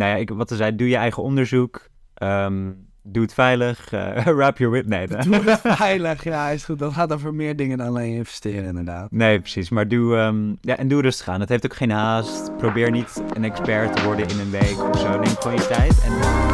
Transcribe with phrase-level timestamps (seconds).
[0.00, 1.88] nou ja, ik, wat er zei, doe je eigen onderzoek.
[2.14, 2.70] Ehm,
[3.02, 3.92] doe het veilig.
[3.92, 4.86] eh wrap your whip.
[4.86, 5.22] Nee, nee.
[5.22, 6.78] Doe het veilig, ja, is goed.
[6.78, 9.10] Dat gaat over meer dingen dan alleen investeren, inderdaad.
[9.10, 9.68] Nee, precies.
[9.68, 11.40] Maar doe, ehm, ja, en doe rustig aan.
[11.40, 12.56] Het heeft ook geen haast.
[12.56, 15.18] Probeer niet een expert te worden in een week of zo.
[15.18, 16.02] Neem gewoon je tijd.
[16.04, 16.49] En...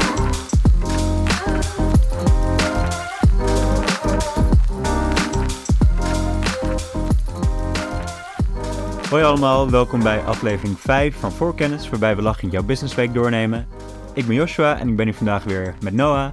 [9.17, 13.67] Hoi allemaal, welkom bij aflevering 5 van Voorkennis, waarbij we lachend jouw businessweek doornemen.
[14.13, 16.33] Ik ben Joshua en ik ben hier vandaag weer met Noah.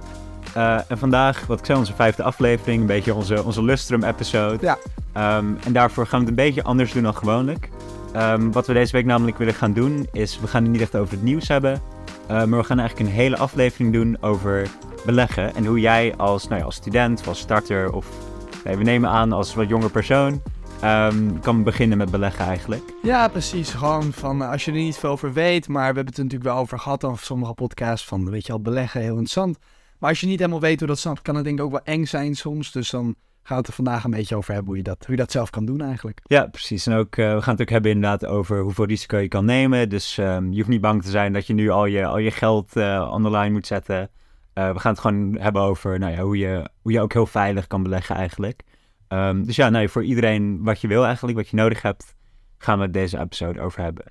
[0.54, 4.58] Eh, en vandaag, wat ik zei, onze vijfde aflevering, een beetje onze, onze Lustrum-episode.
[4.60, 4.78] Ja.
[5.12, 7.68] Ehm, en daarvoor gaan we het een beetje anders doen dan gewoonlijk.
[8.12, 10.96] Ehm, wat we deze week namelijk willen gaan doen, is we gaan het niet echt
[10.96, 11.80] over het nieuws hebben.
[12.26, 14.68] eh, maar we gaan eigenlijk een hele aflevering doen over
[15.04, 15.54] beleggen.
[15.54, 18.06] En hoe jij als, nou ja, als student of als starter of
[18.64, 20.42] nee, we nemen aan als wat jonger persoon
[20.84, 22.82] ehm, kan beginnen met beleggen eigenlijk.
[23.02, 23.70] Ja, precies.
[23.70, 26.22] Gewoon van, eh, als je er niet veel over weet, maar we hebben het er
[26.22, 29.58] natuurlijk wel over gehad dan sommige podcasts van, weet je al, beleggen, heel interessant.
[29.98, 31.84] Maar als je niet helemaal weet hoe dat snapt, kan het denk ik ook wel
[31.84, 32.72] eng zijn soms.
[32.72, 35.10] Dus dan gaan we het er vandaag een beetje over hebben hoe je dat, hoe
[35.10, 36.20] je dat zelf kan doen eigenlijk.
[36.24, 36.86] Ja, precies.
[36.86, 39.88] En ook, eh, we gaan het ook hebben inderdaad over hoeveel risico je kan nemen.
[39.88, 42.30] Dus ehm, je hoeft niet bang te zijn dat je nu al je, al je
[42.30, 44.10] geld eh on the line moet zetten.
[44.52, 47.26] Eh, we gaan het gewoon hebben over nou ja, hoe, je, hoe je ook heel
[47.26, 48.62] veilig kan beleggen eigenlijk.
[49.14, 52.14] Ehm, dus ja, voor iedereen wat je wil eigenlijk, wat je nodig hebt,
[52.58, 54.04] gaan we deze episode over hebben.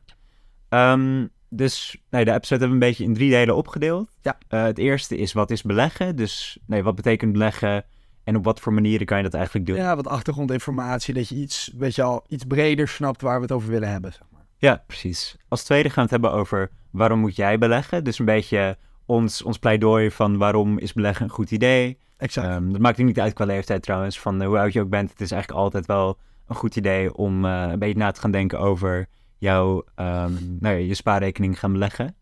[0.69, 4.11] Ehm, dus nee, de episode hebben we een beetje in drie delen opgedeeld.
[4.21, 4.37] Ja.
[4.47, 6.15] Eh, het eerste is wat is beleggen?
[6.15, 7.85] Dus nee, wat betekent beleggen
[8.23, 9.75] en op wat voor manieren kan je dat eigenlijk doen?
[9.75, 13.51] Ja, wat achtergrondinformatie, dat je iets, weet je al, iets breder snapt waar we het
[13.51, 14.11] over willen hebben.
[14.13, 14.45] Zeg maar.
[14.57, 15.35] Ja, precies.
[15.47, 18.03] Als tweede gaan we het hebben over waarom moet jij beleggen?
[18.03, 21.99] Dus een beetje ons, ons pleidooi van waarom is beleggen een goed idee.
[22.23, 22.47] Exact.
[22.47, 25.09] Ehm, dat maakt niet uit qua leeftijd trouwens, van eh, hoe oud je ook bent.
[25.09, 28.31] Het is eigenlijk altijd wel een goed idee om eh, een beetje na te gaan
[28.31, 29.07] denken over
[29.37, 32.15] jouw, ehm, nou ja, je spaarrekening gaan beleggen.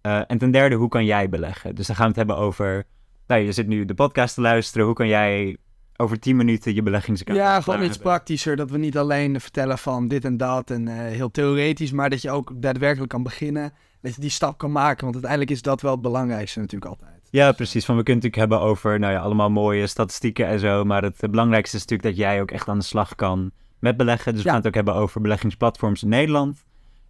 [0.00, 1.74] Eh, en ten derde, hoe kan jij beleggen?
[1.74, 2.84] Dus dan gaan we het hebben over,
[3.26, 5.56] nou je zit nu de podcast te luisteren, hoe kan jij
[5.96, 8.06] over 10 minuten je beleggingsaccount Ja, gewoon iets hebben?
[8.06, 8.56] praktischer.
[8.56, 12.30] Dat we niet alleen vertellen van dit en dat en heel theoretisch, maar dat je
[12.30, 13.72] ook daadwerkelijk kan beginnen.
[14.00, 17.17] Dat je die stap kan maken, want uiteindelijk is dat wel het belangrijkste natuurlijk altijd.
[17.30, 17.84] Ja, precies.
[17.84, 20.84] Van we kunnen het natuurlijk hebben over nou ja, allemaal mooie statistieken en zo.
[20.84, 24.32] Maar het, belangrijkste is natuurlijk dat jij ook echt aan de slag kan met beleggen.
[24.32, 24.52] Dus we Ja.
[24.54, 26.64] gaan het ook hebben over beleggingsplatforms in Nederland.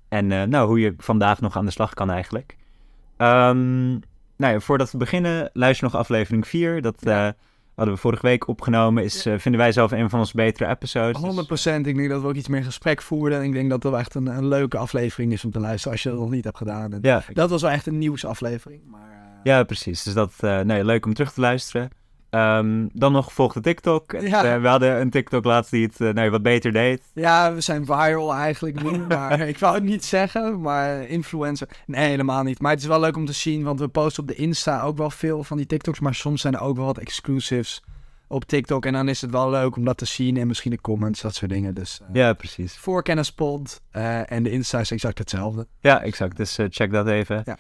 [0.09, 2.57] En eh, nou, hoe je vandaag nog aan de slag kan eigenlijk.
[3.17, 3.89] Ehm,
[4.37, 6.83] nou ja, voordat we beginnen, luister nog aflevering 4.
[6.83, 7.29] Dat eh,
[7.79, 9.05] hadden we vorige week opgenomen.
[9.05, 11.17] Is, eh, vinden wij zelf een van onze betere episodes.
[11.17, 11.87] Dus- 100%.
[11.87, 13.39] Ik denk dat we ook iets meer gesprek voerden.
[13.39, 15.93] En ik denk dat dat wel echt een, een leuke aflevering is om te luisteren
[15.93, 16.93] als je dat nog niet hebt gedaan.
[16.93, 18.81] En ja, Dat was wel echt een nieuwsaflevering.
[18.87, 20.03] Maar, eh, ja, precies.
[20.03, 21.91] Dus dat eh nou ja, leuk om terug te luisteren.
[22.31, 24.13] Ehm, dan nog volg de TikTok.
[24.21, 24.45] Ja.
[24.55, 27.03] Eh, we hadden een TikTok laatst die het eh, ja, wat beter deed.
[27.15, 28.99] ja, we zijn viral eigenlijk nu.
[29.09, 31.69] maar ik wou het niet zeggen, maar influencer.
[31.87, 32.61] Nee, helemaal niet.
[32.61, 34.97] Maar het is wel leuk om te zien, want we posten op de Insta ook
[34.97, 36.01] wel veel van die TikToks.
[36.01, 37.83] Maar soms zijn er ook wel wat exclusives
[38.29, 38.87] op TikTok.
[38.87, 40.37] En dan is het wel leuk om dat te zien.
[40.37, 41.75] En misschien de comments, dat soort dingen.
[41.75, 42.77] Dus eh Ja, precies.
[42.77, 43.81] voorkennispod
[44.27, 45.67] en de Insta is exact hetzelfde.
[45.81, 46.37] Ja, exact.
[46.37, 47.43] Dus check dat even.
[47.45, 47.57] Ja.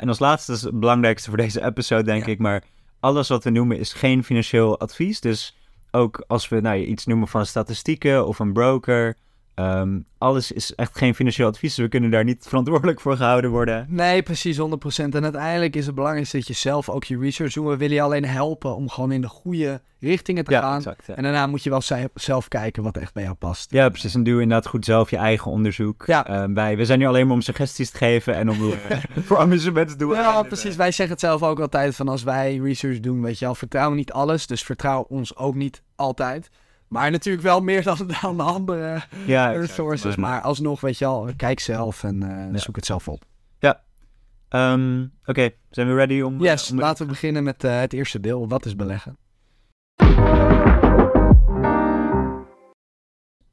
[0.00, 2.32] En als laatste is het belangrijkste voor deze episode, denk Ja.
[2.32, 2.38] ik.
[2.38, 2.62] Maar
[3.00, 5.20] alles wat we noemen is geen financieel advies.
[5.20, 5.56] Dus
[5.90, 9.16] ook als we nou, iets noemen van statistieken of een broker.
[9.64, 11.74] Ehm, alles is echt geen financieel advies.
[11.74, 13.86] Dus we kunnen daar niet verantwoordelijk voor gehouden worden.
[13.88, 14.62] Nee, precies 100%.
[15.14, 17.66] En uiteindelijk is het belangrijkste dat je zelf ook je research doet.
[17.68, 20.76] We willen je alleen helpen om gewoon in de goede richtingen te Ja, gaan.
[20.76, 21.06] exact.
[21.06, 21.14] Ja.
[21.14, 21.82] En daarna moet je wel
[22.14, 23.70] zelf kijken wat echt bij jou past.
[23.70, 24.14] Ja, precies.
[24.14, 26.04] En doe inderdaad goed zelf je eigen onderzoek.
[26.06, 26.26] Ja.
[26.26, 28.56] Ehm, wij, we zijn nu alleen maar om suggesties te geven en om
[29.26, 30.12] voor amusement te doen.
[30.12, 30.76] Ja, precies.
[30.76, 33.92] Wij zeggen het zelf ook altijd van als wij research doen, weet je wel, vertrouw
[33.92, 34.46] niet alles.
[34.46, 36.50] Dus vertrouw ons ook niet altijd.
[36.90, 40.16] Maar natuurlijk wel meer dan, dan de andere Ja, resources.
[40.16, 42.58] Maar- Maar alsnog, weet je wel, kijk zelf en eh, Ja.
[42.58, 43.22] zoek het zelf op.
[44.48, 46.40] Ehm, Oké, zijn we ready om...
[46.42, 48.48] Yes, om- laten we beginnen met eh, het eerste deel.
[48.48, 49.16] Wat is beleggen?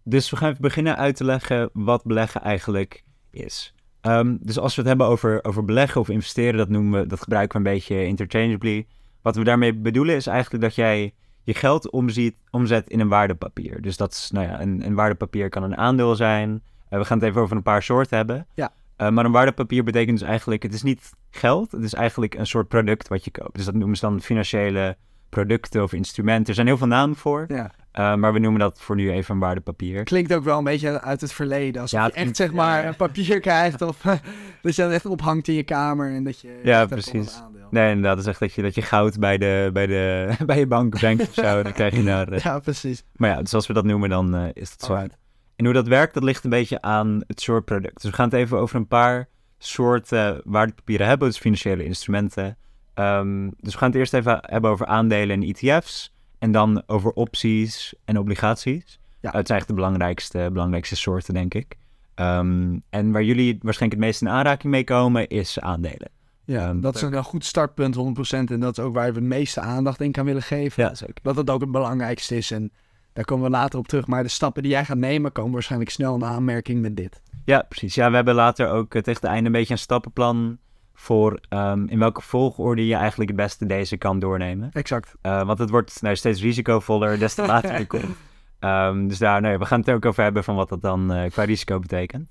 [0.03, 3.73] Dus we gaan even beginnen uit te leggen wat beleggen eigenlijk is.
[4.01, 7.21] Ehm, dus als we het hebben over, over beleggen of investeren, dat, noemen we, dat
[7.21, 8.87] gebruiken we een beetje interchangeably.
[9.21, 11.13] Wat we daarmee bedoelen is eigenlijk dat jij
[11.47, 13.81] je geld omziet, omzet in een waardepapier.
[13.81, 16.63] Dus dat is, nou ja, een, een waardepapier kan een aandeel zijn.
[16.89, 18.47] Eh, we gaan het even over een paar soorten hebben.
[18.53, 18.71] Ja.
[18.95, 22.47] Eh, maar een waardepapier betekent dus eigenlijk, het is niet geld, het is eigenlijk een
[22.47, 23.55] soort product wat je koopt.
[23.55, 24.97] Dus dat noemen ze dan financiële
[25.29, 26.47] producten of instrumenten.
[26.47, 27.71] Er zijn heel veel namen voor, Ja.
[27.91, 30.03] eh, maar we noemen dat voor nu even een waardepapier.
[30.03, 31.83] Klinkt ook wel een beetje uit het verleden.
[31.85, 33.97] Ja, je echt zeg maar een papier krijgt of
[34.61, 37.41] dat je dat echt ophangt in je kamer en dat je Ja, precies.
[37.71, 38.15] Nee, inderdaad.
[38.15, 40.89] Dat is echt dat je, dat je goud bij, de, bij, de, bij je bank
[40.89, 41.63] brengt of zo.
[41.63, 42.27] Dan krijg je daar...
[42.31, 43.03] eh, Ja, precies.
[43.15, 44.93] Maar ja, dus als we dat noemen, dan eh, is dat zo.
[44.93, 45.17] Alright.
[45.55, 48.01] En hoe dat werkt, dat ligt een beetje aan het soort product.
[48.01, 52.57] Dus we gaan het even over een paar soorten waardepapieren hebben, dus financiële instrumenten.
[52.93, 56.15] Ehm, dus we gaan het eerst even hebben over aandelen en ETF's.
[56.39, 58.99] En dan over opties en obligaties.
[59.21, 59.31] Ja.
[59.31, 61.75] Het zijn eigenlijk de belangrijkste, belangrijkste soorten, denk ik.
[62.15, 66.09] Ehm, en waar jullie waarschijnlijk het meest in aanraking mee komen, is aandelen.
[66.47, 67.99] Ja, dat is een goed startpunt, 100%.
[68.29, 70.83] En dat is ook waar we het meeste aandacht in aan willen geven.
[70.83, 71.15] Ja, zeker.
[71.21, 72.51] Dat het ook het belangrijkste is.
[72.51, 72.71] En
[73.13, 74.07] daar komen we later op terug.
[74.07, 77.21] Maar de stappen die jij gaat nemen, komen waarschijnlijk snel in aanmerking met dit.
[77.45, 77.95] Ja, precies.
[77.95, 80.57] Ja, we hebben later ook eh, tegen het einde een beetje een stappenplan
[80.93, 84.69] voor ehm, in welke volgorde je eigenlijk het beste deze kan doornemen.
[84.71, 85.15] Exact.
[85.21, 88.17] Eh, want het wordt nou, steeds risicovoller des te later je komt.
[88.59, 91.13] Ehm, dus daar, ja, we gaan het er ook over hebben van wat dat dan
[91.13, 92.29] eh, qua risico betekent.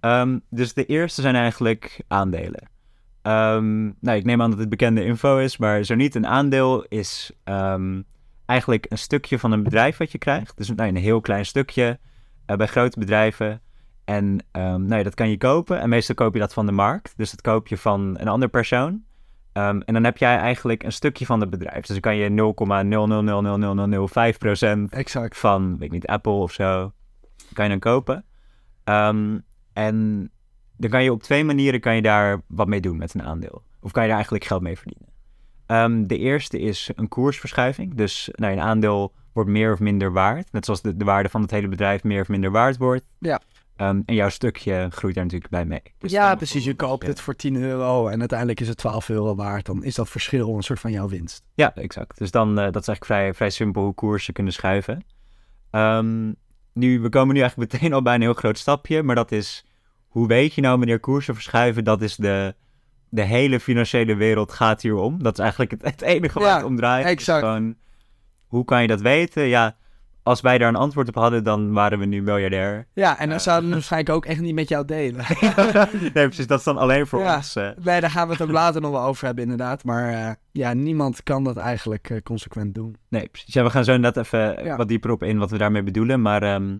[0.00, 2.78] Ehm, dus de eerste zijn eigenlijk aandelen.
[3.22, 6.84] Ehm, nou, ik neem aan dat het bekende info is, maar zo niet, een aandeel
[6.88, 8.02] is ehm,
[8.46, 10.56] eigenlijk een stukje van een bedrijf wat je krijgt.
[10.56, 11.98] Dus nou, een heel klein stukje
[12.46, 13.60] eh, bij grote bedrijven.
[14.04, 15.80] En ehm, nou dat kan je kopen.
[15.80, 17.12] En meestal koop je dat van de markt.
[17.16, 19.02] Dus dat koop je van een ander persoon.
[19.52, 21.86] En dan heb jij eigenlijk een stukje van het bedrijf.
[21.86, 22.28] Dus dan kan je
[24.88, 25.38] 0,0000005% Exact.
[25.38, 26.92] van, weet ik niet, Apple of zo,
[27.52, 28.24] kan je dan kopen.
[29.72, 30.30] En
[30.80, 33.62] dan kan je op twee manieren kan je daar wat mee doen met een aandeel.
[33.80, 35.08] Of kan je daar eigenlijk geld mee verdienen.
[35.66, 37.94] Ehm, de eerste is een koersverschuiving.
[37.94, 40.52] Dus nou, een aandeel wordt meer of minder waard.
[40.52, 43.06] Net zoals de, de waarde van het hele bedrijf meer of minder waard wordt.
[43.18, 43.40] Ja.
[43.76, 45.82] Ehm, en jouw stukje groeit daar natuurlijk bij mee.
[45.98, 46.64] Dus ja, precies.
[46.64, 49.66] Je koopt het voor 10 euro en uiteindelijk is het 12 euro waard.
[49.66, 51.42] Dan is dat verschil een soort van jouw winst.
[51.54, 52.18] Ja, exact.
[52.18, 55.04] Dus dan, eh, dat is eigenlijk vrij, vrij simpel hoe koersen kunnen schuiven.
[55.70, 56.32] Ehm,
[56.72, 59.64] nu, we komen nu eigenlijk meteen al bij een heel groot stapje, maar dat is,
[60.10, 61.84] hoe weet je nou wanneer koersen verschuiven?
[61.84, 62.54] Dat is de,
[63.08, 65.22] de hele financiële wereld gaat hier om.
[65.22, 67.06] Dat is eigenlijk het, het enige Ja, het om draait.
[67.06, 67.44] Exact.
[67.44, 67.74] gewoon,
[68.46, 69.42] hoe kan je dat weten?
[69.42, 69.76] Ja,
[70.22, 72.86] als wij daar een antwoord op hadden, dan waren we nu miljardair.
[72.94, 75.24] Ja, en dan zouden we waarschijnlijk ook echt niet met jou delen.
[76.14, 77.36] nee, precies, dat is dan alleen voor Ja.
[77.36, 77.54] ons.
[77.54, 79.84] nee, daar gaan we het ook later nog wel over hebben, inderdaad.
[79.84, 82.96] Maar eh, ja, niemand kan dat eigenlijk eh, consequent doen.
[83.08, 83.54] Nee, precies.
[83.54, 84.76] Ja, we gaan zo inderdaad even Ja.
[84.76, 86.22] wat dieper op in wat we daarmee bedoelen.
[86.22, 86.76] Maar ehm,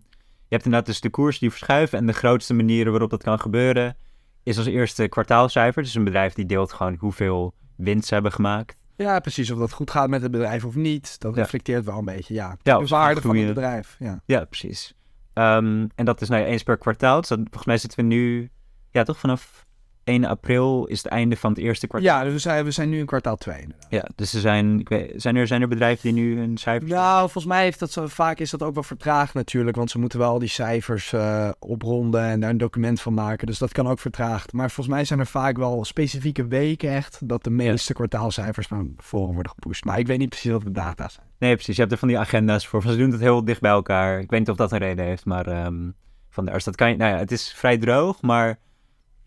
[0.57, 1.99] hebt inderdaad dus de koers die verschuiven.
[1.99, 3.97] En de grootste manieren waarop dat kan gebeuren
[4.43, 5.83] is als eerste kwartaalcijfer.
[5.83, 8.79] Dus een bedrijf die deelt gewoon hoeveel winst ze hebben gemaakt.
[8.97, 9.51] Ja, precies.
[9.51, 11.21] Of dat goed gaat met het bedrijf of niet.
[11.21, 11.43] Dat Ja.
[11.43, 12.57] reflecteert wel een beetje, ja.
[12.63, 13.97] Ja, de waarde van het bedrijf.
[13.99, 14.23] Ja.
[14.25, 14.95] Ja, precies.
[15.33, 17.21] Ehm, en dat is nou eens per kwartaal.
[17.21, 18.51] Dus dat, volgens mij zitten we nu,
[18.91, 19.67] ja toch vanaf
[20.05, 22.11] 1 april is het einde van het eerste kwartaal.
[22.11, 23.87] ja, dus we zijn, we zijn nu in kwartaal 2 inderdaad.
[23.91, 26.89] Ja, dus er zijn, ik weet, zijn, er, zijn er bedrijven die nu een cijfer...
[26.89, 29.77] Nou, volgens mij heeft dat zo, vaak is dat ook wel vertraagd natuurlijk.
[29.77, 33.47] Want ze moeten wel die cijfers eh, opronden en daar een document van maken.
[33.47, 34.53] Dus dat kan ook vertraagd.
[34.53, 37.29] Maar volgens mij zijn er vaak wel specifieke weken echt...
[37.29, 39.85] dat de meeste kwartaalcijfers naar voren worden gepusht.
[39.85, 41.27] Maar ik weet niet precies wat de data zijn.
[41.39, 41.75] Nee, precies.
[41.75, 42.83] Je hebt er van die agenda's voor.
[42.83, 44.21] Ze doen het heel dicht bij elkaar.
[44.21, 45.89] Ik weet niet of dat een reden heeft, maar ehm
[46.31, 48.59] van de dat kan je, nou ja, het is vrij droog, maar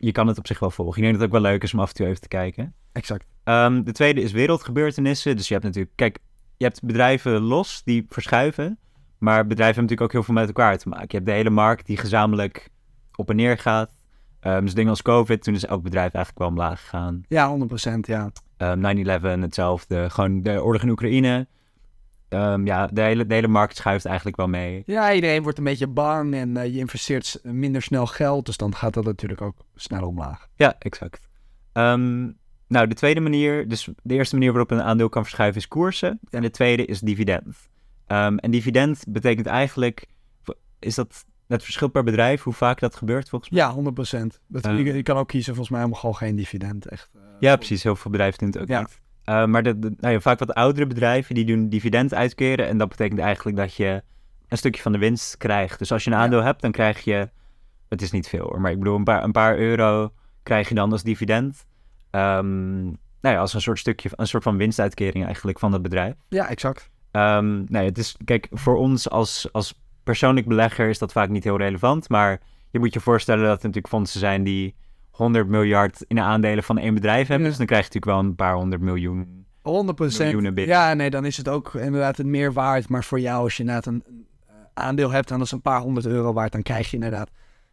[0.03, 0.95] je kan het op zich wel volgen.
[0.95, 2.73] Ik denk dat het ook wel leuk is om af en toe even te kijken.
[2.91, 3.25] Exact.
[3.43, 5.35] Ehm, de tweede is wereldgebeurtenissen.
[5.35, 6.17] Dus je hebt natuurlijk, kijk,
[6.57, 8.79] je hebt bedrijven los die verschuiven,
[9.17, 11.07] maar bedrijven hebben natuurlijk ook heel veel met elkaar te maken.
[11.07, 12.69] Je hebt de hele markt die gezamenlijk
[13.15, 13.95] op en neer gaat.
[14.39, 17.23] Ehm, dus dingen als COVID, toen is elk bedrijf eigenlijk wel omlaag gegaan.
[17.27, 18.31] Ja, 100% ja.
[18.57, 20.09] Ehm, 9-11, hetzelfde.
[20.09, 21.47] Gewoon de oorlog in Oekraïne.
[22.33, 24.83] Ehm, ja, de hele, de hele markt schuift eigenlijk wel mee.
[24.85, 28.45] Ja, iedereen wordt een beetje bang en eh, je investeert minder snel geld.
[28.45, 30.47] Dus dan gaat dat natuurlijk ook snel omlaag.
[30.55, 31.27] Ja, exact.
[31.73, 32.21] Ehm,
[32.67, 36.19] nou, de tweede manier, dus de eerste manier waarop een aandeel kan verschuiven is koersen.
[36.29, 37.69] En de tweede is dividend.
[38.07, 40.05] Ehm, en dividend betekent eigenlijk,
[40.79, 43.59] is dat het verschil per bedrijf, hoe vaak dat gebeurt volgens mij?
[43.59, 44.39] Ja, 100%.
[44.47, 44.77] Dat, Eh.
[44.77, 46.87] je, je kan ook kiezen volgens mij om gewoon geen dividend.
[46.87, 47.83] Echt, eh, Ja, precies.
[47.83, 48.79] Heel veel bedrijven doen het ook Ja.
[48.79, 49.01] niet.
[49.23, 52.67] Eh, maar de, de- nou ja, vaak wat oudere bedrijven, die doen dividend uitkeren.
[52.67, 54.03] En dat betekent eigenlijk dat je
[54.47, 55.79] een stukje van de winst krijgt.
[55.79, 56.23] Dus als je een Ja.
[56.23, 57.29] aandeel hebt, dan krijg je,
[57.89, 60.13] het is niet veel hoor, maar ik bedoel een paar, een paar euro
[60.43, 61.65] krijg je dan als dividend.
[62.09, 62.95] Ehm, nou
[63.35, 66.13] ja, als een soort stukje, een soort van winstuitkering eigenlijk van het bedrijf.
[66.29, 66.89] Ja, exact.
[67.11, 71.29] Ehm nou ja, het is, kijk, voor ons als, als persoonlijk belegger is dat vaak
[71.29, 72.09] niet heel relevant.
[72.09, 72.39] Maar
[72.69, 74.75] je moet je voorstellen dat er natuurlijk fondsen zijn die
[75.13, 77.41] 100 miljard in de aandelen van één bedrijf hebben.
[77.41, 77.47] Ja.
[77.47, 79.45] Dus dan krijg je natuurlijk wel een paar honderd miljoen.
[79.57, 79.61] 100%.
[79.63, 80.75] Miljoenen binnen.
[80.75, 82.89] Ja, nee, dan is het ook inderdaad het meer waard.
[82.89, 84.03] Maar voor jou, als je inderdaad een
[84.47, 87.29] eh, aandeel hebt en dat is een paar honderd euro waard, dan krijg je inderdaad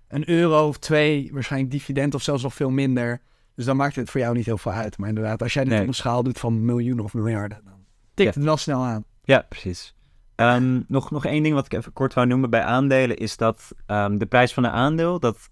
[0.08, 3.20] een euro of twee, waarschijnlijk dividend of zelfs nog veel minder.
[3.54, 4.98] Dus dan maakt het voor jou niet heel veel uit.
[4.98, 5.82] Maar inderdaad, als jij dit Nee.
[5.82, 7.74] op een schaal doet van miljoenen of miljarden, dan
[8.14, 8.40] tikt Ja.
[8.40, 9.04] het wel snel aan.
[9.22, 9.94] Ja, precies.
[10.34, 13.72] Ehm, nog, nog één ding wat ik even kort wou noemen bij aandelen is dat
[13.86, 15.50] ehm, de prijs van een aandeel, dat,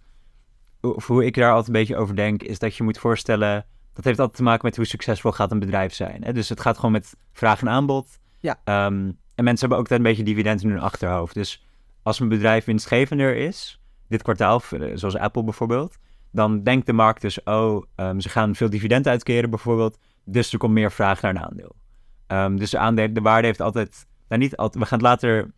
[0.95, 4.05] of hoe ik daar altijd een beetje over denk, is dat je moet voorstellen, dat
[4.05, 6.25] heeft altijd te maken met hoe succesvol gaat een bedrijf zijn.
[6.25, 6.33] Hè?
[6.33, 8.19] Dus het gaat gewoon met vraag en aanbod.
[8.39, 8.61] Ja.
[8.65, 11.35] Ehm, en mensen hebben ook altijd een beetje dividend in hun achterhoofd.
[11.35, 11.67] Dus
[12.03, 15.99] als een bedrijf winstgevender is, dit kwartaal, eh, zoals Apple bijvoorbeeld,
[16.33, 20.59] dan denkt de markt dus, oh, ehm, ze gaan veel dividend uitkeren bijvoorbeeld, dus er
[20.59, 21.77] komt meer vraag naar een aandeel.
[22.27, 25.51] Ehm, dus de, aandeel, de waarde heeft altijd, nou niet altijd, we gaan het later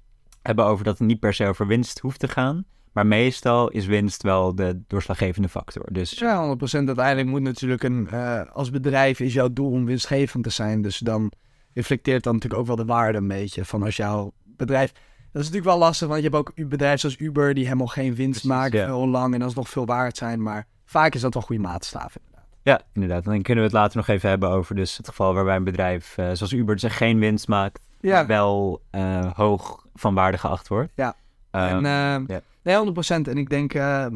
[0.43, 3.87] hebben over dat het niet per se over winst hoeft te gaan, maar meestal is
[3.87, 5.87] winst wel de doorslaggevende factor.
[5.93, 6.87] Dus Ja, 100%.
[6.87, 10.83] Uiteindelijk moet natuurlijk een, eh, als bedrijf is jouw doel om winstgevend te zijn.
[10.83, 11.33] Dus dan
[11.75, 14.93] reflecteert dan natuurlijk ook wel de waarde een beetje van als jouw bedrijf...
[15.33, 18.15] Dat is natuurlijk wel lastig, want je hebt ook bedrijven zoals Uber die helemaal geen
[18.15, 18.87] winst Precies, maken ja.
[18.87, 20.43] heel lang en alsnog veel waard zijn.
[20.43, 22.17] Maar vaak is dat wel goede maatstaf.
[22.17, 22.47] inderdaad.
[22.63, 23.25] Ja, inderdaad.
[23.25, 25.65] En dan kunnen we het later nog even hebben over dus het geval waarbij een
[25.65, 30.69] bedrijf eh, zoals Uber dus geen winst maakt, Ja, wel eh, hoog van waarde geacht
[30.69, 30.93] wordt.
[30.95, 31.17] Ja.
[31.51, 32.41] Eh, en, eh, ja.
[32.63, 33.29] Nee, 100%.
[33.29, 34.07] En ik denk eh,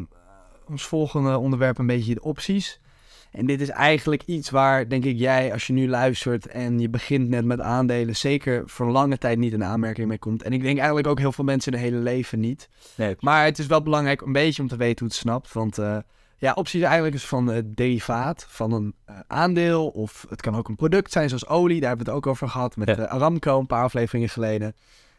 [0.68, 2.80] ons volgende onderwerp een beetje de opties.
[3.32, 6.88] En dit is eigenlijk iets waar, denk ik, jij als je nu luistert en je
[6.88, 10.42] begint net met aandelen, zeker voor lange tijd niet in aanmerking mee komt.
[10.42, 12.68] En ik denk eigenlijk ook heel veel mensen in hun hele leven niet.
[12.96, 15.52] nee, Maar het is wel belangrijk een beetje om te weten hoe het snapt.
[15.52, 15.96] Want eh,
[16.38, 19.88] ja, opties is eigenlijk dus van het derivaat van een eh, aandeel.
[19.88, 21.80] Of het kan ook een product zijn zoals olie.
[21.80, 22.96] Daar hebben we het ook over gehad met Ja.
[22.96, 24.74] eh, Aramco een paar afleveringen geleden.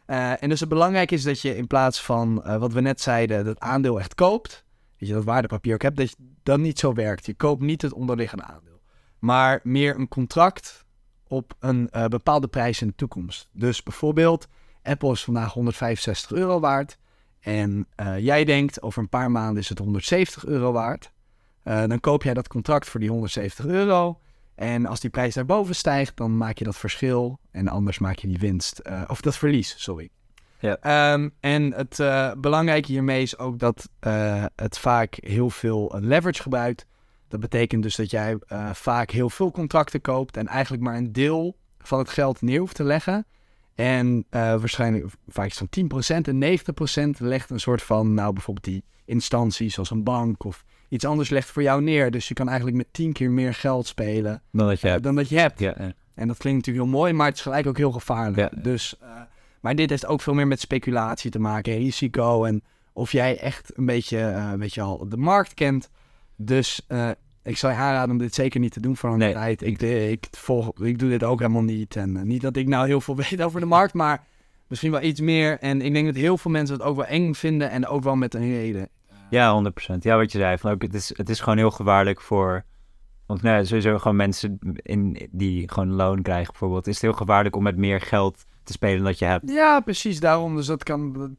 [0.06, 3.00] Eh, en dus het belangrijk is dat je in plaats van eh, wat we net
[3.00, 4.64] zeiden, dat aandeel echt koopt.
[4.98, 7.26] Weet je, dat waardepapier ook hebt, dat je dan niet zo werkt.
[7.26, 8.80] Je koopt niet het onderliggende aandeel.
[9.18, 10.84] Maar meer een contract
[11.28, 13.48] op een eh, bepaalde prijs in de toekomst.
[13.52, 14.46] Dus bijvoorbeeld,
[14.82, 16.98] Apple is vandaag 165 euro waard.
[17.40, 21.12] En jij denkt, over een paar maanden is het 170 euro waard.
[21.62, 24.20] Dan koop jij dat contract voor die 170 euro.
[24.56, 27.38] En als die prijs daarboven stijgt, dan maak je dat verschil.
[27.50, 28.78] En anders maak je die winst.
[28.78, 30.08] eh, of dat verlies, sorry.
[30.58, 30.76] Ja.
[30.80, 36.42] Ehm, en het eh, belangrijke hiermee is ook dat eh, het vaak heel veel leverage
[36.42, 36.86] gebruikt.
[37.28, 38.38] Dat betekent dus dat jij
[38.72, 42.74] vaak heel veel contracten koopt en eigenlijk maar een deel van het geld neer hoeft
[42.74, 43.26] te leggen.
[43.74, 48.66] En waarschijnlijk vaak is het van 10% en 90% legt een soort van, nou bijvoorbeeld
[48.66, 52.10] die instantie zoals een bank of iets anders legt voor jou neer.
[52.10, 55.04] Dus je kan eigenlijk met 10 keer meer geld spelen dan dat je eh, hebt.
[55.04, 55.58] dan dat je hebt.
[55.60, 55.92] Ja, ja.
[56.14, 58.36] En dat klinkt natuurlijk heel mooi, maar het is gelijk ook heel gevaarlijk.
[58.54, 58.62] Ja.
[58.62, 59.08] Dus, eh,
[59.60, 62.62] maar dit heeft ook veel meer met speculatie te maken, risico en
[62.92, 65.90] of jij echt een beetje, eh, weet je al, de markt kent.
[66.36, 67.10] Dus eh,
[67.42, 69.32] ik zou je aanraden om dit zeker niet te doen voor een Nee.
[69.32, 69.62] tijd.
[69.62, 71.96] Ik, ik, volg, ik doe dit ook helemaal niet.
[71.96, 74.24] En eh, niet dat ik nou heel veel weet over de markt, maar
[74.66, 75.58] misschien wel iets meer.
[75.58, 78.16] En ik denk dat heel veel mensen het ook wel eng vinden en ook wel
[78.16, 78.88] met een reden.
[79.30, 79.96] Ja, 100%.
[79.98, 80.58] Ja, wat je zei.
[80.58, 82.64] Van ook, het, is, het is gewoon heel gevaarlijk voor.
[83.26, 86.86] Want nou, ja, sowieso gewoon mensen in, die gewoon loon krijgen, bijvoorbeeld.
[86.86, 89.50] Is het heel gevaarlijk om met meer geld te spelen dan dat je hebt.
[89.50, 90.56] Ja, precies daarom.
[90.56, 91.30] Dus dat kan, dat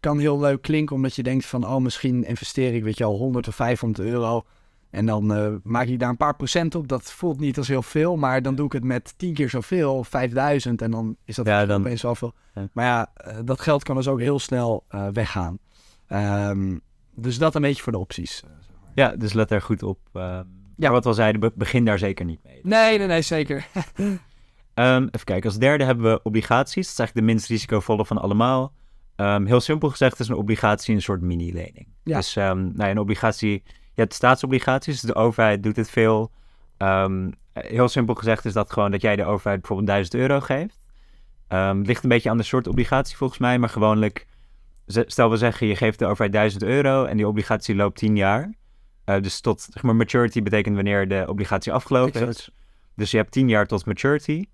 [0.00, 3.16] kan heel leuk klinken, omdat je denkt van, oh, misschien investeer ik, weet je al,
[3.16, 4.44] 100 of 500 euro.
[4.90, 6.88] En dan eh, maak ik daar een paar procent op.
[6.88, 10.04] Dat voelt niet als heel veel, maar dan doe ik het met 10 keer zoveel,
[10.04, 10.82] 5000.
[10.82, 12.34] En dan is dat Ja, dan- opeens wel veel.
[12.54, 12.68] Ja.
[12.72, 15.58] Maar ja, eh, dat geld kan dus ook heel snel eh, weggaan.
[16.06, 16.76] Ehm,
[17.20, 18.42] dus dat een beetje voor de opties.
[18.94, 19.98] Ja, dus let er goed op.
[20.12, 20.44] ehm,
[20.76, 22.60] ja, wat we al zeiden, be- begin daar zeker niet mee.
[22.62, 23.66] Nee, nee, nee, zeker.
[24.74, 26.84] Ehm, even kijken, als derde hebben we obligaties.
[26.86, 28.72] Dat is eigenlijk de minst risicovolle van allemaal.
[29.16, 31.86] Ehm, heel simpel gezegd is een obligatie een soort mini-lening.
[32.04, 32.16] Ja.
[32.16, 36.30] Dus ehm, nou ja, een obligatie, je hebt staatsobligaties, dus de overheid doet dit veel.
[36.76, 40.80] Ehm, heel simpel gezegd is dat gewoon dat jij de overheid bijvoorbeeld 1000 euro geeft.
[41.48, 44.26] Ehm, het ligt een beetje aan de soort obligatie volgens mij, maar gewoonlijk,
[45.06, 48.54] stel we zeggen je geeft de overheid 1000 euro en die obligatie loopt 10 jaar.
[49.04, 52.30] Eh, dus tot, zeg maar, maturity betekent wanneer de obligatie afgelopen Exact.
[52.38, 52.50] is.
[52.96, 54.44] Dus je hebt 10 jaar tot maturity.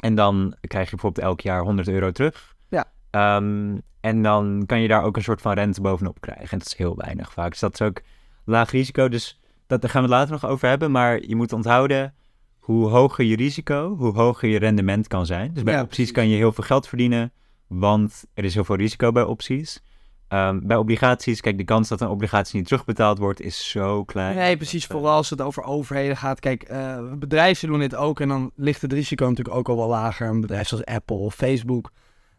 [0.00, 2.54] En dan krijg je bijvoorbeeld elk jaar 100 euro terug.
[2.68, 2.84] Ja.
[3.10, 6.50] Ehm, en dan kan je daar ook een soort van rente bovenop krijgen.
[6.50, 7.50] En dat is heel weinig vaak.
[7.50, 8.00] Dus dat is ook
[8.44, 9.08] laag risico.
[9.08, 10.90] Dus dat, daar gaan we het later nog over hebben.
[10.90, 12.14] Maar je moet onthouden,
[12.58, 15.52] hoe hoger je risico, hoe hoger je rendement kan zijn.
[15.54, 16.14] Dus bij Ja, opties precies.
[16.14, 17.32] kan je heel veel geld verdienen,
[17.66, 19.82] want er is heel veel risico bij opties.
[20.28, 24.36] Ehm, bij obligaties, kijk, de kans dat een obligatie niet terugbetaald wordt is zo klein.
[24.36, 24.86] Nee, precies.
[24.86, 26.40] Vooral als het over overheden gaat.
[26.40, 29.88] Kijk, eh, bedrijven doen dit ook en dan ligt het risico natuurlijk ook al wel
[29.88, 30.28] lager.
[30.28, 31.90] Een bedrijf zoals Apple of Facebook.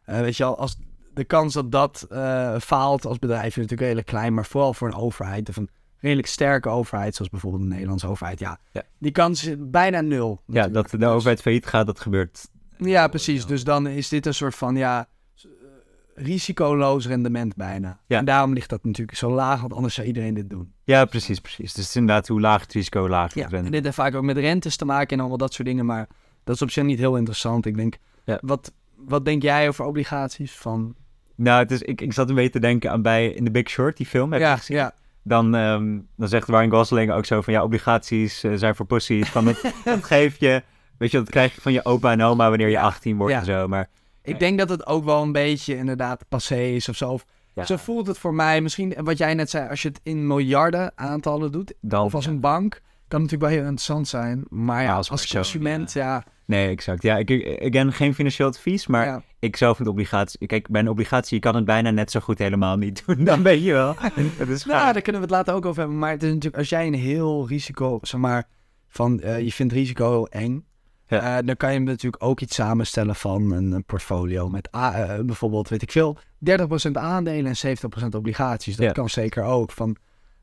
[0.03, 0.77] Eh, weet je al, als
[1.13, 4.34] de kans dat dat eh, faalt als bedrijf is natuurlijk redelijk klein.
[4.34, 8.39] Maar vooral voor een overheid of een redelijk sterke overheid, zoals bijvoorbeeld de Nederlandse overheid.
[8.39, 8.84] Ja, Ja.
[9.00, 10.41] die kans is bijna nul.
[10.46, 10.74] Ja, natuurlijk.
[10.74, 12.48] dat de Dus- overheid failliet gaat, dat gebeurt.
[12.77, 13.46] Ja, precies.
[13.46, 15.05] Dus dan is dit een soort van, ja, eh,
[16.15, 18.00] risicoloos rendement bijna.
[18.07, 18.17] Ja.
[18.19, 20.74] En daarom ligt dat natuurlijk zo laag, want anders zou iedereen dit doen.
[20.84, 21.74] Ja, precies, precies.
[21.74, 23.74] Dus het is inderdaad hoe laag het risico, hoe laag het Ja, en rendement.
[23.74, 26.07] dit heeft vaak ook met rentes te maken en allemaal dat soort dingen, maar
[26.43, 27.65] dat is op zich niet heel interessant.
[27.65, 28.38] Ik denk, Ja.
[28.41, 30.51] wat, wat denk jij over obligaties?
[30.51, 30.95] Van,
[31.36, 33.69] Nou, het is, ik, ik zat een beetje te denken aan bij in The Big
[33.69, 34.31] Short, die film.
[34.31, 34.77] Heb je ja, gezien?
[34.77, 34.93] ja,
[35.24, 39.29] Dan, ehm, dan zegt Ryan Gosling ook zo van, ja, obligaties eh, zijn voor pussies.
[39.29, 40.63] Van, dat, dat geef je,
[40.98, 42.81] weet je, dat krijg je van je opa en oma wanneer je Ja.
[42.81, 43.67] 18 wordt en zo.
[43.67, 43.89] Maar
[44.25, 47.12] ik denk dat het ook wel een beetje inderdaad passé is of zo.
[47.12, 47.65] Of Ja.
[47.65, 48.62] Zo voelt het voor mij.
[48.62, 52.25] Misschien wat jij net zei, als je het in miljarden aantallen doet, Dan, of als
[52.25, 54.46] een bank, kan het natuurlijk wel heel interessant zijn.
[54.50, 56.24] Maar ja, als, consument, ja.
[56.46, 57.01] Nee, exact.
[57.01, 60.48] Ja, ik, again, geen financieel advies, maar ik zelf vind obligatie...
[60.48, 63.24] Kijk, bij een obligatie, je kan het bijna net zo goed helemaal niet doen.
[63.24, 63.96] Dan weet je wel.
[64.38, 66.00] Het is Nou, daar kunnen we het later ook over hebben.
[66.00, 68.48] Maar het is natuurlijk, als jij een heel risico, zeg maar,
[68.88, 70.65] van eh, je vindt risico heel eng.
[71.07, 71.38] Ja.
[71.38, 75.69] eh, dan kan je natuurlijk ook iets samenstellen van een, een portfolio met eh, bijvoorbeeld,
[75.69, 76.17] weet ik veel,
[76.50, 78.75] 30% aandelen en 70% obligaties.
[78.75, 78.91] Dat Ja.
[78.91, 79.71] kan zeker ook.
[79.71, 79.95] Van,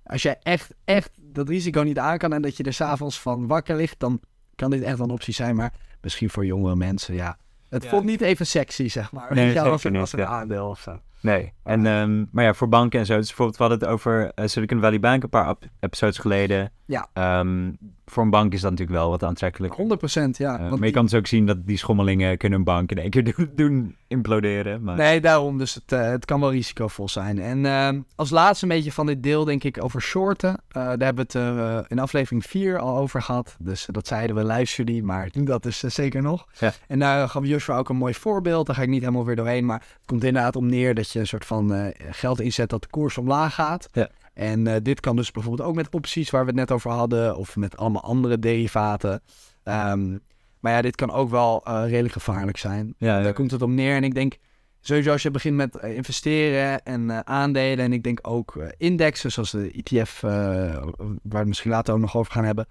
[0.04, 3.46] als jij echt, echt dat risico niet aan kan en dat je er s'avonds van
[3.46, 4.20] wakker ligt, dan
[4.54, 5.56] kan dit echt een optie zijn.
[5.56, 7.36] Maar misschien voor jongere mensen, ja.
[7.68, 7.88] Het Ja.
[7.90, 9.34] voelt niet even sexy, zeg maar.
[9.34, 10.26] Nee, wel, als, als een ja.
[10.26, 11.00] aandeel of zo.
[11.20, 11.52] Nee.
[11.62, 13.16] En, ehm, maar ja, voor banken en zo.
[13.16, 16.72] Dus bijvoorbeeld, we hadden het over eh, Silicon Valley Bank een paar episodes geleden.
[16.84, 17.08] Ja.
[17.12, 17.70] Ehm,
[18.04, 19.74] voor een bank is dat natuurlijk wel wat aantrekkelijk.
[19.74, 20.52] 100% ja.
[20.52, 22.90] Eh, want maar je die- kan dus ook zien dat die schommelingen kunnen een bank
[22.90, 24.82] in één keer doen, doen imploderen.
[24.82, 24.96] Maar...
[24.96, 25.58] Nee, daarom.
[25.58, 27.38] Dus het, eh, het kan wel risicovol zijn.
[27.38, 30.50] En ehm, als laatste een beetje van dit deel, denk ik, over shorten.
[30.68, 33.56] Eh, daar hebben we het in aflevering 4 al over gehad.
[33.58, 36.46] Dus dat zeiden we, luister die, maar doe dat dus zeker nog.
[36.58, 36.72] Ja.
[36.88, 38.66] En daar gaf Joshua ook een mooi voorbeeld.
[38.66, 39.64] Daar ga ik niet helemaal weer doorheen.
[39.66, 42.88] Maar het komt inderdaad om neer dat je een soort van geld inzet dat de
[42.88, 43.88] koers omlaag gaat.
[43.92, 44.08] Ja.
[44.34, 47.36] En eh, dit kan dus bijvoorbeeld ook met opties waar we het net over hadden.
[47.36, 49.22] Of met allemaal andere derivaten.
[49.62, 50.18] Ehm,
[50.60, 52.94] maar ja, dit kan ook wel eh, redelijk gevaarlijk zijn.
[52.98, 53.96] Ja, Daar komt het om neer.
[53.96, 54.36] En ik denk
[54.80, 57.84] sowieso als je begint met eh, investeren en aandelen.
[57.84, 60.82] En ik denk ook indexen, zoals de ETF, waar
[61.22, 62.66] we het misschien later ook nog over gaan hebben.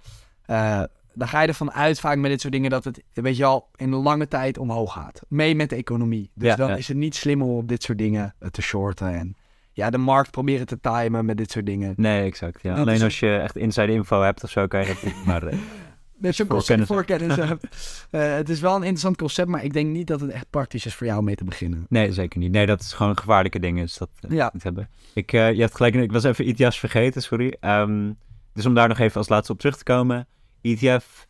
[1.14, 3.70] dan ga je ervan uit vaak met dit soort dingen dat het, weet je al,
[3.76, 5.22] in een lange tijd omhoog gaat.
[5.28, 6.32] Mee met de economie.
[6.34, 9.14] Dus Ja, dan is het niet slim om op dit soort dingen te shorten.
[9.14, 9.36] En
[9.74, 11.94] ja, de markt proberen te timen met dit soort dingen.
[11.98, 12.62] Nee, exact.
[12.62, 12.70] Ja.
[12.70, 15.14] Dat Alleen is- als je echt inside info hebt of zo, kan je dat doen.
[15.26, 15.58] Maar eh,
[16.18, 16.88] Met zo'n Voorkennis.
[16.88, 17.36] voorkennis.
[17.46, 17.66] hebt.
[18.12, 20.86] Eh, het is wel een interessant concept, maar ik denk niet dat het echt praktisch
[20.86, 21.86] is voor jou mee te beginnen.
[21.90, 22.52] nee, zeker niet.
[22.52, 23.84] Nee, dat is gewoon gevaarlijke dingen.
[23.86, 24.50] Dus dat eh, Ja.
[24.54, 24.90] niet hebben.
[25.14, 27.58] Ik, je had gelijk, ik was even ETF's vergeten, sorry.
[27.60, 28.12] Ehm,
[28.54, 30.28] dus om daar nog even als laatste op terug te komen.
[30.62, 31.28] ETF,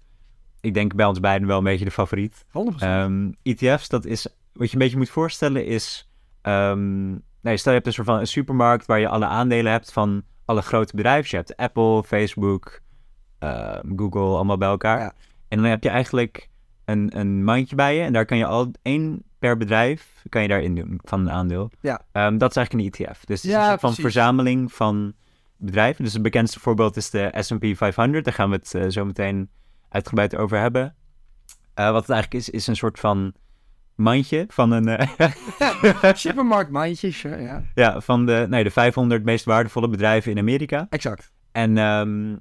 [0.61, 2.45] ik denk bij ons beiden wel een beetje de favoriet.
[2.51, 2.51] 100%.
[2.81, 6.09] Ehm, ETF's, dat is, wat je een beetje moet voorstellen is...
[6.41, 9.91] ehm, nee, stel je hebt een soort van een supermarkt waar je alle aandelen hebt
[9.93, 11.29] van alle grote bedrijven.
[11.29, 12.79] Je hebt Apple, Facebook,
[13.39, 14.99] ehm, Google, allemaal bij elkaar.
[14.99, 15.13] Ja.
[15.47, 16.49] En dan heb je eigenlijk
[16.85, 20.47] een, een mandje bij je en daar kan je al één per bedrijf kan je
[20.47, 21.69] daarin doen van een aandeel.
[21.79, 22.01] Ja.
[22.11, 23.25] Ehm, dat is eigenlijk een ETF.
[23.25, 24.11] Dus het is Ja, een soort van precies.
[24.13, 25.13] verzameling van
[25.57, 26.03] bedrijven.
[26.03, 28.25] Dus het bekendste voorbeeld is de S&P 500.
[28.25, 29.49] Daar gaan we het eh, zo meteen
[29.89, 30.95] uitgebreid over hebben.
[31.73, 33.33] Eh, wat het eigenlijk is, is een soort van
[34.01, 34.87] mandje van een...
[34.87, 37.63] eh, Supermarktmandjes, ja, ja.
[37.75, 40.87] ja, van de, nee, de 500 meest waardevolle bedrijven in Amerika.
[40.89, 41.31] Exact.
[41.51, 42.35] En ehm,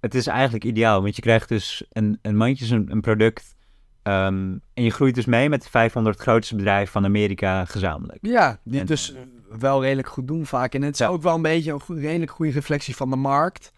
[0.00, 3.54] het is eigenlijk ideaal, want je krijgt dus een, een mandje, een, een product.
[4.02, 8.18] ehm, en je groeit dus mee met de 500 grootste bedrijven van Amerika gezamenlijk.
[8.20, 9.14] Ja, die En- dus
[9.58, 10.74] wel redelijk goed doen vaak.
[10.74, 11.06] En het is Ja.
[11.06, 13.72] ook wel een beetje een redelijk goede reflectie van de markt.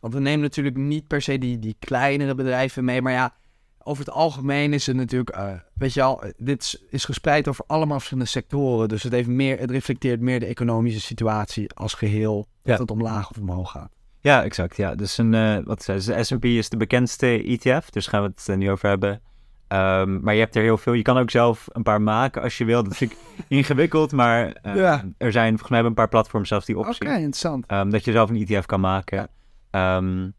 [0.00, 3.02] Want we nemen natuurlijk niet per se die, die kleinere bedrijven mee.
[3.02, 3.34] Maar ja,
[3.88, 5.30] over het algemeen is het natuurlijk...
[5.30, 8.88] eh, weet je al, dit is, is gespreid over allemaal verschillende sectoren.
[8.88, 12.46] Dus het, heeft meer, het reflecteert meer de economische situatie als geheel.
[12.62, 12.70] Ja.
[12.70, 13.90] Dat het omlaag of omhoog gaat.
[14.20, 14.76] Ja, exact.
[14.76, 14.94] Ja.
[14.94, 18.28] Dus een, eh, wat zei ze, de S&P is de bekendste ETF, dus gaan we
[18.28, 19.20] het er nu over hebben.
[19.68, 20.92] Ehm, maar je hebt er heel veel.
[20.92, 22.82] Je kan ook zelf een paar maken als je wil.
[22.82, 25.04] Dat is natuurlijk ingewikkeld, maar eh, Ja.
[25.18, 27.08] er zijn volgens mij een paar platforms zelfs die Oké, optie.
[27.08, 27.66] interessant.
[27.66, 29.28] Ehm, dat je zelf een ETF kan maken.
[29.70, 30.30] Ehm,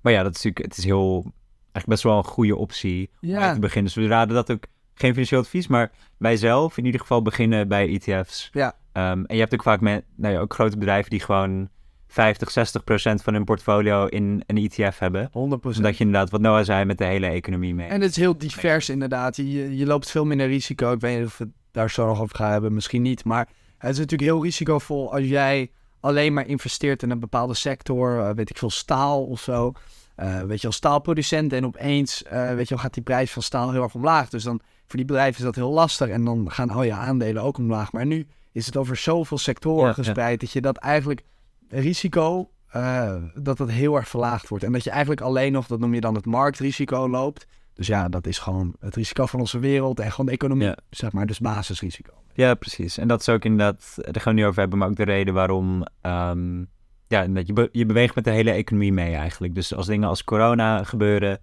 [0.00, 1.32] maar ja, dat is natuurlijk, het is heel,
[1.72, 3.40] eigenlijk best wel een goede optie om Ja.
[3.44, 3.92] mee te beginnen.
[3.94, 7.68] Dus we raden dat ook, geen financieel advies, maar wij zelf in ieder geval beginnen
[7.68, 8.48] bij ETF's.
[8.52, 8.76] Ja.
[8.92, 11.68] Ehm, en je hebt ook vaak met, nou ja, ook grote bedrijven die gewoon
[12.06, 15.28] 50, 60 procent van hun portfolio in een ETF hebben.
[15.32, 15.76] 100%.
[15.76, 17.88] Zodat je inderdaad, wat Noah zei, met de hele economie mee.
[17.88, 19.36] En het is heel divers inderdaad.
[19.36, 20.92] Je, je loopt veel minder risico.
[20.92, 22.74] Ik weet niet of we daar zo nog over gaan hebben.
[22.74, 23.24] Misschien niet.
[23.24, 28.18] Maar het is natuurlijk heel risicovol als jij alleen maar investeert in een bepaalde sector.
[28.18, 29.72] eh, weet ik veel, staal of zo.
[30.16, 31.52] Eh, weet je, als staalproducent.
[31.52, 34.28] En opeens eh, weet je, wel, gaat die prijs van staal heel erg omlaag.
[34.28, 36.08] Dus dan voor die bedrijven is dat heel lastig.
[36.08, 37.92] En dan gaan al je aandelen ook omlaag.
[37.92, 39.92] Maar nu is het over zoveel sectoren Ja, ja.
[39.92, 40.40] gespreid.
[40.40, 41.22] Dat je dat eigenlijk
[41.68, 44.64] risico, eh, dat dat heel erg verlaagd wordt.
[44.64, 47.46] En dat je eigenlijk alleen nog, dat noem je dan het marktrisico loopt.
[47.74, 50.76] Dus ja, dat is gewoon het risico van onze wereld en gewoon de economie, Ja.
[50.90, 52.12] zeg maar, dus basisrisico.
[52.34, 52.98] Ja, precies.
[52.98, 55.34] En dat is ook inderdaad, daar gaan we nu over hebben, maar ook de reden
[55.34, 56.64] waarom, ehm,
[57.12, 59.54] ja, je, be- je beweegt met de hele economie mee eigenlijk.
[59.54, 61.38] Dus als dingen als corona gebeuren,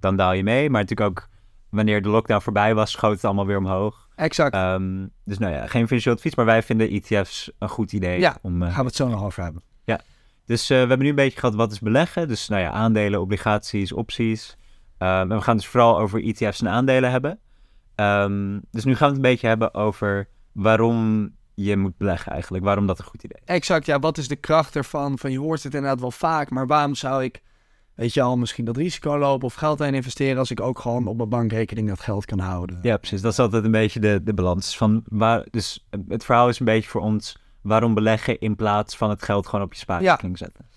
[0.00, 0.70] dan daal je mee.
[0.70, 1.28] Maar natuurlijk ook
[1.68, 4.08] wanneer de lockdown voorbij was, schoot het allemaal weer omhoog.
[4.16, 4.54] Exact.
[4.54, 8.20] Ehm, dus nou ja, geen financieel advies, maar wij vinden ETF's een goed idee.
[8.20, 9.62] Ja, om, eh, gaan we het zo nog over hebben.
[10.46, 12.28] dus eh, we hebben nu een beetje gehad wat is beleggen.
[12.28, 14.56] Dus nou ja, aandelen, obligaties, opties.
[14.98, 17.38] Ehm, en we gaan dus vooral over ETF's en aandelen hebben.
[17.94, 22.64] Ehm, dus nu gaan we het een beetje hebben over waarom je moet beleggen eigenlijk.
[22.64, 23.54] Waarom dat een goed idee is.
[23.54, 25.18] Exact, ja, wat is de kracht ervan?
[25.18, 27.42] Van je hoort het inderdaad wel vaak, maar waarom zou ik,
[27.94, 31.06] weet je al, misschien dat risico lopen of geld in investeren als ik ook gewoon
[31.06, 32.78] op mijn bankrekening dat geld kan houden?
[32.82, 33.20] Ja, precies.
[33.20, 34.76] Dat is altijd een beetje de, de balans.
[34.76, 39.10] Van waar, dus het verhaal is een beetje voor ons waarom beleggen in plaats van
[39.10, 40.70] het geld gewoon op je spaarrekening zetten.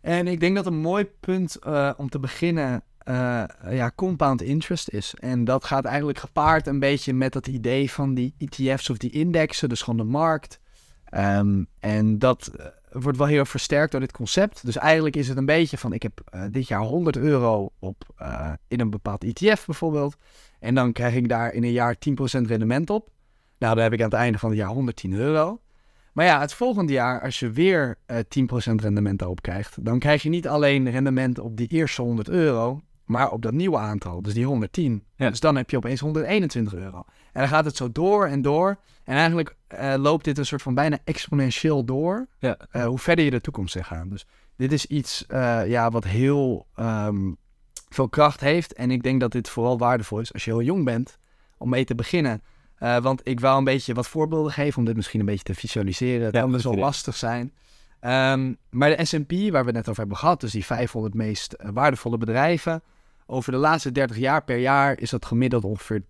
[0.00, 4.88] En ik denk dat een mooi punt uh, om te beginnen uh, ja, compound interest
[4.88, 5.14] is.
[5.18, 9.10] En dat gaat eigenlijk gepaard een beetje met dat idee van die ETF's of die
[9.10, 10.60] indexen, dus gewoon de markt.
[11.16, 12.66] Um, en dat uh,
[13.02, 14.64] wordt wel heel versterkt door dit concept.
[14.64, 18.04] Dus eigenlijk is het een beetje van: ik heb uh, dit jaar 100 euro op
[18.68, 20.16] in een bepaald ETF bijvoorbeeld.
[20.60, 22.00] En dan krijg ik daar in een jaar 10%
[22.46, 23.10] rendement op.
[23.58, 25.60] Nou, dan heb ik aan het einde van het jaar 110 euro.
[26.14, 30.22] Maar ja, het volgende jaar, als je weer uh, 10% rendement erop krijgt, dan krijg
[30.22, 34.34] je niet alleen rendement op die eerste 100 euro, maar op dat nieuwe aantal, dus
[34.34, 35.04] die 110.
[35.16, 35.30] Ja.
[35.30, 37.04] Dus dan heb je opeens 121 euro.
[37.32, 38.78] En dan gaat het zo door en door.
[39.04, 42.26] En eigenlijk uh, loopt dit een soort van bijna exponentieel door.
[42.38, 42.58] Ja.
[42.72, 44.10] Uh, hoe verder je de toekomst in gaat.
[44.10, 47.36] Dus dit is iets uh, ja, wat heel um,
[47.88, 48.72] veel kracht heeft.
[48.72, 51.18] En ik denk dat dit vooral waardevol is als je heel jong bent
[51.58, 52.42] om mee te beginnen.
[52.78, 56.24] Want ik wou een beetje wat voorbeelden geven om dit misschien een beetje te visualiseren.
[56.24, 57.52] Het Ja, kan dus wel lastig zijn.
[58.00, 61.56] Um, maar de S&P, waar we het net over hebben gehad, dus die 500 meest
[61.72, 62.82] waardevolle bedrijven,
[63.26, 66.04] over de laatste 30 jaar per jaar is dat gemiddeld ongeveer 10,7%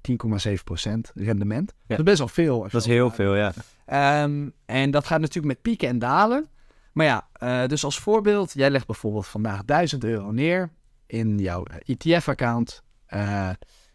[1.15, 1.75] rendement.
[1.87, 2.63] Dat is best wel veel.
[2.63, 3.53] Dat is heel veel, ja.
[3.87, 6.49] Ehm, en dat gaat natuurlijk met pieken en dalen.
[6.93, 10.71] Maar ja, eh, dus als voorbeeld, jij legt bijvoorbeeld vandaag 1000 euro neer
[11.07, 12.83] in jouw eh, ETF-account.
[13.07, 13.51] Eh,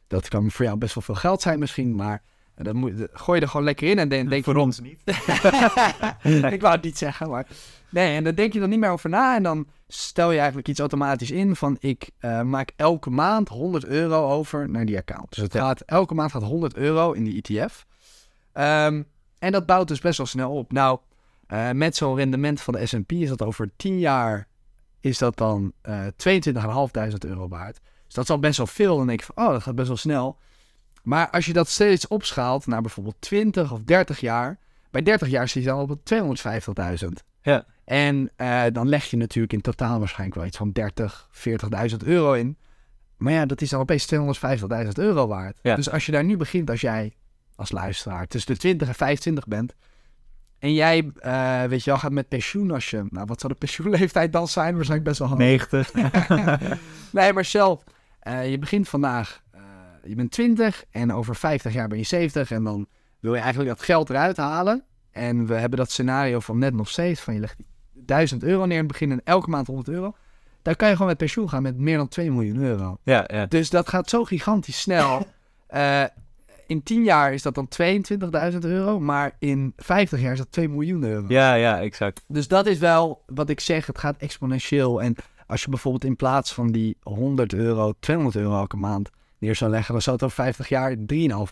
[0.08, 2.22] dat kan voor jou best wel veel geld zijn misschien, maar
[2.56, 5.02] dan moet, gooi je er gewoon lekker in en dan denk Voor ons niet.
[6.54, 7.48] ik wou het niet zeggen, maar...
[7.90, 10.68] Nee, en dan denk je er niet meer over na en dan stel je eigenlijk
[10.68, 15.30] iets automatisch in van ik eh, maak elke maand 100 euro over naar die account.
[15.30, 15.60] Dus het Ja.
[15.60, 17.86] gaat, elke maand gaat 100 euro in die ETF.
[18.54, 19.04] Ehm,
[19.40, 20.72] en dat bouwt dus best wel snel op.
[20.72, 21.00] Nou,
[21.48, 24.48] eh, met zo'n rendement van de S&P is dat over 10 jaar
[25.02, 27.80] is dat dan eh 22.500 euro waard.
[28.06, 28.98] Dus dat is al best wel veel.
[28.98, 30.38] Dan denk ik van, oh, dat gaat best wel snel.
[31.04, 34.60] Maar als je dat steeds opschaalt naar bijvoorbeeld 20 of 30 jaar...
[34.92, 36.00] Bij 30 jaar zit je dan op
[37.04, 37.24] 250.000.
[37.42, 37.66] Ja.
[37.90, 41.30] En eh, dan leg je natuurlijk in totaal waarschijnlijk wel iets van 30,
[41.92, 42.58] 40.000 euro in.
[43.18, 45.60] Maar ja, dat is dan opeens 250.000 euro waard.
[45.62, 45.76] Ja.
[45.76, 47.14] Dus als je daar nu begint, als jij
[47.56, 49.76] als luisteraar tussen de 20 en 25 bent...
[50.60, 53.06] en jij, eh, weet je wel, gaat met pensioen als je...
[53.10, 54.76] Nou, wat zou de pensioenleeftijd dan zijn?
[54.76, 55.38] Waarschijnlijk best wel hoog.
[55.38, 55.94] 90.
[57.12, 57.84] nee, maar stel,
[58.20, 59.44] eh, je begint vandaag,
[60.04, 62.88] je bent 20 en over 50 jaar ben je 70 en dan
[63.20, 64.84] wil je eigenlijk dat geld eruit halen.
[65.12, 67.58] En we hebben dat scenario van net nog steeds, van je legt
[68.10, 70.16] 1000 euro neer in het begin en elke maand 100 euro.
[70.62, 72.98] Dan kan je gewoon met pensioen gaan met meer dan 2 miljoen euro.
[73.04, 73.46] ja, ja.
[73.46, 75.26] Dus dat gaat zo gigantisch snel.
[75.70, 76.04] Eh,
[76.68, 77.68] in 10 jaar is dat dan
[78.52, 81.26] 22.000 euro, maar in 50 jaar is dat 2 miljoen euro.
[81.28, 82.24] Ja, ja, exact.
[82.28, 85.02] Dus dat is wel wat ik zeg, het gaat exponentieel.
[85.02, 85.16] En
[85.48, 89.72] als je bijvoorbeeld in plaats van die 100 euro, 200 euro elke maand neer zou
[89.72, 91.04] leggen, dan zou het over 50 jaar 3,5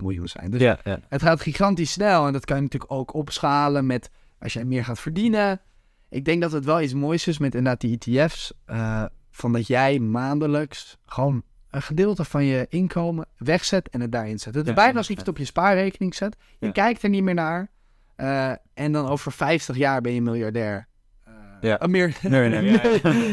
[0.01, 0.51] miljoen zijn.
[0.51, 0.99] Dus Ja, ja.
[1.09, 4.85] het gaat gigantisch snel en dat kan je natuurlijk ook opschalen met als jij meer
[4.85, 5.61] gaat verdienen.
[6.09, 9.67] Ik denk dat het wel iets moois is met inderdaad die ETF's, eh, van dat
[9.67, 14.53] jij maandelijks gewoon een gedeelte van je inkomen wegzet en het daarin zet.
[14.55, 16.35] Het is Ja, bijna alsof je het op je spaarrekening zet.
[16.59, 16.71] Je Ja.
[16.71, 17.69] kijkt er niet meer naar.
[18.15, 20.87] eh, en dan over 50 jaar ben je miljardair.
[21.23, 21.79] Eh, Ja.
[21.87, 22.79] meer, Miljonair, ja,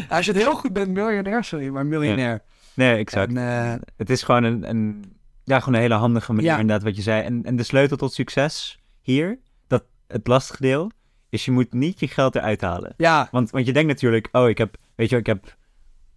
[0.17, 2.43] Als je het heel goed bent, miljardair, sorry, maar miljonair.
[2.75, 3.35] Nee, exact.
[3.37, 5.05] En, Het is gewoon een, een,
[5.45, 6.59] ja, gewoon een hele handige manier, Ja.
[6.59, 7.23] inderdaad, wat je zei.
[7.23, 10.91] En, en de sleutel tot succes hier, dat het lastige deel,
[11.35, 12.95] is je moet niet je geld eruit halen.
[12.97, 15.57] ja, Want, want je denkt natuurlijk, oh, ik heb, weet je, ik heb,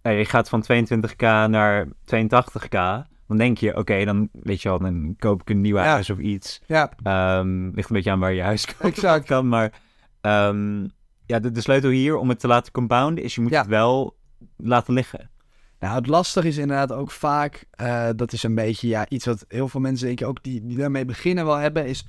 [0.02, 3.06] eh, je gaat van 22k naar 82k.
[3.26, 5.82] Dan denk je, oké, dan, weet je wel, dan koop ik een nieuw Ja.
[5.84, 6.60] huis of iets.
[6.66, 9.26] ja, Ehm, ligt een beetje aan waar je huis koopt exact.
[9.26, 9.72] kan, maar
[10.20, 10.82] ehm,
[11.26, 13.58] ja, de, de sleutel hier om het te laten compounden is je moet Ja.
[13.60, 14.16] het wel
[14.56, 15.30] laten liggen.
[15.80, 19.44] Nou, het lastige is inderdaad ook vaak, eh, dat is een beetje ja, iets wat
[19.48, 22.06] heel veel mensen denk ik ook die, die daarmee beginnen wel hebben, is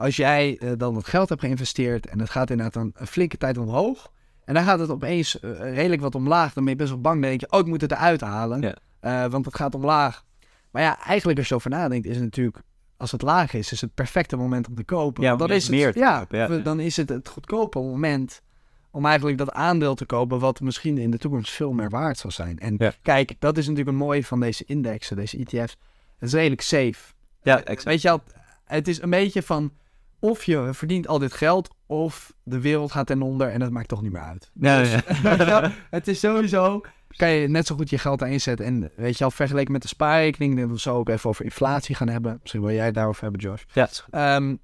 [0.00, 3.36] als jij eh, dan het geld hebt geïnvesteerd en het gaat inderdaad een, een flinke
[3.36, 4.12] tijd omhoog
[4.44, 7.20] en dan gaat het opeens eh, redelijk wat omlaag, dan ben je best wel bang,
[7.20, 8.74] dan denk je, oh ik moet het eruit halen, Ja.
[9.00, 10.24] Eh, want het gaat omlaag.
[10.70, 12.62] Maar ja, eigenlijk als je over nadenkt is het natuurlijk,
[12.96, 15.22] als het laag is, is het perfecte moment om te kopen.
[15.22, 16.26] Ja, dan is het, meer ja,
[16.62, 18.42] dan is het het goedkope moment
[18.90, 22.30] om eigenlijk dat aandeel te kopen wat misschien in de toekomst veel meer waard zal
[22.30, 22.58] zijn.
[22.58, 22.92] En Ja.
[23.02, 25.76] kijk, dat is natuurlijk een mooie van deze indexen, deze ETF's.
[26.18, 27.12] Het is redelijk safe.
[27.42, 27.84] Ja, exact.
[27.84, 28.22] Weet je wel,
[28.64, 29.72] het is een beetje van
[30.20, 33.88] of je verdient al dit geld of de wereld gaat ten onder en dat maakt
[33.88, 34.50] toch niet meer uit.
[34.54, 35.36] Dus, ja.
[35.60, 36.80] wel, het is sowieso,
[37.16, 38.66] kan je net zo goed je geld daarin zetten.
[38.66, 41.94] En weet je al, vergeleken met de spaarrekening, dan we zo ook even over inflatie
[41.94, 42.38] gaan hebben.
[42.40, 43.62] Misschien wil jij het daarover hebben, Josh.
[43.72, 44.56] Ja, Ehm,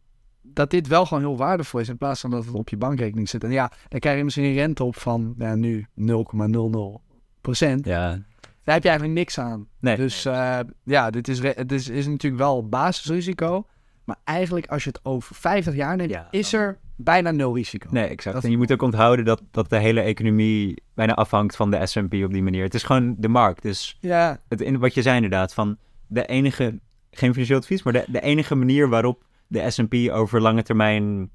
[0.43, 3.29] dat dit wel gewoon heel waardevol is in plaats van dat het op je bankrekening
[3.29, 3.45] zit.
[3.45, 7.03] En ja, dan krijg je misschien een rente op van ja, nu 0,00
[7.41, 7.85] procent.
[7.85, 8.19] ja.
[8.65, 9.67] Daar heb je eigenlijk niks aan.
[9.81, 9.97] Nee.
[9.97, 13.67] Dus eh, ja, dit is, het is, is natuurlijk wel basisrisico.
[14.07, 17.89] Maar eigenlijk als je het over 50 jaar neemt, Ja, is er bijna nul risico.
[17.91, 18.35] Nee, exact.
[18.35, 21.87] Dat- En je moet ook onthouden dat, dat de hele economie bijna afhangt van de
[21.87, 22.63] S&P op die manier.
[22.65, 23.63] Het is gewoon de markt.
[23.63, 26.79] Dus Ja, het, wat je zei inderdaad, van de enige,
[27.11, 31.31] geen financieel advies, maar de, de enige manier waarop de S&P over lange termijn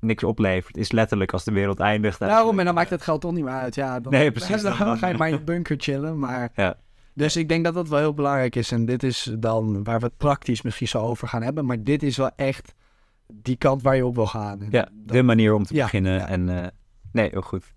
[0.00, 2.18] niks oplevert, is letterlijk als de wereld eindigt.
[2.18, 3.74] daarom en dan maakt het geld toch niet meer uit.
[3.74, 4.62] Ja, dan, Nee, precies.
[4.62, 6.18] Dan, ga je maar in je bunker chillen.
[6.18, 6.50] Maar...
[6.54, 6.74] Ja.
[7.18, 8.72] Dus ik denk dat dat wel heel belangrijk is.
[8.72, 11.66] En dit is dan waar we het praktisch misschien zo over gaan hebben.
[11.66, 12.74] Maar dit is wel echt
[13.32, 14.60] die kant waar je op wil gaan.
[14.60, 16.12] En Ja, dat- de manier om te Ja, beginnen.
[16.12, 16.28] ja.
[16.28, 16.66] En, eh,
[17.12, 17.74] nee, heel goed.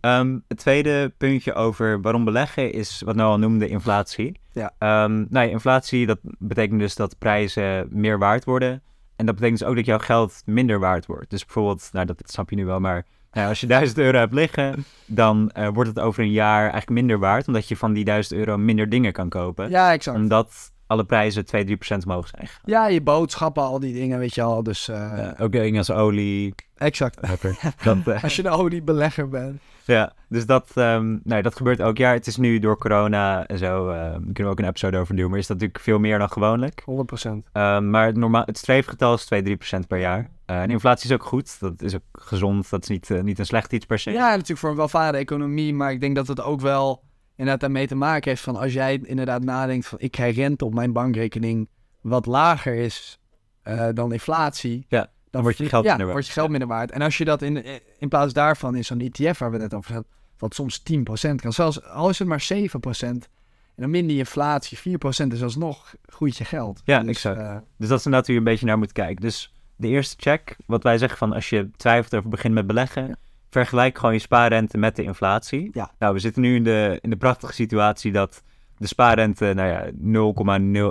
[0.00, 4.40] Ehm, het tweede puntje over waarom beleggen is wat Noah noemde inflatie.
[4.52, 4.72] Ja.
[4.78, 8.82] Ehm, nou ja, inflatie, dat betekent dus dat prijzen meer waard worden.
[9.16, 11.30] En dat betekent dus ook dat jouw geld minder waard wordt.
[11.30, 14.34] Dus bijvoorbeeld, nou dat snap je nu wel, maar nou, als je 1000 euro hebt
[14.34, 17.46] liggen, dan eh, wordt het over een jaar eigenlijk minder waard.
[17.46, 19.70] Omdat je van die 1000 euro minder dingen kan kopen.
[19.70, 20.16] ja, exact.
[20.16, 22.46] Omdat alle prijzen 2, 3 procent omhoog zijn.
[22.46, 22.62] gegaan.
[22.64, 24.62] Ja, je boodschappen, al die dingen, weet je al.
[24.62, 26.54] Dus eh, Eh, ook dingen als olie.
[26.76, 27.20] exact.
[27.84, 29.60] Dat, eh, Als je een oliebelegger bent.
[29.84, 32.14] Ja, dus dat, ehm, nou, dat gebeurt elk jaar.
[32.14, 35.30] Het is nu door corona en zo, daar kunnen we ook een episode over doen,
[35.30, 36.82] maar is dat natuurlijk veel meer dan gewoonlijk.
[36.84, 37.48] 100%.
[37.52, 40.30] Ehm, maar het, normaal, het streefgetal is 2, 3 procent per jaar.
[40.46, 43.46] Eh, en inflatie is ook goed, dat is ook gezond, dat is niet, niet een
[43.46, 44.10] slecht iets per se.
[44.10, 45.74] Ja, natuurlijk voor een welvarende economie.
[45.74, 47.02] Maar ik denk dat het ook wel
[47.38, 50.74] inderdaad daarmee te maken heeft van als jij inderdaad nadenkt van ik krijg rente op
[50.74, 51.68] mijn bankrekening
[52.00, 53.18] wat lager is
[53.62, 54.86] eh, dan inflatie.
[54.88, 56.12] Ja, dan wordt je geld ja, minder waard.
[56.12, 56.90] wordt je geld minder waard.
[56.90, 57.64] En als je dat in,
[57.98, 61.52] in plaats daarvan in zo'n ETF waar we net over hadden, wat soms 10% kan,
[61.52, 62.58] zelfs al is het maar 7%.
[63.00, 66.80] En dan minder je inflatie, 4% is alsnog groeit je geld.
[66.84, 67.38] Ja, Dus, exact.
[67.40, 69.20] eh, Dus dat is inderdaad hoe je een beetje naar moet kijken.
[69.22, 73.06] Dus de eerste check, wat wij zeggen van als je twijfelt over begin met beleggen,
[73.06, 73.14] Ja.
[73.50, 75.70] Vergelijk gewoon je spaarrente met de inflatie.
[75.72, 75.90] Ja.
[75.98, 78.42] Nou, we zitten nu in de, in de prachtige situatie dat
[78.76, 79.90] de spaarrente, nou ja,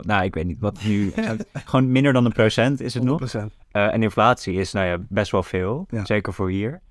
[0.02, 1.14] 0,0, nou ik weet niet wat nu,
[1.66, 3.36] gewoon minder dan een procent is het nog.
[3.38, 3.40] 100%.
[3.72, 6.06] Eh, en inflatie is, nou ja, best wel veel, Ja.
[6.06, 6.82] zeker voor hier.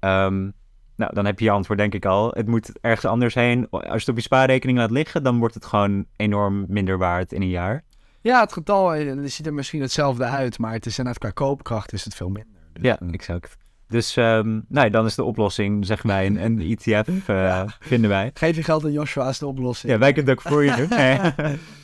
[0.00, 0.50] Ehm,
[0.96, 2.30] nou, dan heb je je antwoord denk ik al.
[2.30, 3.70] Het moet ergens anders heen.
[3.70, 7.32] Als je het op je spaarrekening laat liggen, dan wordt het gewoon enorm minder waard
[7.32, 7.84] in een jaar.
[8.20, 11.30] Ja, het getal eh, het ziet er misschien hetzelfde uit, maar het is inderdaad qua
[11.44, 12.54] koopkracht is het veel minder.
[12.72, 13.56] Dus, Ja, eh, exact.
[13.88, 18.30] Dus ehm, nou, dan is de oplossing, zeggen wij, een, een ETF, eh, vinden wij.
[18.34, 19.92] Geef je geld aan Joshua is de oplossing.
[19.92, 20.88] Ja, wij kunnen het ook voor je doen.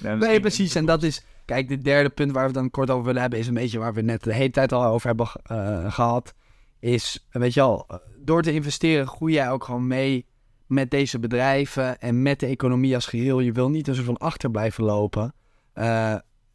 [0.02, 0.74] Nee, Nee, precies.
[0.74, 1.24] En dat is...
[1.44, 3.38] Kijk, dit derde punt waar we het dan kort over willen hebben...
[3.38, 6.34] is een beetje waar we het net de hele tijd al over hebben eh, gehad.
[6.80, 10.26] Is, weet je al, eh, door te investeren groei jij ook gewoon mee
[10.66, 12.00] met deze bedrijven...
[12.00, 13.40] en met de economie als geheel.
[13.40, 15.34] Je wil niet een soort van achter blijven lopen.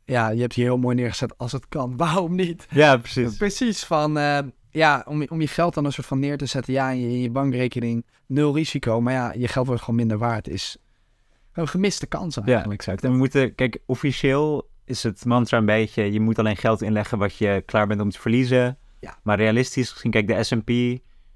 [0.06, 1.98] Ja, je hebt hier heel mooi neergezet als het kan.
[1.98, 2.68] Waarom niet?
[2.70, 3.38] Ja, precies.
[3.38, 4.18] Precies, van...
[4.78, 6.74] ja, om, je- om je geld dan een soort van neer te zetten.
[6.74, 9.02] Ja, in je, in je bankrekening nul risico.
[9.02, 10.48] Maar ja, je geld wordt gewoon minder waard.
[10.48, 10.78] Is
[11.54, 12.80] een gemiste kans Ja, eigenlijk.
[12.80, 13.04] exact.
[13.04, 17.18] En we moeten, kijk, officieel is het mantra een beetje, je moet alleen geld inleggen
[17.18, 18.78] wat je klaar bent om te verliezen.
[19.00, 19.18] Ja.
[19.24, 20.70] Maar realistisch gezien, kijk, de S&P,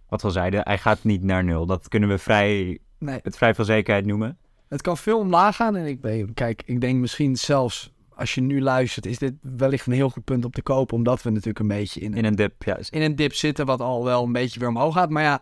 [0.09, 1.65] wat we al zeiden, hij gaat niet naar nul.
[1.65, 3.19] Dat kunnen we vrij, Nee.
[3.23, 4.37] met vrij veel zekerheid noemen.
[4.69, 5.75] Het kan veel omlaag gaan.
[5.75, 9.85] En ik, ben- kijk, ik denk misschien zelfs als je nu luistert, is dit wellicht
[9.85, 10.97] een heel goed punt om te kopen.
[10.97, 12.77] Omdat we natuurlijk een beetje in, In een dip, ja.
[12.89, 15.09] in een dip zitten, wat al wel een beetje weer omhoog gaat.
[15.09, 15.41] Maar ja,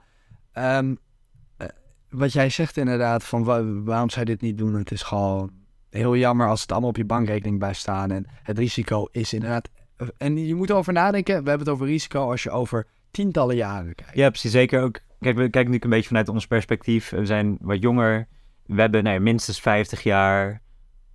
[0.51, 0.95] ehm,
[1.57, 1.67] eh,
[2.09, 4.73] wat jij zegt inderdaad, van wa- waarom zou je dit niet doen?
[4.75, 5.51] Het is gewoon
[5.89, 8.11] heel jammer als het allemaal op je bankrekening bij staan.
[8.11, 9.69] En het risico is inderdaad...
[10.17, 13.95] En je moet erover nadenken, we hebben het over risico als je over tientallen jaren
[13.95, 14.15] kijkt.
[14.15, 14.51] Ja, precies.
[14.51, 14.93] Zeker ook.
[14.93, 17.09] Kijk, we kijken natuurlijk een beetje vanuit ons perspectief.
[17.09, 18.27] We zijn wat jonger.
[18.65, 20.61] We hebben nou minstens 50 jaar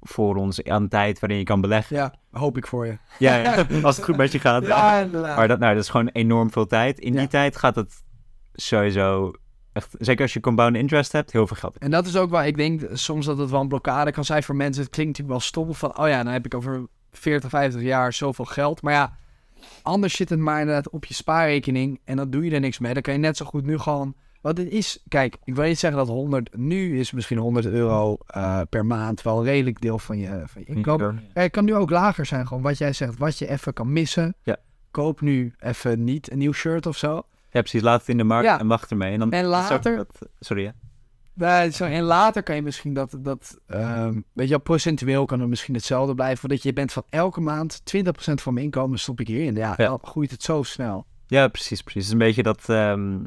[0.04, 1.96] voor ons aan tijd waarin je kan beleggen.
[1.96, 2.98] Ja, hoop ik voor je.
[3.18, 4.66] Ja, ja, als het goed met je gaat.
[4.66, 5.36] Ja, inderdaad.
[5.36, 6.98] Maar dat, nou, dat is gewoon enorm veel tijd.
[6.98, 8.02] In die tijd gaat het
[8.52, 9.32] sowieso
[9.72, 11.78] echt, zeker als je compound interest hebt, heel veel geld.
[11.78, 14.42] En dat is ook waar ik denk soms dat het wel een blokkade kan zijn
[14.42, 14.82] voor mensen.
[14.82, 18.12] Het klinkt natuurlijk wel stom van, oh ja, dan heb ik over 40, 50 jaar
[18.12, 18.82] zoveel geld.
[18.82, 19.16] Maar ja,
[19.82, 22.92] anders zit het maar inderdaad op je spaarrekening en dan doe je er niks mee.
[22.94, 25.78] Dan kan je net zo goed nu gewoon, wat het is, kijk, ik wil niet
[25.78, 29.98] zeggen dat 100, nu is misschien 100 euro eh, per maand wel een redelijk deel
[29.98, 31.22] van je, van je inkomen.
[31.34, 33.92] Ja, het kan nu ook lager zijn, gewoon wat jij zegt, wat je even kan
[33.92, 34.34] missen.
[34.42, 34.56] Ja.
[34.90, 37.22] Koop nu even niet een nieuw shirt of zo.
[37.50, 37.80] Ja, precies.
[37.82, 38.58] Laat het in de markt Ja.
[38.60, 39.12] en wacht ermee.
[39.12, 40.72] En, dan En later- dat- sorry, ja.
[41.34, 45.40] Nee, zo, en later kan je misschien dat, dat ehm, weet je wel, procentueel kan
[45.40, 46.48] het misschien hetzelfde blijven.
[46.48, 49.54] Dat je bent van elke maand 20% van mijn inkomen stop ik hierin.
[49.54, 49.86] Ja, Ja.
[49.88, 51.06] dan groeit het zo snel.
[51.26, 51.94] Ja, precies, precies.
[52.02, 53.18] Het is een beetje dat, ehm,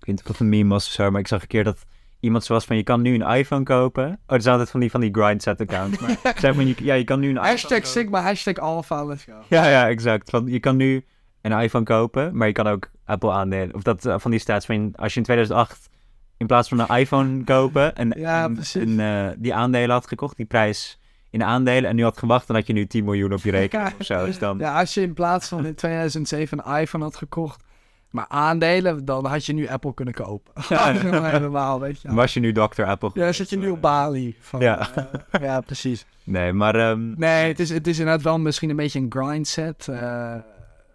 [0.00, 1.64] ik weet niet of het een meme was of zo, maar ik zag een keer
[1.64, 1.84] dat
[2.20, 4.04] iemand zoals van je kan nu een iPhone kopen.
[4.06, 6.00] Oh, dat is altijd van die, van die grindset account.
[6.00, 7.88] Maar zeg maar, je, ja, je kan nu een iPhone Hashtag kopen.
[7.88, 9.32] Sigma, hashtag Alpha, let's go.
[9.48, 10.30] Ja, ja, exact.
[10.30, 11.04] Van, je kan nu
[11.40, 13.74] een iPhone kopen, maar je kan ook Apple aandelen.
[13.74, 15.88] Of dat eh, van die staats van als je in 2008
[16.36, 18.82] in plaats van een iPhone kopen en, Ja, en- precies.
[18.82, 20.98] en, eh, die aandelen had gekocht, die prijs
[21.30, 23.92] in aandelen en nu had gewacht, dan had je nu 10 miljoen op je rekening
[23.98, 24.24] of zo.
[24.26, 27.64] Dus dan, Ja, als je in plaats van in 2007 een iPhone had gekocht,
[28.10, 30.52] maar aandelen, dan had je nu Apple kunnen kopen.
[30.68, 30.92] Ja.
[31.30, 32.14] Helemaal, weet je.
[32.14, 32.82] was je nu Dr.
[32.82, 33.10] Apple.
[33.14, 34.36] Ja, zit je nu op Bali.
[34.40, 34.88] Van, Ja.
[35.30, 36.06] eh, ja, precies.
[36.24, 39.88] Nee, maar ehm, Nee, het is, het is inderdaad wel misschien een beetje een grindset.
[39.88, 40.34] eh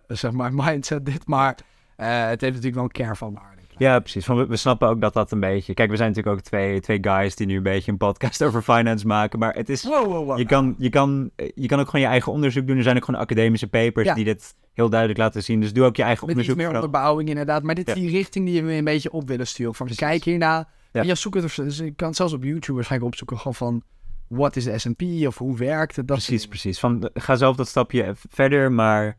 [0.07, 1.55] zeg maar mindset dit, maar
[1.95, 3.61] eh, het heeft natuurlijk wel een kern van waarde.
[3.77, 4.25] ja, precies.
[4.25, 5.73] Van, we, we snappen ook dat dat een beetje...
[5.73, 8.61] Kijk, we zijn natuurlijk ook twee, twee guys die nu een beetje een podcast over
[8.61, 9.83] finance maken, maar het is...
[9.83, 10.37] Wow, wow, wow.
[10.37, 12.77] Je kan, je, kan, je kan ook gewoon je eigen onderzoek doen.
[12.77, 14.13] Er zijn ook gewoon academische papers Ja.
[14.13, 15.59] die dit heel duidelijk laten zien.
[15.61, 16.55] Dus doe ook je eigen Met onderzoek.
[16.57, 16.83] meer vooral.
[16.85, 17.63] onderbouwing inderdaad.
[17.63, 17.99] Maar dit is Ja.
[17.99, 19.75] die richting die we een beetje op willen sturen.
[19.75, 20.67] Van kijk hierna.
[20.91, 21.01] Ja.
[21.01, 23.37] En je zoekt het, dus je kan het zelfs op YouTube waarschijnlijk opzoeken.
[23.37, 23.83] Gewoon van,
[24.27, 26.07] wat is de S&P of hoe werkt het?
[26.07, 26.79] Dat Precies, precies.
[26.79, 29.17] Van, ga zelf dat stapje verder, maar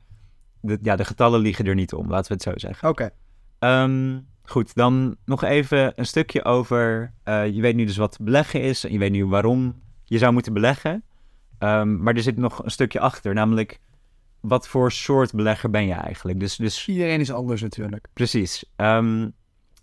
[0.60, 2.88] de, ja, de getallen liegen er niet om, laten we het zo zeggen.
[2.88, 3.10] Oké.
[3.58, 7.12] Ehm, goed, dan nog even een stukje over...
[7.22, 10.32] eh, je weet nu dus wat beleggen is en je weet nu waarom je zou
[10.32, 11.02] moeten beleggen.
[11.58, 13.78] Ehm, maar er zit nog een stukje achter, namelijk...
[14.40, 16.40] Wat voor soort belegger ben je eigenlijk?
[16.40, 18.07] Dus, dus Iedereen is anders natuurlijk.
[18.12, 18.64] Precies.
[18.77, 19.29] Ehm,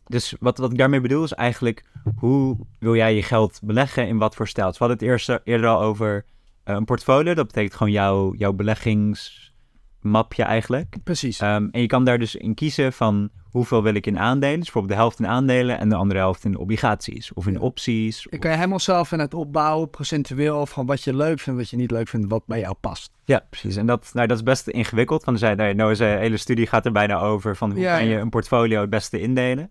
[0.06, 1.84] dus wat, wat ik daarmee bedoel is eigenlijk,
[2.16, 4.68] hoe wil jij je geld beleggen in wat voor stijl?
[4.68, 6.26] Dus we hadden het eerst, eerder al over
[6.64, 7.34] eh, een portfolio.
[7.34, 10.96] Dat betekent gewoon jouw, jouw beleggingsmapje eigenlijk.
[11.04, 11.40] Precies.
[11.40, 14.56] Ehm, en je kan daar dus in kiezen van hoeveel wil ik in aandelen.
[14.56, 17.34] Dus bijvoorbeeld de helft in aandelen en de andere helft in obligaties.
[17.34, 18.28] Of in opties.
[18.30, 21.60] Je kan je helemaal zelf in het opbouwen, procentueel, of gewoon wat je leuk vindt,
[21.60, 23.12] wat je niet leuk vindt, wat bij jou past.
[23.26, 23.76] Ja, precies.
[23.76, 25.24] En dat, nou, dat is best ingewikkeld.
[25.24, 28.06] Van, zei, nou, Noah's eh, hele studie gaat er bijna over van hoe Ja, kan
[28.06, 29.70] je een portfolio het beste indelen.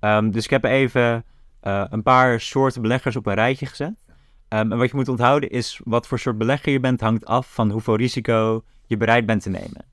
[0.00, 1.24] Ehm, dus ik heb even
[1.60, 4.04] eh, een paar soorten beleggers op een rijtje gezet.
[4.48, 7.54] Ehm, en wat je moet onthouden is wat voor soort belegger je bent hangt af
[7.54, 9.84] van hoeveel risico je bereid bent te nemen.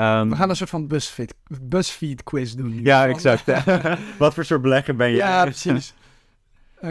[0.00, 2.68] Ehm, We gaan een soort van BuzzFeed, BuzzFeed quiz doen.
[2.74, 2.82] nu.
[2.84, 3.44] ja, exact.
[4.18, 5.16] wat voor soort belegger ben je?
[5.16, 5.94] Ja, precies.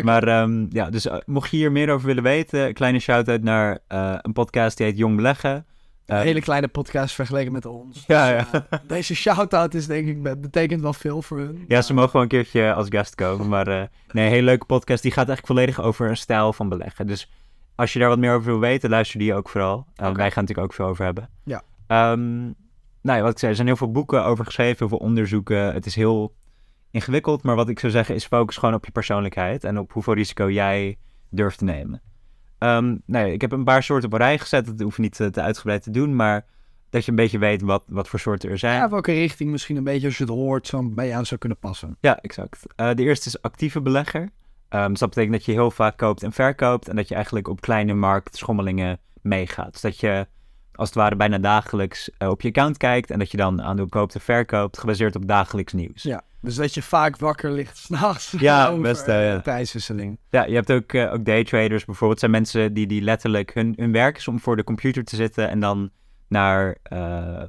[0.01, 3.41] Maar ehm, ja, dus eh, mocht je hier meer over willen weten, een kleine shout-out
[3.41, 5.51] naar eh, een podcast die heet Jong Beleggen.
[6.05, 8.03] Een Eh, hele kleine podcast vergeleken met ons.
[8.07, 11.65] Ja, Dus, eh, deze shout-out is denk ik, betekent wel veel voor hun.
[11.67, 13.47] Ja, ze mogen wel een keertje als gast komen.
[13.47, 15.01] Maar nee, een hele leuke podcast.
[15.01, 17.07] Die gaat eigenlijk volledig over een stijl van beleggen.
[17.07, 17.31] Dus
[17.75, 19.75] als je daar wat meer over wil weten, luister die ook vooral.
[19.95, 20.13] Oké.
[20.13, 21.29] Wij gaan natuurlijk ook veel over hebben.
[21.43, 21.61] Ja.
[21.87, 22.51] Ehm,
[23.01, 25.73] nou ja, wat ik zei, er zijn heel veel boeken over geschreven, heel veel onderzoeken.
[25.73, 26.35] Het is heel
[26.91, 30.13] ingewikkeld, maar wat ik zou zeggen is focus gewoon op je persoonlijkheid en op hoeveel
[30.13, 30.97] risico jij
[31.29, 32.01] durft te nemen.
[32.57, 34.65] Ehm, nou ja, ik heb een paar soorten op een rij gezet.
[34.65, 36.45] Dat hoef je niet eh, te uitgebreid te doen, maar
[36.89, 38.75] dat je een beetje weet wat, wat voor soorten er zijn.
[38.75, 41.57] Ja, welke richting misschien een beetje als je het hoort, zo bij jou zou kunnen
[41.57, 41.97] passen.
[41.99, 42.65] Ja, exact.
[42.75, 44.29] Eh, de eerste is actieve belegger.
[44.69, 47.47] Ehm, dus dat betekent dat je heel vaak koopt en verkoopt en dat je eigenlijk
[47.47, 49.71] op kleine marktschommelingen meegaat.
[49.71, 50.27] Dus dat je
[50.75, 53.87] als het ware bijna dagelijks eh, op je account kijkt en dat je dan aandeel
[53.87, 56.03] koopt en verkoopt gebaseerd op dagelijks nieuws.
[56.03, 58.35] Ja, dus dat je vaak wakker ligt s'nachts.
[58.37, 59.39] Ja, over, best, eh, ja.
[59.39, 60.19] prijswisseling.
[60.29, 62.19] Ja, je hebt ook, ook daytraders bijvoorbeeld.
[62.19, 65.49] zijn mensen die, die letterlijk hun, hun werk is om voor de computer te zitten
[65.49, 65.89] en dan
[66.27, 66.77] naar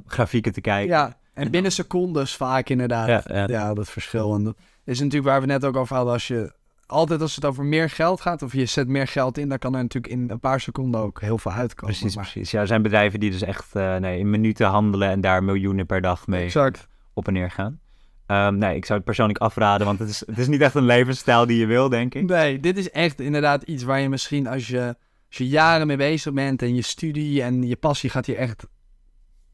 [0.06, 0.96] grafieken te kijken.
[0.96, 3.08] Ja, en binnen secondes vaak inderdaad.
[3.08, 3.74] Ja, Ja, ja.
[3.74, 4.34] dat verschil.
[4.34, 6.12] En dat is natuurlijk waar we net ook over hadden.
[6.12, 6.52] Als je
[6.90, 9.74] altijd als het over meer geld gaat, of je zet meer geld in, dan kan
[9.74, 11.94] er natuurlijk in een paar seconden ook heel veel uitkomen.
[11.94, 12.50] Precies, Maar- precies.
[12.50, 15.86] Ja, er zijn bedrijven die dus echt eh, nee, in minuten handelen en daar miljoenen
[15.86, 16.88] per dag mee Exact.
[17.14, 17.80] op en neer gaan.
[18.26, 20.84] Ehm, nee, ik zou het persoonlijk afraden, want het is, het is niet echt een
[20.84, 22.26] levensstijl die je wil, denk ik.
[22.28, 24.96] Nee, dit is echt inderdaad iets waar je misschien als je,
[25.28, 28.66] als je jaren mee bezig bent en je studie en je passie gaat hier echt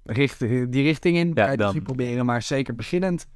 [0.05, 1.27] richt, die richting in.
[1.29, 1.83] Ja, kan je dan.
[1.83, 3.27] proberen, maar zeker beginnend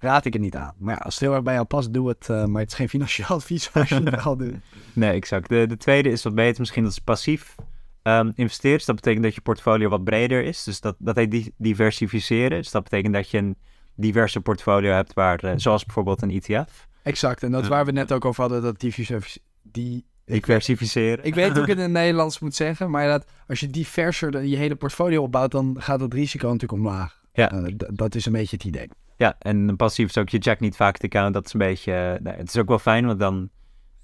[0.00, 0.74] raad ik het niet aan.
[0.78, 2.28] Maar ja, als het heel erg bij jou past, doe het.
[2.28, 4.54] eh, maar het is geen financieel advies als je het wel doet.
[4.92, 5.48] Nee, exact.
[5.48, 7.54] De, de tweede is wat beter misschien, dat is passief
[8.02, 8.76] ehm investeren.
[8.76, 10.64] Dus dat betekent dat je portfolio wat breder is.
[10.64, 12.58] Dus dat, dat heet di- diversificeren.
[12.58, 13.56] Dus dat betekent dat je een
[13.94, 16.86] diverse portfolio hebt, waar, eh, zoals bijvoorbeeld een ETF.
[17.02, 17.74] Exact, en dat is Ja.
[17.74, 20.06] waar we net ook over hadden, dat diversif- die...
[20.24, 21.24] Diversificeren.
[21.24, 24.44] Ik weet hoe ik het in het Nederlands moet zeggen, maar dat als je diverser
[24.44, 27.20] je hele portfolio opbouwt, dan gaat het risico natuurlijk omlaag.
[27.32, 27.50] Ja.
[27.52, 28.88] Eh, dat is een beetje het idee.
[29.18, 31.34] Ja, en een passief is ook, je checkt niet vaak het account.
[31.34, 33.50] Dat is een beetje, eh, nee, het is ook wel fijn, want dan,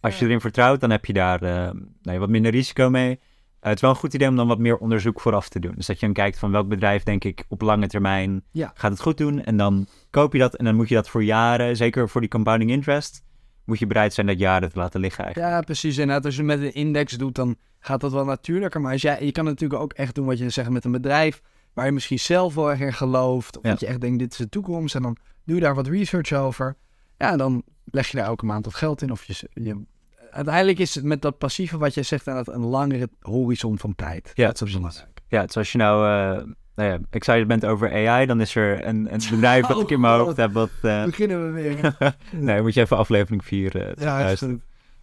[0.00, 1.70] als je erin vertrouwt, dan heb je daar eh,
[2.02, 3.10] nee, wat minder risico mee.
[3.10, 3.18] Eh,
[3.60, 5.72] het is wel een goed idee om dan wat meer onderzoek vooraf te doen.
[5.76, 8.72] Dus dat je dan kijkt van welk bedrijf, denk ik, op lange termijn Ja.
[8.74, 9.44] gaat het goed doen.
[9.44, 12.30] En dan koop je dat en dan moet je dat voor jaren, zeker voor die
[12.30, 13.22] compounding interest,
[13.64, 15.54] moet je bereid zijn dat jaren te laten liggen eigenlijk.
[15.54, 15.98] Ja, precies.
[15.98, 18.80] Inderdaad, als je het met een index doet, dan gaat dat wel natuurlijker.
[18.80, 21.42] Maar als jij, je kan natuurlijk ook echt doen wat je zegt met een bedrijf,
[21.74, 23.56] waar je misschien zelf wel erg in gelooft.
[23.56, 23.70] Of Ja.
[23.70, 24.94] dat je echt denkt, dit is de toekomst.
[24.94, 26.76] En dan doe je daar wat research over.
[27.18, 29.10] Ja, dan leg je daar elke maand wat geld in.
[29.10, 29.82] Of je, je,
[30.30, 34.30] uiteindelijk is het met dat passieve wat jij zegt het een langere horizon van tijd.
[34.34, 35.20] Ja, dat is belangrijk.
[35.28, 36.06] Ja, dus als je nou,
[36.38, 36.44] eh
[36.74, 40.00] nou ja, excited bent over AI, dan is er een, een bedrijf dat ik in
[40.00, 40.70] mijn Oh, hoofd heb wat...
[40.82, 41.96] eh, Beginnen we weer.
[42.46, 44.34] nee, moet je even aflevering 4 eh ja.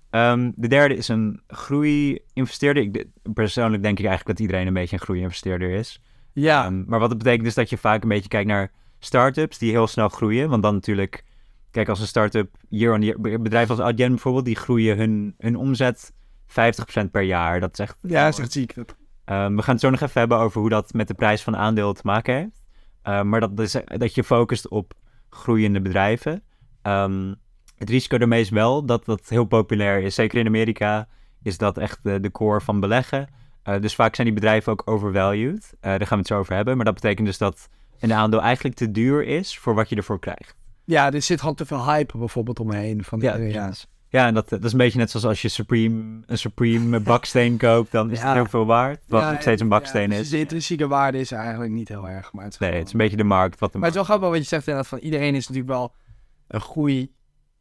[0.10, 3.06] Ehm, de derde is een groei-investeerder.
[3.34, 6.02] Persoonlijk denk ik eigenlijk dat iedereen een beetje een groei-investeerder is.
[6.34, 9.58] Ja, Ehm, maar wat het betekent is dat je vaak een beetje kijkt naar start-ups
[9.58, 10.50] die heel snel groeien.
[10.50, 11.24] Want dan natuurlijk,
[11.72, 15.56] kijk als een start-up year on year, bedrijven als Adyen bijvoorbeeld, die groeien hun, hun
[15.56, 16.14] omzet
[16.48, 17.60] 50% per jaar.
[17.60, 17.98] Dat is echt...
[18.02, 18.76] ja, is echt ziek.
[18.76, 21.44] Dat- Ehm, we gaan het zo nog even hebben over hoe dat met de prijs
[21.44, 22.62] van aandeel te maken heeft.
[23.02, 24.94] Ehm, maar dat, is, dat je focust op
[25.30, 26.44] groeiende bedrijven.
[27.78, 30.16] Het risico daarmee is wel dat dat heel populair is.
[30.16, 31.08] Zeker in Amerika
[31.44, 33.28] is dat echt de, de core van beleggen.
[33.64, 35.74] Eh, dus vaak zijn die bedrijven ook overvalued.
[35.80, 36.76] Eh, daar gaan we het zo over hebben.
[36.76, 40.20] Maar dat betekent dus dat een aandeel eigenlijk te duur is voor wat je ervoor
[40.20, 40.56] krijgt.
[40.86, 43.04] Ja, er zit gewoon te veel hype bijvoorbeeld omheen.
[43.04, 43.72] Van, Ja, ja,
[44.10, 47.58] Ja, en dat, dat is een beetje net zoals als je Supreme, een Supreme baksteen
[47.58, 48.26] koopt, dan is Ja.
[48.26, 49.00] het heel veel waard.
[49.08, 50.30] Wat Ja, nog steeds een baksteen ja, is.
[50.30, 52.34] De intrinsieke waarde is eigenlijk niet heel erg.
[52.34, 53.60] Maar het Nee, gewoon- het is een beetje de markt.
[53.60, 54.90] Wat de maar het is wel grappig wat je zegt inderdaad.
[54.92, 55.94] Van iedereen is natuurlijk wel
[56.48, 57.12] een groei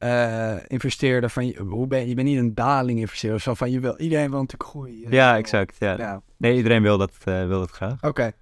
[0.01, 1.31] eh, investeerder.
[1.31, 3.41] Van, je- hoe ben, je je bent niet een daling investeerder.
[3.41, 5.11] Zo van, je wil, iedereen wil natuurlijk groeien.
[5.11, 5.77] Ja, exact.
[5.79, 5.95] Ja.
[5.99, 7.97] Ja, Nee, iedereen wil dat, eh, wil dat graag.
[8.01, 8.33] oké.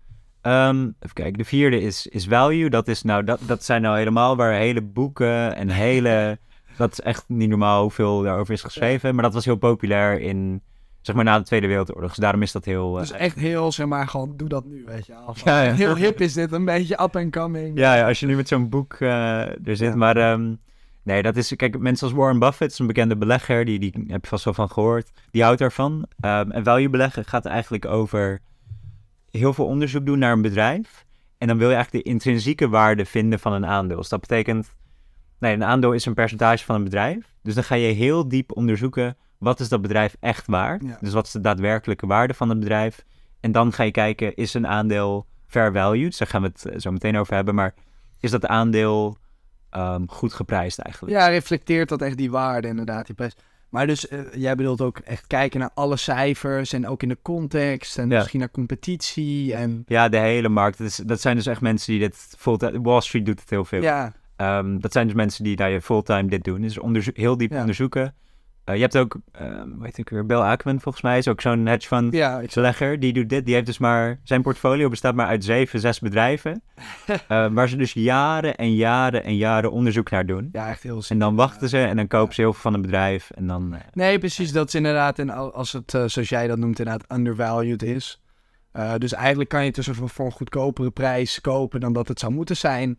[0.42, 2.70] Ehm, even kijken, de vierde is, is value.
[2.70, 6.38] Dat, is nou, dat, dat zijn nou helemaal waar hele boeken en hele...
[6.76, 9.14] dat is echt niet normaal hoeveel daarover is geschreven.
[9.14, 10.62] Maar dat was heel populair in,
[11.00, 12.08] zeg maar, na de Tweede Wereldoorlog.
[12.08, 12.94] Dus daarom is dat heel...
[12.94, 15.12] eh, Dus echt heel, zeg maar, gewoon doe dat nu, weet je.
[15.44, 15.72] Ja, ja.
[15.72, 17.78] Heel hip is dit, een beetje up and coming.
[17.78, 19.78] ja, ja, als je nu met zo'n boek eh, er zit.
[19.80, 19.96] Ja.
[19.96, 20.54] Maar ehm,
[21.08, 21.56] nee, dat is...
[21.56, 23.64] Kijk, mensen als Warren Buffett, is een bekende belegger.
[23.64, 25.10] Die, die heb je vast wel van gehoord.
[25.30, 26.06] Die houdt daarvan.
[26.20, 28.40] Ehm, en value beleggen gaat eigenlijk over
[29.30, 31.06] heel veel onderzoek doen naar een bedrijf.
[31.38, 33.96] En dan wil je eigenlijk de intrinsieke waarde vinden van een aandeel.
[33.96, 34.74] Dus dat betekent,
[35.38, 37.34] nee, een aandeel is een percentage van een bedrijf.
[37.42, 40.82] Dus dan ga je heel diep onderzoeken, wat is dat bedrijf echt waard?
[40.84, 40.98] Ja.
[41.00, 43.04] Dus wat is de daadwerkelijke waarde van het bedrijf?
[43.40, 46.06] En dan ga je kijken, is een aandeel fair valued?
[46.06, 47.54] Dus daar gaan we het eh, zo meteen over hebben.
[47.54, 47.74] Maar
[48.20, 49.16] is dat aandeel
[49.70, 51.14] ehm, goed geprijsd eigenlijk?
[51.16, 53.36] Ja, reflecteert dat echt die waarde inderdaad, die prijs.
[53.68, 57.18] Maar dus, eh, jij bedoelt ook echt kijken naar alle cijfers en ook in de
[57.22, 58.16] context en Ja.
[58.18, 59.82] misschien naar competitie en...
[59.86, 60.78] Ja, de hele markt.
[60.78, 62.80] Dat, is, dat zijn dus echt mensen die dit fulltime...
[62.80, 63.82] Wall Street doet het heel veel.
[63.82, 66.60] Ja, Ehm, dat zijn dus mensen die nou, ja, fulltime dit doen.
[66.60, 67.60] Dus onderzo- heel diep Ja.
[67.60, 68.14] onderzoeken.
[68.68, 71.40] Eh, je hebt ook, ehm hoe heet ik weer, Bill Ackman volgens mij, is ook
[71.40, 73.00] zo'n hedge fund ja, ik belegger.
[73.00, 73.44] Die doet dit.
[73.44, 76.62] Die heeft dus maar, zijn portfolio bestaat maar uit zeven, zes bedrijven.
[77.06, 80.48] eh, waar ze dus jaren en jaren en jaren onderzoek naar doen.
[80.52, 82.82] ja, echt heel En dan wachten ze en dan kopen ze heel veel van een
[82.82, 83.30] bedrijf.
[83.30, 84.52] En dan, eh, Nee, precies.
[84.52, 88.22] Dat is inderdaad, en al- als het, zoals jij dat noemt, inderdaad undervalued is.
[88.98, 92.32] Dus eigenlijk kan je het dus voor een goedkopere prijs kopen dan dat het zou
[92.32, 92.98] moeten zijn.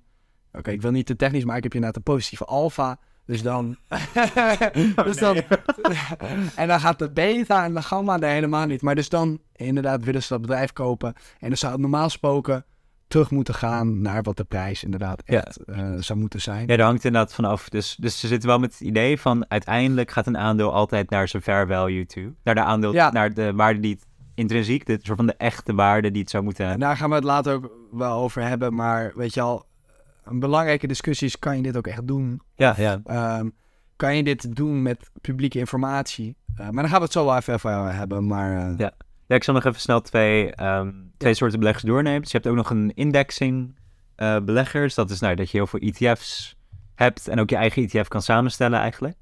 [0.51, 2.99] Oké, ik wil niet te technisch, maar ik heb inderdaad een positieve alfa.
[3.29, 3.75] Dus dan...
[5.05, 5.35] dus dan
[6.55, 8.81] en dan gaat de beta en de gamma er helemaal niet.
[8.81, 11.13] Maar dus dan, inderdaad, willen ze dat bedrijf kopen.
[11.39, 12.65] En dan zou het normaal gesproken
[13.07, 15.43] terug moeten gaan naar wat de prijs inderdaad Ja.
[15.43, 16.67] echt eh, zou moeten zijn.
[16.67, 17.69] ja, daar hangt inderdaad vanaf.
[17.69, 21.27] Dus, dus ze zitten wel met het idee van uiteindelijk gaat een aandeel altijd naar
[21.27, 22.33] zijn fair value toe.
[22.43, 23.11] Naar de aandeel, Ja.
[23.11, 24.05] naar de waarde die het
[24.35, 27.15] intrinsiek, de soort van de echte waarde die het zou moeten En daar gaan we
[27.15, 28.73] het later ook wel over hebben.
[28.73, 29.67] Maar weet je al,
[30.31, 32.41] belangrijke discussie is: kan je dit ook echt doen?
[32.55, 33.01] Ja, ja.
[33.05, 33.49] Ehm,
[33.95, 36.35] kan je dit doen met publieke informatie?
[36.55, 38.27] Eh, maar daar gaan we het zo wel even over hebben.
[38.27, 38.91] Maar eh, Ja.
[39.29, 42.21] Ja, ik zal nog even snel twee, ehm, twee soorten beleggers doornemen.
[42.21, 43.77] Dus je hebt ook nog een indexing
[44.15, 44.95] eh, beleggers.
[44.95, 46.55] Dat is nou, dat je heel veel ETF's
[46.95, 49.17] hebt en ook je eigen ETF kan samenstellen eigenlijk.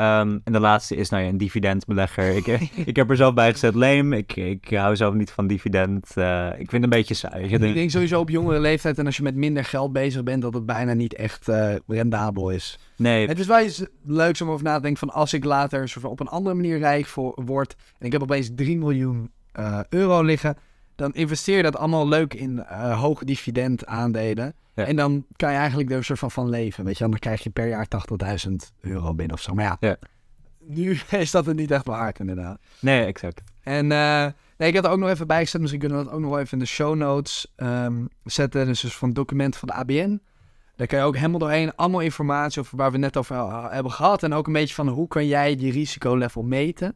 [0.00, 2.36] Ehm, en de laatste is nou ja, een dividendbelegger.
[2.36, 2.46] ik,
[2.90, 4.16] ik heb er zelf bij gezet lame.
[4.16, 6.16] Ik, ik hou zelf niet van dividend.
[6.16, 7.44] Eh, ik vind het een beetje saai.
[7.44, 10.42] Ik denk- denk sowieso op jongere leeftijd en als je met minder geld bezig bent,
[10.42, 12.78] dat het bijna niet echt eh, rendabel is.
[12.96, 15.92] Nee, Het is wel eens leuks om over na te denken van als ik later
[16.02, 20.22] op een andere manier rijk voor, word en ik heb opeens 3 miljoen eh, euro
[20.22, 20.56] liggen,
[21.00, 24.54] dan investeer je dat allemaal leuk in eh hoge dividend aandelen.
[24.74, 24.84] Ja.
[24.84, 27.08] En dan kan je eigenlijk er een soort van van leven, weet je.
[27.08, 27.86] Dan krijg je per jaar
[28.48, 29.54] 80.000 euro binnen of zo.
[29.54, 29.96] Maar ja, Ja.
[30.58, 32.58] nu is dat het niet echt waard inderdaad.
[32.80, 33.42] nee, exact.
[33.62, 34.26] En eh,
[34.56, 35.60] nee, ik had er ook nog even bij gezet.
[35.60, 38.66] Misschien kunnen we dat ook nog wel even in de show notes ehm, zetten.
[38.66, 40.20] Dus, dus van het document van de ABN.
[40.76, 43.36] Daar kan je ook helemaal doorheen allemaal informatie over waar we net over
[43.72, 44.22] hebben gehad.
[44.22, 46.94] En ook een beetje van hoe kan jij die risicolevel meten.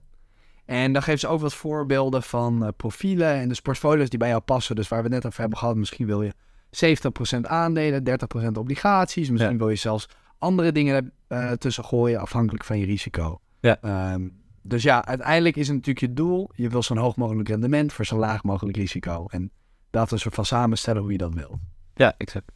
[0.65, 4.29] En dan geven ze ook wat voorbeelden van eh, profielen en dus portfolio's die bij
[4.29, 4.77] jou passen.
[4.77, 6.33] Dus waar we net over hebben gehad, misschien wil je
[6.71, 9.31] 70% aandelen, 30% obligaties.
[9.31, 9.59] Misschien Ja.
[9.59, 10.09] wil je zelfs
[10.39, 13.41] andere dingen eh, tussen gooien, afhankelijk van je risico.
[13.61, 13.79] Ja.
[13.81, 14.29] Ehm,
[14.63, 16.51] dus ja, uiteindelijk is het natuurlijk je doel.
[16.55, 19.27] Je wil zo'n hoog mogelijk rendement voor zo laag mogelijk risico.
[19.29, 19.51] En
[19.91, 21.59] dat is een soort van samenstellen hoe je dat wil.
[21.95, 22.53] Ja, exact.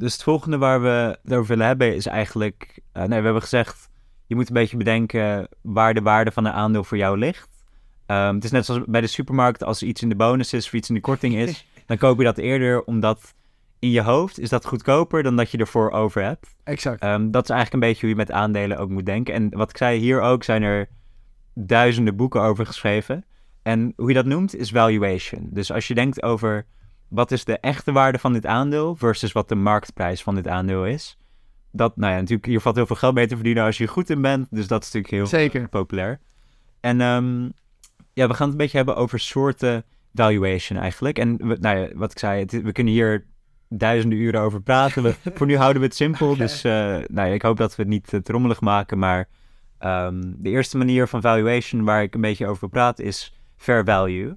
[0.00, 2.80] Dus het volgende waar we het over willen hebben is eigenlijk...
[2.92, 3.90] Uh, nee, we hebben gezegd,
[4.26, 7.48] je moet een beetje bedenken waar de waarde van een aandeel voor jou ligt.
[8.06, 10.72] Um, het is net zoals bij de supermarkt, als iets in de bonus is of
[10.72, 13.34] iets in de korting is, dan koop je dat eerder omdat
[13.78, 16.54] in je hoofd is dat goedkoper dan dat je ervoor over hebt.
[16.64, 17.04] Exact.
[17.04, 19.34] Um, dat is eigenlijk een beetje hoe je met aandelen ook moet denken.
[19.34, 20.88] En wat ik zei, hier ook zijn er
[21.54, 23.24] duizenden boeken over geschreven.
[23.62, 25.48] En hoe je dat noemt is valuation.
[25.50, 26.66] Dus als je denkt over
[27.10, 30.86] wat is de echte waarde van dit aandeel versus wat de marktprijs van dit aandeel
[30.86, 31.18] is.
[31.72, 33.90] Dat, nou ja, natuurlijk, hier valt heel veel geld mee te verdienen als je er
[33.90, 34.46] goed in bent.
[34.50, 35.68] Dus dat is natuurlijk heel Zeker.
[35.68, 36.20] populair.
[36.80, 37.52] En um,
[38.12, 39.84] ja, we gaan het een beetje hebben over soorten
[40.14, 41.18] valuation eigenlijk.
[41.18, 43.26] En we, nou ja, wat ik zei, we kunnen hier
[43.68, 45.02] duizenden uren over praten.
[45.02, 46.36] We, voor nu houden we het simpel.
[46.44, 46.72] Dus uh,
[47.06, 48.98] nou ja, ik hoop dat we het niet uh, te rommelig maken.
[48.98, 49.28] Maar
[49.80, 54.36] um, de eerste manier van valuation waar ik een beetje over praten is fair value.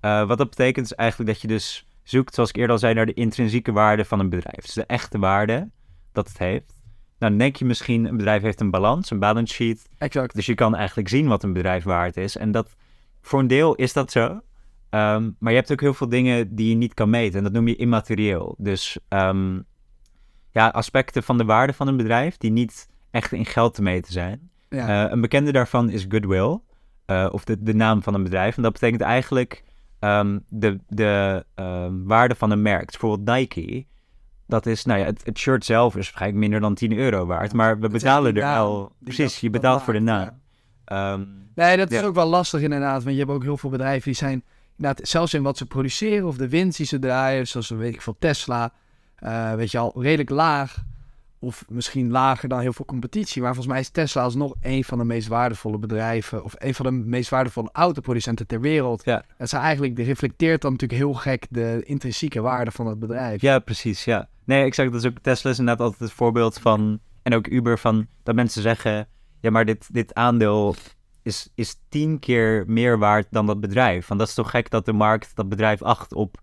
[0.00, 2.94] Uh, wat dat betekent is eigenlijk dat je dus zoekt, zoals ik eerder al zei,
[2.94, 4.64] naar de intrinsieke waarde van een bedrijf.
[4.64, 5.70] Dus de echte waarde
[6.12, 6.80] dat het heeft.
[7.18, 9.88] Nou, dan denk je misschien, een bedrijf heeft een balans, een balance sheet.
[9.98, 10.34] Exact.
[10.34, 12.36] Dus je kan eigenlijk zien wat een bedrijf waard is.
[12.36, 12.76] En dat,
[13.20, 14.40] voor een deel is dat zo.
[14.94, 17.38] Um, maar je hebt ook heel veel dingen die je niet kan meten.
[17.38, 18.54] En dat noem je immaterieel.
[18.58, 19.64] Dus um,
[20.50, 24.12] ja, aspecten van de waarde van een bedrijf die niet echt in geld te meten
[24.12, 24.50] zijn.
[24.68, 25.04] Ja.
[25.04, 26.60] Uh, een bekende daarvan is goodwill.
[27.06, 28.56] Uh, of de, de naam van een bedrijf.
[28.56, 29.64] En dat betekent eigenlijk
[30.04, 31.44] um, de, de
[32.04, 32.86] waarde van een merk.
[32.86, 33.86] Dus bijvoorbeeld Nike.
[34.46, 37.52] Dat is, nou ja, het, het, shirt zelf is waarschijnlijk minder dan 10 euro waard.
[37.52, 38.92] Maar we betalen er wel.
[38.98, 40.30] Precies, je betaalt voor de naam.
[40.84, 41.18] Ja.
[41.54, 43.02] nee, dat is ook wel lastig inderdaad.
[43.02, 44.44] Want je hebt ook heel veel bedrijven die zijn
[44.76, 48.02] inderdaad, zelfs in wat ze produceren of de winst die ze draaien, zoals weet ik
[48.02, 48.72] veel Tesla,
[49.20, 50.84] uh, weet je al, redelijk laag.
[51.42, 53.42] Of misschien lager dan heel veel competitie.
[53.42, 56.44] Maar volgens mij is Tesla alsnog een van de meest waardevolle bedrijven.
[56.44, 59.04] Of een van de meest waardevolle autoproducenten ter wereld.
[59.04, 59.24] Ja.
[59.38, 63.40] Dat is eigenlijk, die reflecteert dan natuurlijk heel gek de intrinsieke waarde van het bedrijf.
[63.40, 64.04] Ja, precies.
[64.04, 64.28] Ja.
[64.44, 64.92] Nee, exact.
[64.92, 67.00] Dat is ook Tesla is inderdaad altijd het voorbeeld van.
[67.22, 69.08] En ook Uber van dat mensen zeggen.
[69.40, 70.74] Ja, maar dit, dit aandeel
[71.22, 74.06] is, is tien keer meer waard dan dat bedrijf.
[74.06, 76.40] Want dat is toch gek dat de markt dat bedrijf acht op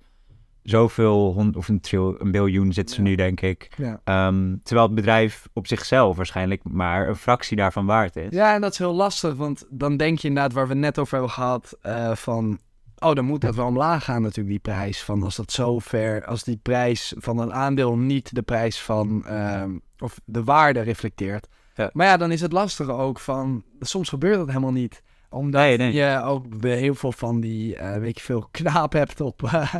[0.63, 3.07] zoveel, hond, of een, tril, een biljoen zit ze Ja.
[3.07, 3.71] nu, denk ik.
[3.77, 4.27] Ja.
[4.27, 8.27] Um, terwijl het bedrijf op zichzelf waarschijnlijk maar een fractie daarvan waard is.
[8.29, 11.13] Ja, en dat is heel lastig, want dan denk je inderdaad waar we net over
[11.13, 12.59] hebben gehad, eh, van,
[12.97, 15.03] oh, dan moet dat wel omlaag gaan natuurlijk, die prijs.
[15.03, 19.25] Van als dat zo ver, als die prijs van een aandeel niet de prijs van,
[19.25, 21.47] ehm, of de waarde reflecteert.
[21.73, 21.89] Ja.
[21.93, 25.03] Maar ja, dan is het lastige ook van, soms gebeurt dat helemaal niet.
[25.29, 25.93] Omdat Nee, nee.
[25.93, 29.73] je ook heel veel van die, eh, weet je veel, knaap hebt op, eh,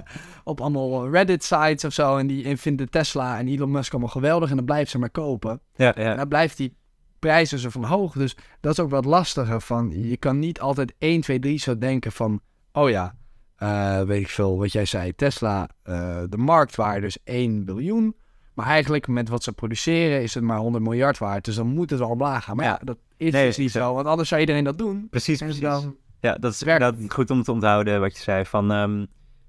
[0.43, 2.17] op allemaal Reddit-sites of zo.
[2.17, 5.61] En die vinden Tesla en Elon Musk allemaal geweldig en dan blijft ze maar kopen.
[5.75, 6.15] Ja, En ja.
[6.15, 6.77] dan blijft die
[7.19, 8.13] prijs dus van hoog.
[8.13, 9.61] Dus dat is ook wat lastiger.
[9.61, 12.41] Van, je kan niet altijd 1, 2, 3 zo denken van...
[12.71, 13.15] Oh ja,
[13.55, 15.15] eh, weet ik veel wat jij zei.
[15.15, 15.69] Tesla,
[16.29, 18.15] de marktwaarde is 1 biljoen.
[18.53, 21.45] Maar eigenlijk met wat ze produceren is het maar 100 miljard waard.
[21.45, 22.55] Dus dan moet het wel omlaag gaan.
[22.55, 22.79] Maar Ja.
[22.83, 23.93] dat is Nee, dus niet zo.
[23.93, 25.07] Want anders zou iedereen dat doen.
[25.09, 25.61] Precies, precies.
[25.61, 25.95] dan...
[26.19, 28.45] Ja, dat is inderdaad goed om te onthouden wat je zei.
[28.45, 29.05] Van, ehm,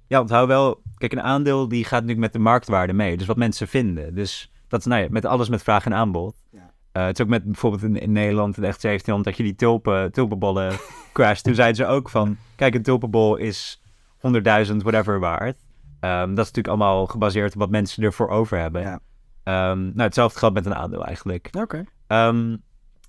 [0.06, 0.82] ja, onthoud wel...
[0.96, 3.16] Kijk, een aandeel die gaat natuurlijk met de marktwaarde mee.
[3.16, 4.14] Dus wat mensen vinden.
[4.14, 6.34] Dus dat is nou ja, met alles met vraag en aanbod.
[6.50, 6.72] Ja.
[6.92, 9.52] Eh, het is ook met bijvoorbeeld in, in Nederland in de echt 1700 dat je
[9.52, 10.72] die tulpen, tulpenbollen
[11.12, 11.44] crasht.
[11.44, 13.82] Toen zeiden ze ook van, kijk, een tulpenbol is
[14.16, 15.58] 100.000 whatever waard.
[16.00, 18.82] Ehm, dat is natuurlijk allemaal gebaseerd op wat mensen ervoor over hebben.
[18.82, 19.00] Ja.
[19.42, 21.48] Ehm, nou, hetzelfde geldt met een aandeel eigenlijk.
[21.52, 21.84] Oké.
[22.06, 22.56] Ehm,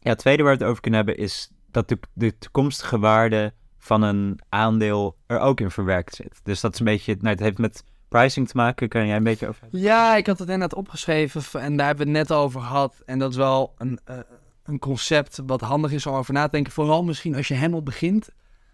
[0.02, 3.54] ja, het tweede waar we het over kunnen hebben is dat de, de toekomstige waarde
[3.78, 6.40] van een aandeel er ook in verwerkt zit.
[6.44, 8.90] Dus dat is een beetje, nou, het heeft met pricing te maken.
[8.90, 9.80] Kan jij een beetje over hebben?
[9.80, 13.02] Ja, ik had het inderdaad opgeschreven en daar hebben we het net over gehad.
[13.06, 14.18] En dat is wel een, eh,
[14.64, 16.74] een concept wat handig is om over na te denken.
[16.74, 18.30] Vooral misschien als je helemaal begint.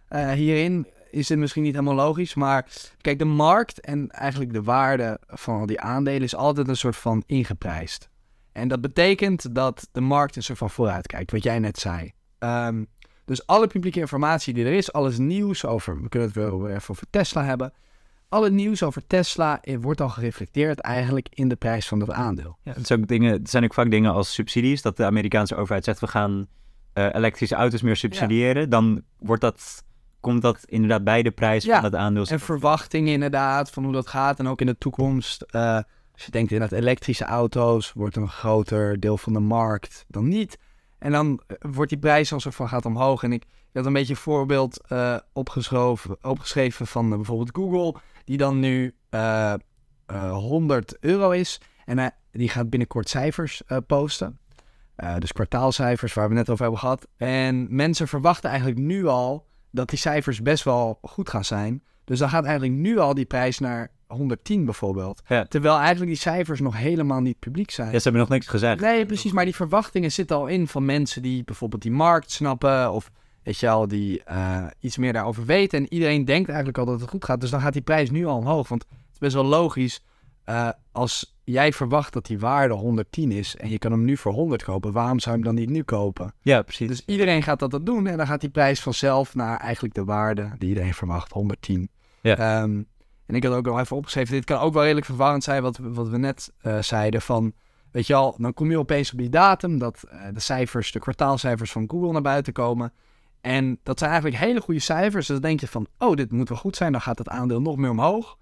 [0.08, 2.66] Eh, hierin is het misschien niet helemaal logisch, maar
[3.02, 6.96] kijk, de markt en eigenlijk de waarde van al die aandelen is altijd een soort
[6.96, 8.10] van ingeprijsd.
[8.58, 12.12] En dat betekent dat de markt een soort van vooruit kijkt, wat jij net zei.
[12.40, 12.84] Ehm,
[13.26, 16.90] dus alle publieke informatie die er is, alles nieuws over, we kunnen het wel even
[16.90, 17.74] over Tesla hebben.
[18.30, 22.58] Alle nieuws over Tesla eh, wordt al gereflecteerd eigenlijk in de prijs van dat aandeel.
[22.64, 24.82] Ja, het, is ook dingen, het zijn ook vaak dingen als subsidies.
[24.82, 26.48] Dat de Amerikaanse overheid zegt, we gaan
[26.94, 28.70] eh, elektrische auto's meer subsidiëren.
[28.70, 29.84] Dan wordt dat,
[30.20, 32.26] komt dat inderdaad bij de prijs Ja, van het aandeel.
[32.26, 35.42] En verwachtingen inderdaad van hoe dat gaat en ook in de toekomst.
[35.42, 35.80] eh,
[36.18, 40.58] als je denkt inderdaad elektrische auto's, wordt een groter deel van de markt dan niet.
[41.00, 43.24] En dan eh, wordt die prijs al zo van gaat omhoog.
[43.24, 43.44] En ik
[43.78, 48.96] had een beetje een voorbeeld eh, opgeschreven, opgeschreven van eh, bijvoorbeeld Google, die dan nu
[49.10, 49.54] eh,
[50.06, 51.62] eh, 100 euro is.
[51.86, 54.40] En die gaat binnenkort cijfers posten.
[55.20, 57.08] Dus kwartaalcijfers waar we net over hebben gehad.
[57.18, 61.84] En mensen verwachten eigenlijk nu al dat die cijfers best wel goed gaan zijn.
[62.04, 65.22] Dus dan gaat eigenlijk nu al die prijs naar 110 bijvoorbeeld.
[65.28, 65.46] Ja.
[65.46, 67.92] Terwijl eigenlijk die cijfers nog helemaal niet publiek zijn.
[67.92, 68.82] Ja, ze hebben nog niks gezegd.
[68.82, 69.32] Nee, precies.
[69.32, 72.92] Maar die verwachtingen zitten al in van mensen die bijvoorbeeld die markt snappen.
[72.92, 73.12] Of
[73.44, 75.80] weet je al, die eh, iets meer daarover weten.
[75.80, 77.42] En iedereen denkt eigenlijk al dat het goed gaat.
[77.42, 78.68] Dus dan gaat die prijs nu al omhoog.
[78.68, 80.02] Want het is best wel logisch.
[80.44, 83.56] eh, als jij verwacht dat die waarde 110 is.
[83.56, 84.92] en je kan hem nu voor 100 kopen.
[84.92, 86.34] waarom zou je hem dan niet nu kopen?
[86.42, 86.88] Ja, precies.
[86.88, 88.08] Dus iedereen gaat dat dan doen.
[88.08, 91.90] En dan gaat die prijs vanzelf naar eigenlijk de waarde die iedereen verwacht, 110.
[92.22, 92.38] Ja.
[92.38, 92.82] Ehm,
[93.28, 95.78] en ik had ook al even opgeschreven, dit kan ook wel redelijk verwarrend zijn wat,
[95.78, 97.22] we- wat we net eh, zeiden.
[97.22, 97.54] Van,
[97.92, 101.00] weet je al, dan kom je opeens op die datum dat eh, de cijfers, de
[101.00, 102.94] kwartaalcijfers van Google naar buiten komen.
[103.42, 105.14] En dat zijn eigenlijk hele goede cijfers.
[105.28, 106.92] Dus dan denk je van, oh, dit moet wel goed zijn.
[106.92, 108.38] Dan gaat het aandeel nog meer omhoog.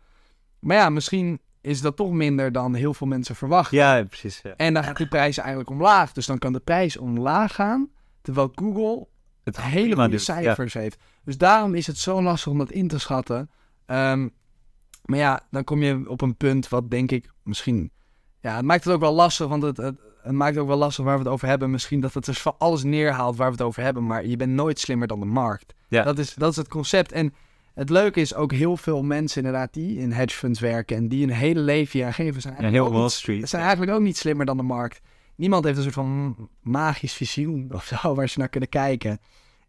[0.59, 3.77] Maar ja, misschien is dat toch minder dan heel veel mensen verwachten.
[3.77, 4.39] Ja, precies.
[4.43, 4.53] Ja.
[4.55, 6.11] En dan gaat die prijs eigenlijk omlaag.
[6.11, 7.89] Dus dan kan de prijs omlaag gaan.
[8.21, 9.07] Terwijl Google
[9.43, 10.97] Het hele prima goede doet, cijfers heeft.
[11.23, 13.49] Dus daarom is het zo lastig om dat in te schatten.
[13.85, 14.27] Ehm,
[15.05, 17.91] maar ja, dan kom je op een punt wat denk ik misschien...
[18.39, 21.05] Ja, het maakt het ook wel lastig, want het, het, het maakt ook wel lastig
[21.05, 21.71] waar we het over hebben.
[21.71, 24.05] Misschien dat het dus van alles neerhaalt waar we het over hebben.
[24.05, 25.73] Maar je bent nooit slimmer dan de markt.
[25.87, 26.03] Ja.
[26.03, 27.11] Dat, is, dat is het concept.
[27.11, 27.33] En
[27.73, 30.97] het leuke is ook heel veel mensen inderdaad die in hedge funds werken...
[30.97, 32.41] en die een hele leven hier aan geven.
[32.41, 33.49] Zijn Ja, eigenlijk heel Wall niet- Street.
[33.49, 35.01] zijn eigenlijk ook niet slimmer dan de markt.
[35.35, 39.19] Niemand heeft een soort van magisch visioen of zo waar ze naar kunnen kijken.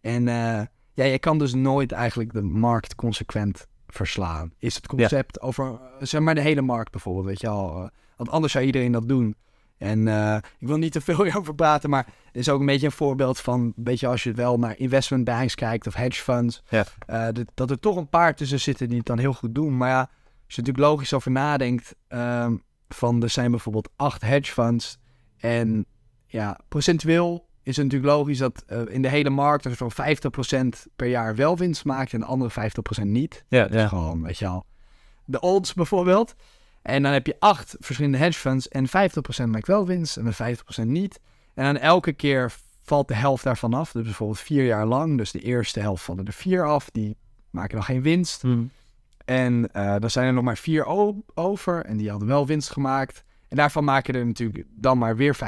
[0.00, 0.60] En eh,
[0.94, 3.66] ja, je kan dus nooit eigenlijk de markt consequent
[3.96, 4.52] verslaan.
[4.58, 7.82] Is het concept over, eh, zeg maar, de hele markt bijvoorbeeld, weet je al.
[7.82, 9.36] eh, want anders zou iedereen dat doen.
[9.78, 12.86] En eh, ik wil niet te veel hierover praten, maar het is ook een beetje
[12.86, 16.62] een voorbeeld van, weet je, als je wel naar investment banks kijkt of hedge funds,
[16.68, 16.84] Ja.
[17.32, 19.76] dat- dat er toch een paar tussen zitten die het dan heel goed doen.
[19.76, 22.56] Maar ja, als je natuurlijk logisch over nadenkt, ehm,
[22.88, 24.98] van er zijn bijvoorbeeld acht hedge funds
[25.36, 25.86] en
[26.26, 29.92] ja, procentueel is het natuurlijk logisch dat eh, in de hele markt er zo'n
[30.86, 33.44] 50% per jaar wel winst maakt en de andere 50% niet.
[33.48, 33.88] Ja, Dat is ja.
[33.88, 34.64] gewoon, weet je al.
[35.24, 36.34] De odds bijvoorbeeld.
[36.82, 38.90] En dan heb je acht verschillende hedge funds en 50%
[39.46, 41.20] maakt wel winst en de 50% niet.
[41.54, 42.52] En dan elke keer
[42.82, 43.92] valt de helft daarvan af.
[43.92, 45.16] Dus bijvoorbeeld vier jaar lang.
[45.16, 46.90] Dus de eerste helft vallen er vier af.
[46.90, 47.16] Die
[47.50, 48.42] maken dan geen winst.
[48.42, 48.64] Hm.
[49.24, 50.84] En eh dan zijn er nog maar vier
[51.34, 51.84] over.
[51.84, 53.24] En die hadden wel winst gemaakt.
[53.48, 55.38] En daarvan maken er natuurlijk dan maar weer 50%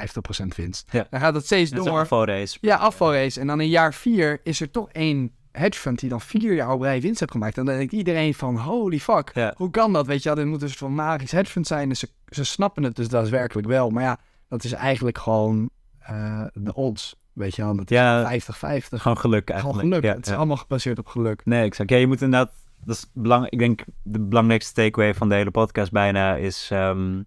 [0.56, 0.88] winst.
[0.92, 1.06] Ja.
[1.10, 2.00] Dan gaat het steeds Dat is een door.
[2.00, 2.58] afvalrace.
[2.60, 3.40] Ja, afvalrace.
[3.40, 6.72] En dan in jaar vier is er toch één hedge fund die dan vier jaar
[6.72, 7.58] op rij winst heeft gemaakt.
[7.58, 9.54] En dan denkt iedereen van, holy fuck, Ja.
[9.56, 10.06] hoe kan dat?
[10.06, 11.88] Weet je, dit moet dus van magisch hedge fund zijn.
[11.88, 13.90] Dus ze, ze snappen het dus daadwerkelijk wel.
[13.90, 14.18] Maar ja,
[14.48, 17.16] dat is eigenlijk gewoon eh, de odds.
[17.32, 18.40] Weet je wel, dat is Ja, 50-50.
[18.88, 19.78] gewoon geluk Gewoon eigenlijk.
[19.88, 20.02] geluk.
[20.02, 21.40] Ja, het is allemaal gebaseerd op geluk.
[21.44, 21.90] Nee, exact.
[21.90, 22.52] Ja, je moet inderdaad...
[22.84, 26.68] Dat is belang, ik denk de belangrijkste takeaway van de hele podcast bijna is...
[26.72, 27.22] ehm,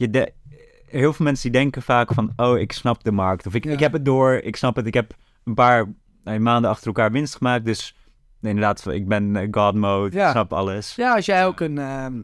[0.00, 0.32] je de,
[0.86, 2.32] heel veel mensen die denken vaak van...
[2.36, 3.46] Oh, ik snap de markt.
[3.46, 3.70] Of ik, Ja.
[3.72, 4.86] ik heb het door, ik snap het.
[4.86, 5.86] Ik heb een paar
[6.24, 7.64] eh, maanden achter elkaar winst gemaakt.
[7.64, 7.96] Dus
[8.40, 10.16] inderdaad, ik ben eh, God mode.
[10.16, 10.24] Ja.
[10.24, 10.94] Ik snap alles.
[10.94, 12.18] Ja, als jij ook een, ehm,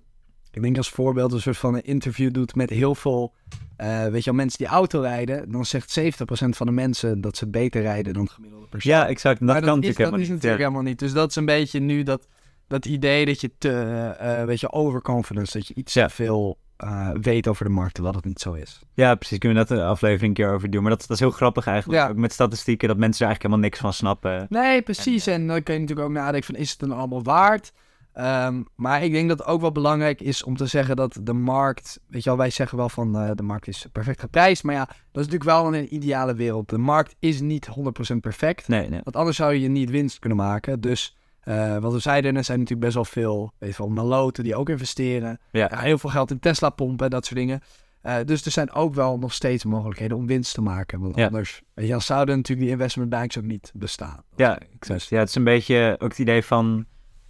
[0.51, 3.35] ik denk als voorbeeld een soort van een interview doet met heel veel,
[3.77, 7.37] eh, weet je wel, mensen die auto rijden, dan zegt 70% van de mensen dat
[7.37, 8.93] ze beter rijden dan de gemiddelde persoon.
[8.93, 9.41] Ja, exact.
[9.41, 10.43] En dat maar kan dat is, natuurlijk dat is helemaal niet.
[10.43, 10.99] natuurlijk helemaal niet.
[10.99, 12.29] Dus dat is een beetje nu dat,
[12.67, 16.07] dat idee dat je te, weet je, overconfidence, dat je iets Ja.
[16.07, 18.81] te veel eh, weet over de markt, terwijl dat niet zo is.
[18.95, 19.39] Ja, precies.
[19.39, 20.83] Kunnen we dat een aflevering een keer over doen.
[20.83, 22.03] Maar dat, dat is heel grappig eigenlijk.
[22.03, 22.09] Ja.
[22.09, 24.47] Ook met statistieken, dat mensen er eigenlijk helemaal niks van snappen.
[24.49, 25.27] Nee, precies.
[25.27, 27.73] En dan kun je natuurlijk ook nadenken van, is het dan allemaal waard?
[28.13, 31.33] Ehm, maar ik denk dat het ook wel belangrijk is om te zeggen dat de
[31.33, 32.01] markt...
[32.09, 34.63] Weet je wel, wij zeggen wel van eh, de markt is perfect geprijsd.
[34.63, 36.69] Maar ja, dat is natuurlijk wel een ideale wereld.
[36.69, 37.69] De markt is niet
[38.15, 38.69] 100% perfect.
[38.69, 39.01] Nee, nee.
[39.03, 40.81] Want anders zou je niet winst kunnen maken.
[40.81, 41.17] Dus
[41.47, 43.53] eh, wat we zeiden, er zijn natuurlijk best wel veel...
[43.59, 45.39] Weet wel, maloten die ook investeren.
[45.51, 45.69] Ja.
[45.71, 47.61] Ja, heel veel geld in Tesla pompen, dat soort dingen.
[48.03, 51.01] Eh, dus er zijn ook wel nog steeds mogelijkheden om winst te maken.
[51.01, 51.27] Want Ja.
[51.27, 54.23] anders weet je, wel, zouden natuurlijk die investment banks ook niet bestaan.
[54.37, 55.07] Ja, exact.
[55.09, 56.85] Ja, het is een beetje ook het idee van...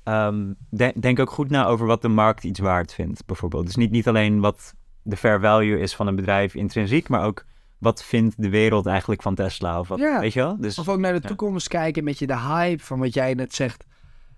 [0.05, 3.67] ehm, de- denk ook goed na over wat de markt iets waard vindt, bijvoorbeeld.
[3.67, 7.45] Dus niet, niet alleen wat de fair value is van een bedrijf intrinsiek, maar ook
[7.79, 9.79] wat vindt de wereld eigenlijk van Tesla?
[9.81, 10.21] Of wat, Ja.
[10.21, 10.57] weet je wel?
[10.61, 11.29] Dus, Of ook naar de Ja.
[11.29, 13.85] toekomst kijken met je de hype van wat jij net zegt.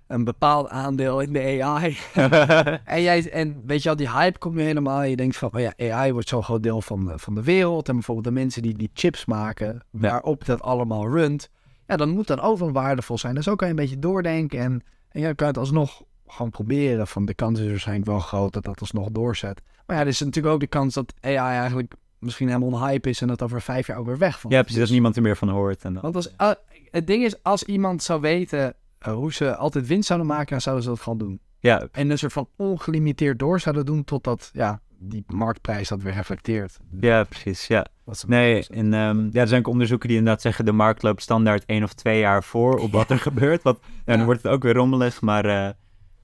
[0.08, 1.96] Een bepaald aandeel in de AI.
[2.84, 5.02] en, jij, en weet je al, die hype komt nu helemaal.
[5.02, 7.88] Je denkt van, oh ja, AI wordt zo'n groot deel van de, van de wereld.
[7.88, 11.50] En bijvoorbeeld de mensen die die chips maken, waarop dat allemaal runt.
[11.86, 13.34] Ja, dan moet dat ook wel waardevol zijn.
[13.34, 14.58] Dus zo kan je een beetje doordenken.
[14.58, 17.06] En, en ja, kan het alsnog gewoon proberen.
[17.06, 19.62] Van de kans is waarschijnlijk wel groot dat dat alsnog doorzet.
[19.86, 23.08] Maar ja, er is natuurlijk ook de kans dat AI eigenlijk misschien helemaal een hype
[23.08, 23.20] is.
[23.20, 24.52] En dat over vijf jaar ook weer wegvalt.
[24.52, 25.82] ja, precies, dat Dus- niemand er meer van hoort.
[25.84, 26.54] En dan, want als, ah,
[26.90, 30.60] het ding is, als iemand zou weten eh, hoe ze altijd winst zouden maken, dan
[30.60, 31.40] zouden ze dat gewoon doen.
[31.58, 36.12] ja, En een soort van ongelimiteerd door zouden doen totdat ja, die marktprijs dat weer
[36.12, 36.78] reflecteert.
[37.00, 37.86] ja, precies, ja.
[38.26, 40.64] Nee, en ehm, ja, er zijn ook onderzoeken die inderdaad zeggen...
[40.64, 43.62] de markt loopt standaard één of twee jaar voor op wat er gebeurt.
[43.62, 45.44] Wat, ja, dan wordt het ook weer rommelig, maar...
[45.44, 45.68] eh,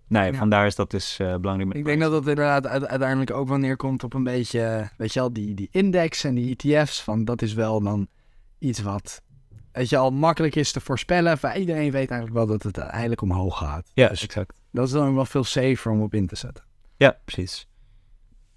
[0.08, 0.38] nee, Ja.
[0.38, 1.74] vandaar is dat dus eh, belangrijk.
[1.74, 5.20] Ik denk dat dat inderdaad uite- uiteindelijk ook wel neerkomt op een beetje, weet je
[5.20, 7.02] wel, die, die index en die ETF's.
[7.02, 8.06] Van dat is wel dan
[8.58, 9.22] iets wat,
[9.74, 11.38] weet je al, makkelijk is te voorspellen.
[11.56, 13.90] Iedereen weet eigenlijk wel dat het uiteindelijk omhoog gaat.
[13.94, 14.60] Ja, Dus exact.
[14.72, 16.64] dat is dan wel veel safer om op in te zetten.
[16.96, 17.68] Ja, precies.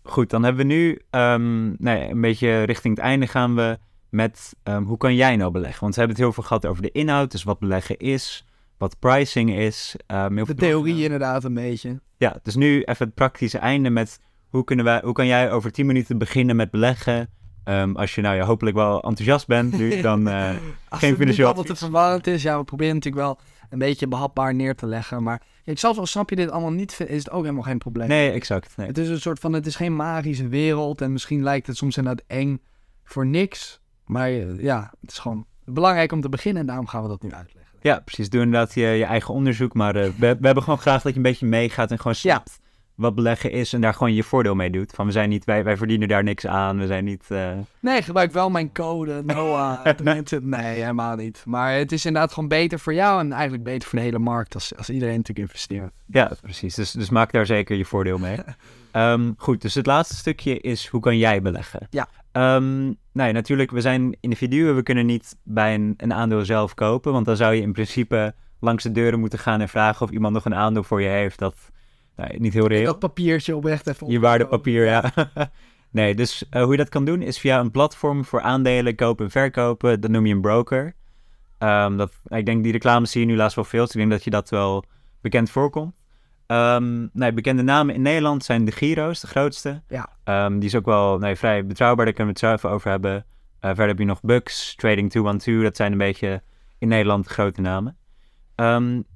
[0.03, 3.77] Goed, dan hebben we nu ehm, nee, een beetje richting het einde gaan we
[4.09, 5.79] met ehm, hoe kan jij nou beleggen?
[5.81, 8.45] Want we hebben het heel veel gehad over de inhoud, dus wat beleggen is,
[8.77, 9.95] wat pricing is.
[10.05, 12.01] ehm, De theorie inderdaad een beetje.
[12.17, 15.71] Ja, dus nu even het praktische einde met hoe, kunnen wij, hoe kan jij over
[15.71, 17.29] 10 minuten beginnen met beleggen?
[17.67, 21.45] Ehm, als je nou ja, hopelijk wel enthousiast bent nu, dan Als Geen het financieel
[21.45, 21.87] allemaal te advies.
[21.87, 23.39] verwarrend is, ja, we proberen natuurlijk wel
[23.69, 25.23] een beetje behapbaar neer te leggen.
[25.23, 28.07] Maar ik zelfs al snap je dit allemaal niet, is het ook helemaal geen probleem.
[28.07, 28.77] nee, exact.
[28.77, 28.87] Nee.
[28.87, 31.97] Het is een soort van, het is geen magische wereld en misschien lijkt het soms
[31.97, 32.61] inderdaad eng
[33.03, 33.79] voor niks.
[34.05, 37.21] Maar eh, ja, het is gewoon belangrijk om te beginnen en daarom gaan we dat
[37.21, 37.73] nu uitleggen.
[37.81, 38.29] Ja, precies.
[38.29, 39.73] Doe inderdaad je, je eigen onderzoek.
[39.73, 42.59] Maar eh, we, we hebben gewoon graag dat je een beetje meegaat en gewoon snapt
[42.97, 43.73] wat beleggen is.
[43.73, 44.91] En daar gewoon je voordeel mee doet.
[44.91, 46.79] Van we zijn niet, wij, wij verdienen daar niks aan.
[46.79, 47.25] We zijn niet...
[47.27, 49.85] eh, Nee, gebruik wel mijn code, Noah.
[50.03, 50.21] nee.
[50.41, 51.43] nee, helemaal niet.
[51.45, 54.53] Maar het is inderdaad gewoon beter voor jou en eigenlijk beter voor de hele markt
[54.53, 55.91] als, als iedereen natuurlijk investeert.
[56.05, 56.75] Ja, precies.
[56.75, 58.37] Dus, dus maak daar zeker je voordeel mee.
[58.91, 61.87] Ehm, goed, dus het laatste stukje is hoe kan jij beleggen?
[61.89, 62.07] Ja.
[62.31, 64.75] Ehm, nou ja, natuurlijk, we zijn individuen.
[64.75, 67.11] We kunnen niet bij een, een aandeel zelf kopen.
[67.11, 70.33] Want dan zou je in principe langs de deuren moeten gaan en vragen of iemand
[70.33, 71.39] nog een aandeel voor je heeft.
[71.39, 71.71] Dat
[72.37, 72.85] niet heel reëel.
[72.85, 75.11] Dat papiertje oprecht even Je waardepapier, ja.
[75.89, 79.25] nee, dus eh, hoe je dat kan doen is via een platform voor aandelen kopen
[79.25, 80.01] en verkopen.
[80.01, 80.95] Dat noem je een broker.
[81.57, 83.83] Ehm, dat, ik denk die reclames zie je nu laatst wel veel.
[83.83, 84.83] Dus ik denk dat je dat wel
[85.21, 85.95] bekend voorkomt.
[86.47, 89.81] Ehm nee, bekende namen in Nederland zijn de Giro's, de grootste.
[89.87, 90.09] Ja.
[90.23, 92.89] Ehm, die is ook wel nee, vrij betrouwbaar, daar kunnen we het zo even over
[92.89, 93.25] hebben.
[93.59, 96.41] Eh, verder heb je nog Bucks, Trading 212, dat zijn een beetje
[96.77, 97.97] in Nederland de grote namen.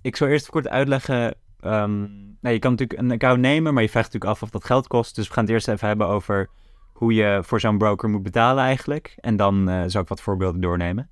[0.01, 1.35] Ik zal eerst kort uitleggen.
[1.61, 4.87] Nou, je kan natuurlijk een account nemen, maar je vraagt natuurlijk af of dat geld
[4.87, 5.15] kost.
[5.15, 6.49] Dus we gaan het eerst even hebben over
[6.93, 9.13] hoe je voor zo'n broker moet betalen eigenlijk.
[9.19, 11.09] En dan eh zal ik wat voorbeelden doornemen.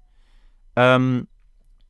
[0.74, 1.22] Ehm,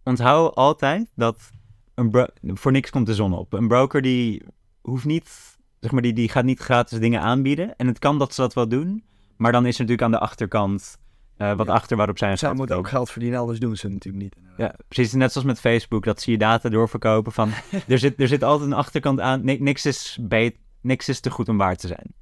[0.04, 1.52] onthoud altijd dat
[1.96, 3.54] een voor niks komt de zon op.
[3.54, 4.44] Een broker die
[4.82, 7.76] hoeft niet, zeg maar, die, die gaat niet gratis dingen aanbieden.
[7.76, 9.04] En het kan dat ze dat wel doen,
[9.38, 10.98] maar dan is er natuurlijk aan de achterkant
[11.40, 11.74] eh, wat Ja.
[11.74, 14.36] achter waarop zij een Zij moeten ook geld verdienen, anders doen ze natuurlijk niet.
[14.58, 15.14] Ja, precies.
[15.14, 17.52] Net zoals met Facebook, dat zie je data doorverkopen van...
[17.88, 19.46] er, zit, er zit altijd een achterkant aan.
[19.46, 22.14] Ni- niks, is beet, niks is te goed om waar te zijn.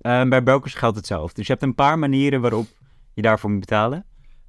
[0.00, 1.34] Ehm, bij brokers geldt hetzelfde.
[1.34, 2.66] Dus je hebt een paar manieren waarop
[3.14, 4.04] je daarvoor moet betalen.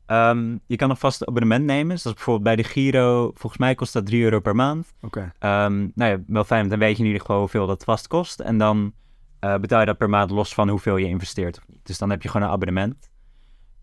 [0.06, 1.90] Ehm, je kan een vast abonnement nemen.
[1.90, 3.32] Dus dat is bijvoorbeeld bij de Giro.
[3.34, 4.94] Volgens mij kost dat 3 euro per maand.
[5.02, 5.32] Oké.
[5.40, 8.08] Ehm, nou ja, wel fijn, want dan weet je in ieder geval hoeveel dat vast
[8.08, 8.40] kost.
[8.40, 8.94] En dan
[9.40, 11.80] eh, betaal je dat per maand los van hoeveel je investeert of niet.
[11.84, 13.10] Dus dan heb je gewoon een abonnement.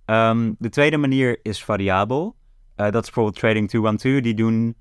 [0.06, 2.36] Ehm, de tweede manier is variabel.
[2.74, 4.22] Eh, dat is bijvoorbeeld Trading 212.
[4.22, 4.76] Die doen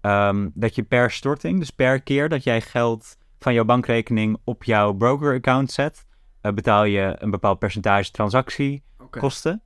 [0.00, 4.64] ehm, dat je per storting, dus per keer dat jij geld van jouw bankrekening op
[4.64, 6.06] jouw broker-account zet,
[6.40, 9.62] eh, betaal je een bepaald percentage transactiekosten.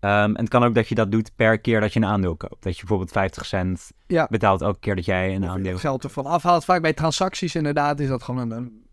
[0.00, 2.36] Ehm, en het kan ook dat je dat doet per keer dat je een aandeel
[2.36, 2.62] koopt.
[2.62, 4.26] Dat je bijvoorbeeld 50 cent Ja.
[4.30, 6.64] betaalt elke keer dat jij een Of aandeel het geld ervan afhaalt.
[6.64, 8.86] Vaak bij transacties inderdaad is dat gewoon een, een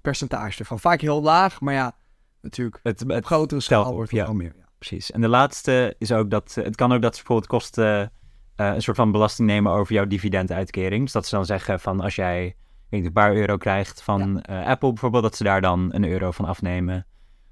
[0.00, 0.80] percentage ervan.
[0.80, 1.96] Vaak heel laag, maar ja,
[2.40, 2.80] natuurlijk.
[2.82, 4.26] Het, het Op grotere schaal wordt het ja.
[4.26, 4.54] wel meer.
[4.86, 5.10] Precies.
[5.10, 8.12] En de laatste is ook dat eh, het kan ook dat ze bijvoorbeeld kosten
[8.56, 11.02] eh, een soort van belasting nemen over jouw dividenduitkering.
[11.02, 12.56] Dus dat ze dan zeggen van als jij
[12.90, 16.44] een paar euro krijgt van eh, Apple bijvoorbeeld, dat ze daar dan een euro van
[16.44, 17.06] afnemen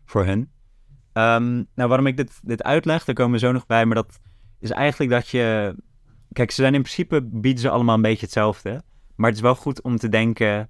[0.04, 0.50] voor hun.
[1.12, 4.20] Ehm, nou, waarom ik dit, dit uitleg, daar komen we zo nog bij, maar dat
[4.60, 5.74] is eigenlijk dat je...
[6.32, 8.82] Kijk, ze zijn in principe, bieden ze allemaal een beetje hetzelfde.
[9.16, 10.68] Maar het is wel goed om te denken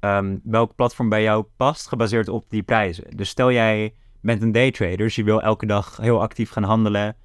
[0.00, 3.16] ehm, welk platform bij jou past, gebaseerd op die prijzen.
[3.16, 3.94] Dus stel jij
[4.24, 7.16] bent een daytrader, dus je wil elke dag heel actief gaan handelen.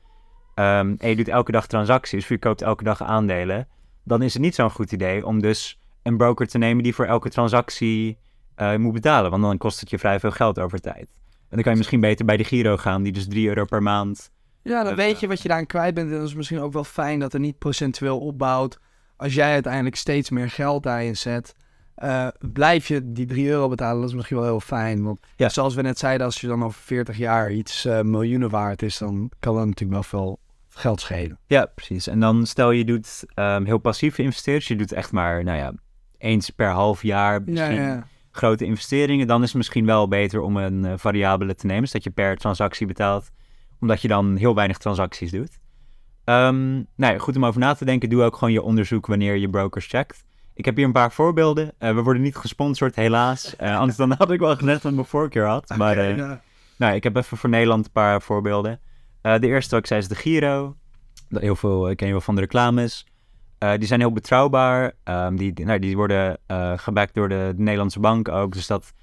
[0.56, 3.68] ehm, en je doet elke dag transacties, of je koopt elke dag aandelen.
[4.04, 7.06] Dan is het niet zo'n goed idee om dus een broker te nemen die voor
[7.06, 8.18] elke transactie
[8.56, 9.32] eh, moet betalen.
[9.32, 11.14] Want dan kost het je vrij veel geld over tijd.
[11.32, 13.84] En dan kan je misschien beter bij de Giro gaan, die dus 3 euro per
[13.84, 14.32] maand.
[14.64, 16.12] Ja, dan Dat, weet je wat je daaraan kwijt bent.
[16.12, 18.80] En dat is misschien ook wel fijn dat er niet procentueel opbouwt.
[19.18, 21.56] Als jij uiteindelijk steeds meer geld daarin zet,
[22.00, 24.00] eh, blijf je die 3 euro betalen.
[24.00, 25.04] Dat is misschien wel heel fijn.
[25.04, 25.50] Want Ja.
[25.50, 28.98] zoals we net zeiden, als je dan over 40 jaar iets eh, miljoenen waard is,
[28.98, 30.40] dan kan dat natuurlijk wel veel
[30.70, 31.38] geld schelen.
[31.48, 32.08] Ja, precies.
[32.08, 34.68] En dan stel je doet ehm, heel passieve investeerders.
[34.68, 35.74] Je doet echt maar, nou ja,
[36.18, 39.28] eens per half jaar misschien grote investeringen.
[39.28, 41.82] Dan is het misschien wel beter om een eh, variabele te nemen.
[41.84, 43.30] Dus dat je per transactie betaalt.
[43.80, 45.60] Omdat je dan heel weinig transacties doet.
[46.24, 48.10] Ehm, nou ja, goed om over na te denken.
[48.10, 50.26] Doe ook gewoon je onderzoek wanneer je brokers checkt.
[50.60, 51.72] Ik heb hier een paar voorbeelden.
[51.78, 53.56] Eh, we worden niet gesponsord, helaas.
[53.56, 55.74] Eh, anders dan had ik wel gezegd dat ik mijn voorkeur had.
[55.78, 56.42] Maar eh, ja.
[56.78, 58.80] nou, ik heb even voor Nederland een paar voorbeelden.
[59.22, 60.76] De eerste wat ik zei is de Giro.
[61.30, 63.06] Heel veel, ik ken je wel van de reclames.
[63.58, 64.94] Die zijn heel betrouwbaar.
[65.04, 66.38] Ehm, die, die- nou, die worden
[66.76, 68.54] gebackt door de, de Nederlandse bank ook.
[68.54, 68.94] Dus dat,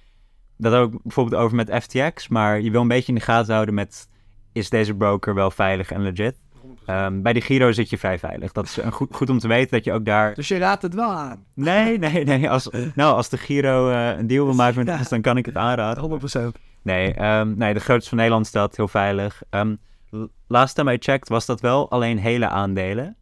[0.57, 2.29] dat ook bijvoorbeeld over met FTX.
[2.29, 4.09] Maar je wil een beetje in de gaten houden met...
[4.53, 6.41] is deze broker wel veilig en legit?
[6.87, 8.53] Ehm, bij de Giro zit je vrij veilig.
[8.53, 10.35] Dat is een goed, goed om te weten dat je ook daar...
[10.35, 11.45] Dus je raadt het wel aan.
[11.55, 12.51] Nee, nee, nee.
[12.51, 15.47] Als, nou, als de Giro eh, een deal wil maken met ons, dan kan ik
[15.47, 16.03] het aanraden.
[16.03, 16.59] 100%.
[16.83, 19.43] Nee, ehm, nee, de grootste van Nederland staat heel veilig.
[19.51, 19.75] Ehm,
[20.11, 23.17] l- last time I checked was dat wel alleen hele aandelen.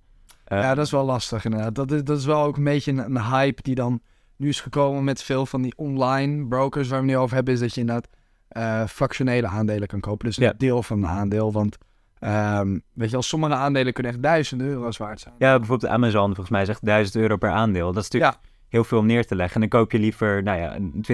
[0.45, 1.75] Eh, Ja, dat is wel lastig inderdaad.
[1.75, 4.01] Dat is, dat is wel ook een beetje een, een hype die dan
[4.37, 7.55] nu is gekomen met veel van die online brokers waar we het nu over hebben.
[7.55, 8.09] Is dat je inderdaad
[8.49, 10.27] eh fractionele aandelen kan kopen.
[10.27, 10.53] Dus een Ja.
[10.57, 11.53] deel van een aandeel.
[11.53, 11.79] Want
[12.25, 15.35] ehm, weet je wel, sommige aandelen kunnen echt duizenden euro's waard zijn.
[15.39, 17.93] Ja, bijvoorbeeld Amazon volgens mij zegt 1000 euro per aandeel.
[17.93, 19.63] Dat is natuurlijk heel veel om neer te leggen.
[19.63, 21.05] En dan koop je liever nou ja, een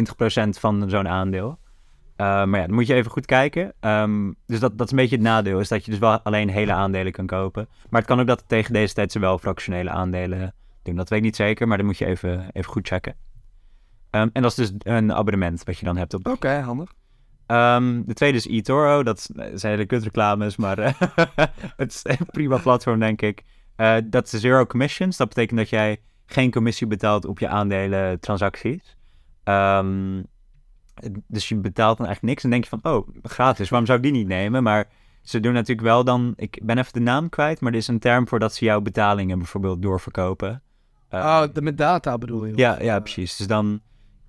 [0.56, 1.58] 20% van zo'n aandeel.
[2.16, 3.72] Eh, maar ja, dan moet je even goed kijken.
[3.80, 6.48] Ehm, dus dat, dat is een beetje het nadeel, is dat je dus wel alleen
[6.48, 7.68] hele aandelen kan kopen.
[7.88, 10.96] Maar het kan ook dat tegen deze tijd ze wel fractionele aandelen doen.
[10.96, 13.14] Dat weet ik niet zeker, maar dan moet je even, even goed checken.
[14.11, 16.92] Ehm, en dat is dus een abonnement wat je dan hebt op Oké, handig.
[17.51, 19.03] Ehm, de tweede is eToro.
[19.03, 20.92] Dat zijn hele kutreclames, maar eh,
[21.76, 23.44] het is een prima platform, denk ik.
[23.76, 25.16] Eh, dat is zero commissions.
[25.16, 28.96] Dat betekent dat jij geen commissie betaalt op je aandelen transacties.
[29.44, 30.22] Ehm,
[31.26, 32.44] dus je betaalt dan eigenlijk niks.
[32.44, 34.62] En denk je van, oh, gratis, waarom zou ik die niet nemen?
[34.62, 34.88] Maar
[35.22, 36.32] ze doen natuurlijk wel dan...
[36.36, 38.80] Ik ben even de naam kwijt, maar er is een term voor dat ze jouw
[38.80, 40.62] betalingen bijvoorbeeld doorverkopen.
[41.09, 42.53] Eh, oh, de, met data bedoel je?
[42.57, 43.36] ja, ja, precies.
[43.36, 43.80] Dus dan...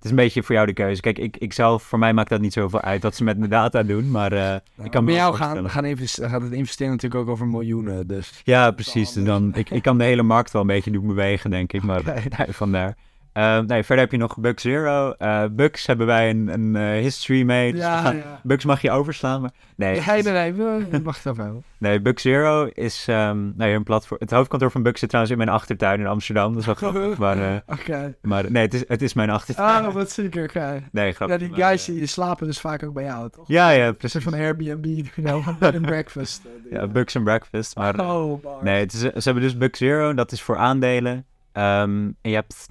[0.02, 1.00] Het is een beetje voor jou de keuze.
[1.00, 3.50] Kijk, ik, ik zelf, voor mij maakt dat niet zoveel uit wat ze met mijn
[3.50, 6.52] data doen, maar eh, ik kan me Bij wel jou gaan, gaan investeren, gaat het
[6.52, 8.06] investeren natuurlijk ook over miljoenen.
[8.06, 8.40] Dus.
[8.44, 9.12] Ja, precies.
[9.12, 12.02] Dan, ik, ik kan de hele markt wel een beetje doen bewegen, denk ik, maar
[12.48, 12.96] vandaar.
[13.32, 15.10] Eh, nee, verder heb je nog Bug Zero.
[15.18, 17.72] Eh Bugs hebben wij een, een eh, history mee.
[17.72, 18.40] Dus we gaan- ja.
[18.42, 20.00] Bugs mag je overslaan, maar nee.
[20.06, 20.52] Nee, nee, nee.
[20.52, 21.64] we- Wacht even.
[21.78, 24.20] Nee, Bug Zero is ehm nou ja, een platform.
[24.20, 26.50] Het hoofdkantoor van Bugs zit trouwens in mijn achtertuin in Amsterdam.
[26.52, 29.84] Dat is wel grappig, maar, eh, maar nee, het is, het is mijn achtertuin.
[29.84, 30.44] Ah, wat zeker.
[30.44, 30.82] Oké.
[30.92, 31.40] nee, grappig.
[31.40, 33.44] Ja, die guys die slapen dus vaak ook bij jou, toch?
[33.48, 34.22] Ja, ja, Een precies.
[34.22, 36.42] soort van Airbnb, you know, and breakfast.
[36.70, 36.86] Ja.
[36.86, 37.76] Bugs and Breakfast.
[37.76, 40.14] Maar Oh, nee, het is, ze hebben dus Bug Zero.
[40.14, 41.24] Dat is voor aandelen.
[41.52, 42.68] Ehm, en je hebt,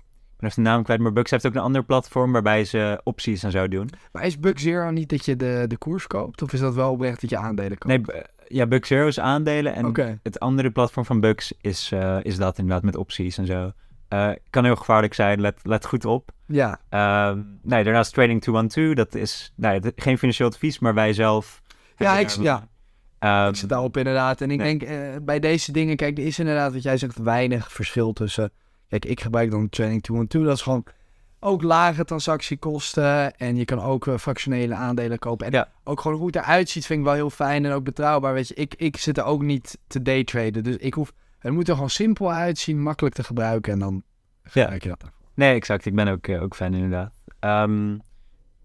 [0.49, 3.51] even de naam kwijt, maar Bugs heeft ook een ander platform waarbij ze opties en
[3.51, 3.89] zo doen.
[4.11, 6.41] Maar is Bug Zero niet dat je de, de koers koopt?
[6.41, 7.85] Of is dat wel oprecht dat je aandelen koopt?
[7.85, 9.75] Nee, b- ja, Bug Zero is aandelen.
[9.75, 13.71] En het andere platform van Bugs is, eh, is dat inderdaad met opties en zo.
[14.07, 16.31] Eh, kan heel gevaarlijk zijn, let, let goed op.
[16.47, 16.79] Ja.
[16.89, 21.61] Ehm, nee, daarnaast Trading 212, dat is het- geen financieel advies, maar wij zelf.
[21.97, 22.69] Ja, ik, ja,
[23.19, 24.41] Ehm, ik zit daarop inderdaad.
[24.41, 24.77] En ik nee.
[24.77, 28.51] denk, eh, bij deze dingen, kijk, er is inderdaad, wat jij zegt, weinig verschil tussen...
[28.91, 30.85] Kijk, ik gebruik dan Training 2 2 Dat is gewoon
[31.39, 33.37] ook lage transactiekosten.
[33.37, 35.45] En je kan ook eh, fractionele aandelen kopen.
[35.45, 35.67] En Ja.
[35.83, 37.65] ook gewoon hoe het eruit ziet, vind ik wel heel fijn.
[37.65, 38.53] En ook betrouwbaar, weet je.
[38.53, 40.63] Ik, ik zit er ook niet te daytraden.
[40.63, 41.11] Dus ik hoef...
[41.39, 43.73] Het moet er gewoon simpel uitzien, makkelijk te gebruiken.
[43.73, 44.03] En dan
[44.43, 45.19] gebruik je dat daarvoor.
[45.33, 45.85] Nee, exact.
[45.85, 47.11] Ik ben ook, eh, ook fan inderdaad.
[47.39, 47.97] Ehm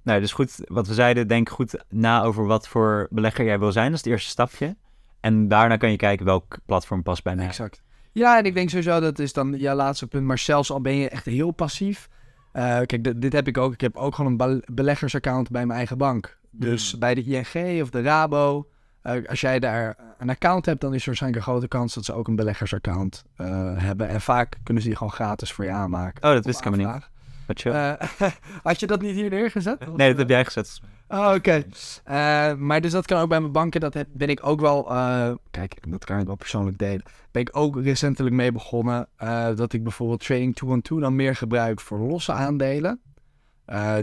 [0.03, 3.73] nou, dus goed, wat we zeiden, denk goed na over wat voor belegger jij wil
[3.73, 3.87] zijn.
[3.87, 4.77] Dat is het eerste stapje.
[5.21, 7.47] En daarna kan je kijken welk platform past bij mij.
[7.47, 7.83] Exact.
[8.19, 10.25] Ja, en ik denk sowieso dat is dan jouw laatste punt.
[10.25, 12.09] Maar zelfs al ben je echt heel passief.
[12.53, 13.73] eh, kijk, dit, dit heb ik ook.
[13.73, 16.39] Ik heb ook gewoon een bel- beleggersaccount bij mijn eigen bank.
[16.51, 17.01] Dus Hmm.
[17.01, 18.69] bij de ING of de Rabo.
[19.03, 22.05] eh, als jij daar een account hebt, dan is er waarschijnlijk een grote kans dat
[22.05, 23.47] ze ook een beleggersaccount eh,
[23.77, 24.09] hebben.
[24.09, 26.29] En vaak kunnen ze die gewoon gratis voor je aanmaken.
[26.29, 27.09] Oh, dat wist ik helemaal niet.
[27.47, 27.97] Wat chill.
[28.63, 29.97] Had je dat niet hier neergezet?
[29.97, 30.81] nee, dat heb jij gezet.
[31.09, 31.65] Oh, oké.
[32.05, 33.81] Eh, maar dus dat kan ook bij mijn banken.
[33.81, 34.91] Dat heb, ben ik ook wel...
[34.91, 37.03] eh, kijk, dat kan ik wel persoonlijk delen.
[37.31, 39.09] Ben ik ook recentelijk mee begonnen.
[39.17, 43.01] eh, dat ik bijvoorbeeld Trading 212 dan meer gebruik voor losse aandelen.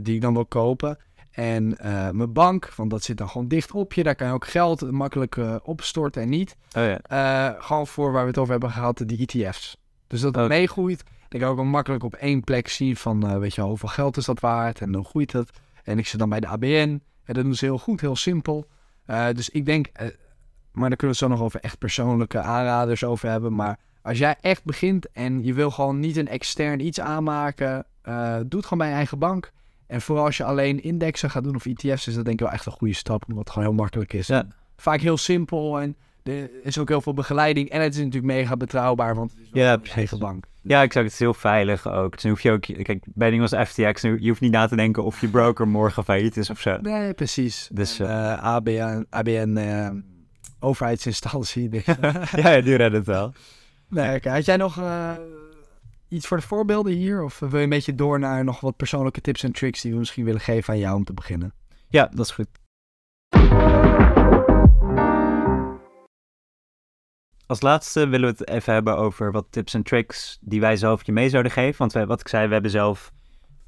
[0.01, 0.97] die ik dan wil kopen.
[1.31, 1.77] En
[2.11, 4.03] mijn bank, want dat zit dan gewoon dicht op je.
[4.03, 6.55] Daar kan je ook geld makkelijk opstorten en niet.
[6.77, 7.55] Oh ja.
[7.59, 9.77] Gewoon voor waar we het over hebben gehad, die ETF's.
[10.07, 10.53] Dus dat het Oké.
[10.53, 11.03] meegroeit.
[11.29, 14.25] Ik kan ook wel makkelijk op één plek zien van, weet je hoeveel geld is
[14.25, 15.49] dat waard en dan groeit het.
[15.83, 18.67] En ik zit dan bij de ABN en dat doen ze heel goed, heel simpel.
[19.05, 20.07] Eh, dus ik denk, eh,
[20.71, 23.55] maar daar kunnen we het zo nog over echt persoonlijke aanraders over hebben.
[23.55, 28.35] Maar als jij echt begint en je wil gewoon niet een extern iets aanmaken, eh,
[28.35, 29.51] doe het gewoon bij je eigen bank.
[29.87, 32.55] En vooral als je alleen indexen gaat doen of ETF's, is dat denk ik wel
[32.55, 34.27] echt een goede stap, omdat het gewoon heel makkelijk is.
[34.27, 34.47] Ja.
[34.77, 37.69] Vaak heel simpel en er is ook heel veel begeleiding.
[37.69, 39.95] En het is natuurlijk mega betrouwbaar, want het is Ja, precies.
[39.95, 40.45] eigen bank.
[40.61, 42.11] Ja, ik zou het is heel veilig ook.
[42.11, 44.67] Dus dan hoef je ook, kijk, bij dingen als FTX, nu- je hoeft niet na
[44.67, 46.77] te denken of je broker morgen failliet is of zo.
[46.81, 47.69] Nee, precies.
[47.73, 49.89] Dus, En, ABN, ABN eh,
[50.59, 51.69] overheidsinstantie.
[51.69, 53.33] dus- ja, ja, die redden het wel.
[53.89, 54.29] nee, oké.
[54.29, 55.11] Had jij nog eh,
[56.07, 57.23] iets voor de voorbeelden hier?
[57.23, 59.97] Of wil je een beetje door naar nog wat persoonlijke tips en tricks die we
[59.97, 61.53] misschien willen geven aan jou om te beginnen?
[61.87, 62.47] Ja, dat is goed.
[67.53, 71.05] Als laatste willen we het even hebben over wat tips en tricks die wij zelf
[71.05, 71.77] je mee zouden geven.
[71.77, 73.11] Want wat ik zei, we hebben zelf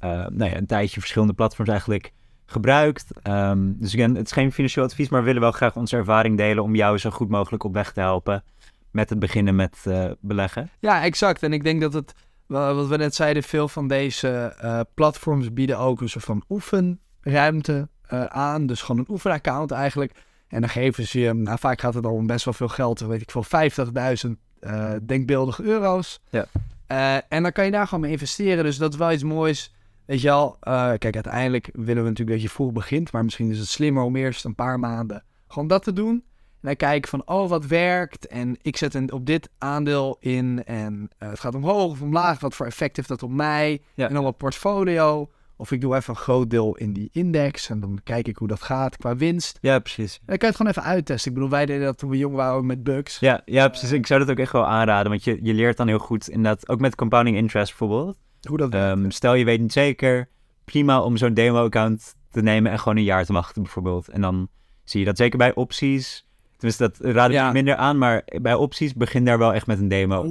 [0.04, 2.12] uh, nou ja, een tijdje verschillende platforms eigenlijk
[2.46, 3.06] gebruikt.
[3.28, 6.62] Um, dus het is geen financieel advies, maar we willen wel graag onze ervaring delen
[6.62, 8.44] om jou zo goed mogelijk op weg te helpen
[8.90, 10.70] met het beginnen met uh, beleggen.
[10.80, 11.42] Ja, exact.
[11.42, 12.12] En ik denk dat het,
[12.46, 17.88] wat we net zeiden, veel van deze uh, platforms bieden ook een soort van oefenruimte
[18.28, 18.66] aan.
[18.66, 20.12] Dus gewoon een oefenaccount eigenlijk.
[20.56, 23.00] En dan geven ze je, nou vaak gaat het al om best wel veel geld,
[23.00, 23.44] weet ik veel,
[24.26, 24.30] 50.000
[25.02, 26.20] denkbeeldige euro's.
[26.30, 26.46] Ja.
[27.28, 28.64] en dan kan je daar gewoon mee investeren.
[28.64, 29.74] Dus dat is wel iets moois.
[30.04, 30.56] Weet je al,
[30.98, 33.12] kijk, uiteindelijk willen we natuurlijk dat je vroeg begint.
[33.12, 36.14] Maar misschien is het slimmer om eerst een paar maanden gewoon dat te doen.
[36.14, 36.22] En
[36.60, 38.26] dan kijken van, oh, wat werkt?
[38.26, 42.40] En ik zet een, op dit aandeel in en uh, het gaat omhoog of omlaag.
[42.40, 43.82] Wat voor effect heeft dat op mij?
[43.94, 44.08] Ja.
[44.08, 45.30] En dan wat portfolio.
[45.56, 48.48] Of ik doe even een groot deel in die index en dan kijk ik hoe
[48.48, 49.58] dat gaat qua winst.
[49.60, 50.14] Ja, precies.
[50.14, 51.30] En dan kan je het gewoon even uittesten.
[51.30, 53.18] Ik bedoel, wij deden dat toen we jong waren met bugs.
[53.18, 53.92] Ja, ja precies.
[53.92, 56.68] Ik zou dat ook echt wel aanraden, want je, je leert dan heel goed inderdaad,
[56.68, 58.18] ook met compounding interest bijvoorbeeld.
[58.48, 60.28] Hoe dat um, Stel je weet niet zeker,
[60.64, 64.08] prima om zo'n demo-account te nemen en gewoon een jaar te wachten bijvoorbeeld.
[64.08, 64.48] En dan
[64.84, 66.25] zie je dat zeker bij opties
[66.56, 67.52] Tenminste, dat raad ik ja.
[67.52, 70.24] minder aan, maar bij opties begin daar wel echt met een demo.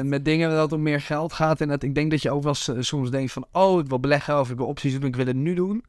[0.00, 0.04] 100%.
[0.04, 1.60] Met dingen dat om meer geld gaat.
[1.60, 4.40] En dat ik denk dat je ook wel soms denkt van, oh, ik wil beleggen
[4.40, 5.84] of ik wil opties doen, ik wil het nu doen.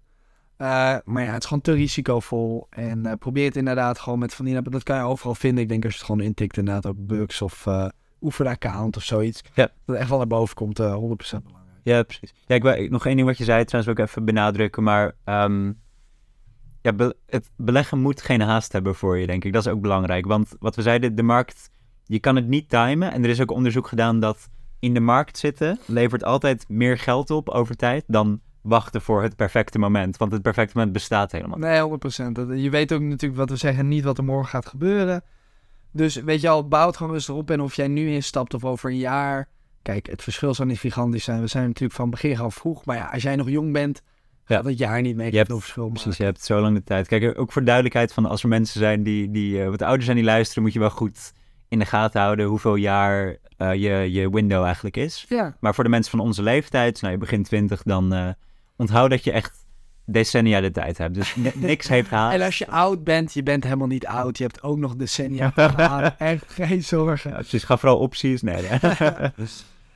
[0.58, 0.68] Uh,
[1.06, 2.68] maar ja, het is gewoon te risicovol.
[2.70, 5.64] En uh, probeer het inderdaad gewoon met van die, dat kan je overal vinden.
[5.64, 7.88] Ik denk als je het gewoon intikt, inderdaad ook bugs of uh,
[8.22, 9.42] oefenaccount of zoiets.
[9.54, 9.70] Ja.
[9.86, 11.80] Dat echt wel naar boven komt, 100% belangrijk.
[11.84, 12.34] Ja, precies.
[12.46, 15.16] Ja, ik wil nog één ding wat je zei, trouwens wil ik even benadrukken, maar...
[15.26, 15.81] Um,
[16.82, 19.54] ja, het beleggen moet geen haast hebben voor je, denk ik.
[19.54, 20.26] Dat is ook belangrijk.
[20.26, 21.72] Want wat we zeiden, de markt,
[22.06, 23.12] je kan het niet timen.
[23.12, 27.30] En er is ook onderzoek gedaan dat in de markt zitten levert altijd meer geld
[27.30, 30.18] op over tijd dan wachten voor het perfecte moment.
[30.18, 31.68] Want het perfecte moment bestaat helemaal niet.
[31.68, 32.62] Nee, 100%.
[32.62, 35.24] Je weet ook natuurlijk wat we zeggen, niet wat er morgen gaat gebeuren.
[35.92, 37.52] Dus weet je al, bouw gewoon eens erop.
[37.52, 39.50] En of jij nu instapt of over een jaar.
[39.82, 41.42] Kijk, het verschil zou niet gigantisch zijn.
[41.42, 42.86] We zijn natuurlijk van begin af vroeg.
[42.86, 44.02] Maar ja, als jij nog jong bent,
[44.52, 44.62] ja.
[44.62, 47.08] dat jaar niet mee je hebt, verschil Precies, je hebt zo lang de tijd.
[47.08, 50.16] Kijk, ook voor duidelijkheid van als er mensen zijn die, die uh, wat ouder zijn
[50.16, 51.34] die luisteren, moet je wel goed
[51.68, 55.26] in de gaten houden hoeveel jaar uh, je, je window eigenlijk is.
[55.30, 55.56] Ja.
[55.60, 58.30] Maar voor de mensen van onze leeftijd, nou je begint 20, dan uh,
[58.76, 59.66] onthoud dat je echt
[60.06, 61.14] decennia de tijd hebt.
[61.14, 62.36] Dus niks heeft haast.
[62.36, 64.38] En als je oud bent, je bent helemaal niet oud.
[64.38, 65.54] Je hebt ook nog decennia.
[66.18, 67.32] Echt geen zorgen.
[67.32, 68.42] Ja, precies, ga vooral opties.
[68.42, 68.80] Nee, nee.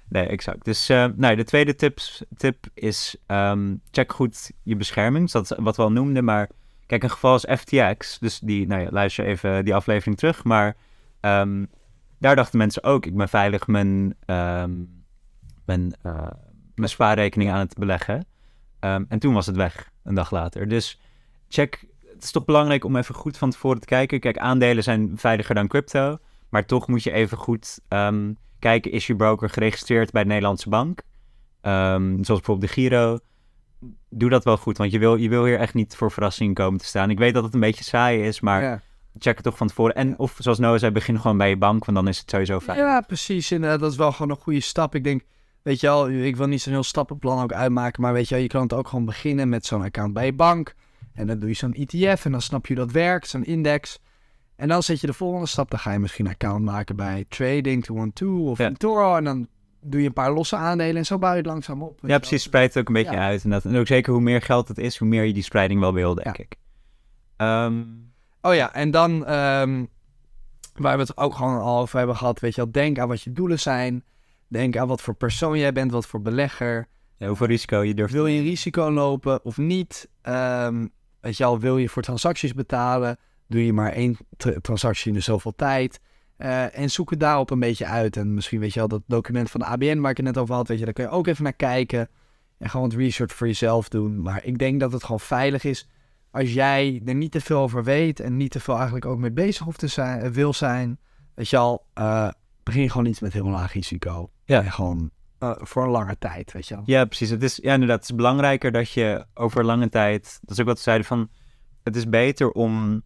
[0.09, 0.65] Nee, exact.
[0.65, 5.31] Dus uh, nou, de tweede tips, tip is um, check goed je bescherming.
[5.31, 6.23] Dat is wat we al noemden.
[6.23, 6.49] Maar
[6.85, 8.19] kijk, een geval als FTX.
[8.19, 10.43] Dus die, nou ja, luister even die aflevering terug.
[10.43, 10.75] Maar
[11.21, 11.69] um,
[12.19, 14.15] daar dachten mensen ook, ik ben veilig mijn,
[15.65, 16.27] mijn, uh,
[16.75, 18.25] mijn spaarrekening aan het beleggen.
[18.79, 20.67] en toen was het weg, een dag later.
[20.67, 20.99] Dus
[21.49, 24.19] check, het is toch belangrijk om even goed van tevoren te kijken.
[24.19, 26.17] Kijk, aandelen zijn veiliger dan crypto.
[26.49, 27.79] Maar toch moet je even goed
[28.65, 31.01] kijken, is je broker geregistreerd bij de Nederlandse bank?
[31.61, 33.19] Um, zoals bijvoorbeeld de Giro.
[34.09, 36.79] Doe dat wel goed, want je wil, je wil hier echt niet voor verrassingen komen
[36.79, 37.09] te staan.
[37.09, 38.81] Ik weet dat het een beetje saai is, maar ja.
[39.17, 39.95] check het toch van tevoren.
[39.95, 42.59] En of zoals Noah zei, begin gewoon bij je bank, want dan is het sowieso
[42.59, 42.77] fijn.
[42.77, 43.51] Ja, precies.
[43.51, 44.95] En dat is wel gewoon een goede stap.
[44.95, 45.23] Ik denk,
[45.61, 48.43] weet je al, ik wil niet zo'n heel stappenplan ook uitmaken, maar weet je wel,
[48.43, 50.75] je kan het ook gewoon beginnen met zo'n account bij je bank.
[51.13, 53.99] En dan doe je zo'n ETF en dan snap je hoe dat werkt, zo'n index.
[54.55, 55.69] En dan zet je de volgende stap.
[55.69, 58.71] Dan ga je misschien een account maken bij Trading 212 of ja.
[58.71, 59.15] Toro.
[59.15, 59.47] En dan
[59.81, 61.99] doe je een paar losse aandelen en zo bouw je het langzaam op.
[62.01, 62.43] Ja, precies.
[62.43, 63.25] Spreid het ook een beetje ja.
[63.25, 63.43] uit.
[63.43, 65.79] En, dat, en ook zeker hoe meer geld het is, hoe meer je die spreiding
[65.79, 66.43] wel wil, denk ja.
[66.43, 66.55] ik.
[67.37, 68.03] Um...
[68.41, 69.89] Oh ja, en dan um,
[70.73, 73.21] waar we het ook gewoon al over hebben gehad, weet je wel, denk aan wat
[73.21, 74.03] je doelen zijn.
[74.47, 76.87] Denk aan wat voor persoon jij bent, wat voor belegger.
[77.17, 78.13] Ja, hoeveel risico je durft.
[78.13, 80.09] Wil je een risico lopen of niet?
[80.23, 83.17] Um, weet je al, wil je voor transacties betalen?
[83.47, 85.99] Doe je maar één tra transactie in de zoveel tijd.
[86.37, 88.17] Uh, en zoek het daarop een beetje uit.
[88.17, 90.55] En misschien weet je al dat document van de ABN waar ik het net over
[90.55, 92.09] had, weet je, daar kun je ook even naar kijken.
[92.57, 94.21] En gewoon het research voor jezelf doen.
[94.21, 95.87] Maar ik denk dat het gewoon veilig is
[96.35, 99.31] als jij er niet te veel over weet en niet te veel eigenlijk ook mee
[99.31, 100.99] bezig hoeft te zijn, wil zijn.
[101.35, 102.29] Weet je al, uh,
[102.63, 104.31] begin gewoon iets met heel laag risico.
[104.45, 104.63] Ja.
[104.63, 106.83] En gewoon uh, voor een lange tijd, weet je wel.
[106.85, 107.29] Ja, precies.
[107.29, 110.65] Het is, ja, inderdaad, het is belangrijker dat je over lange tijd, dat is ook
[110.65, 111.29] wat we zeiden van,
[111.83, 113.03] het is beter om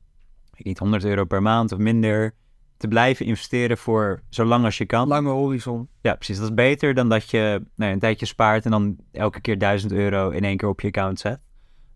[0.65, 2.33] niet 100 euro per maand of minder,
[2.77, 5.07] te blijven investeren voor zo lang als je kan.
[5.07, 5.87] Lange horizon.
[6.01, 6.37] Ja, precies.
[6.37, 9.91] Dat is beter dan dat je nou, een tijdje spaart en dan elke keer 1000
[9.91, 11.39] euro in één keer op je account zet.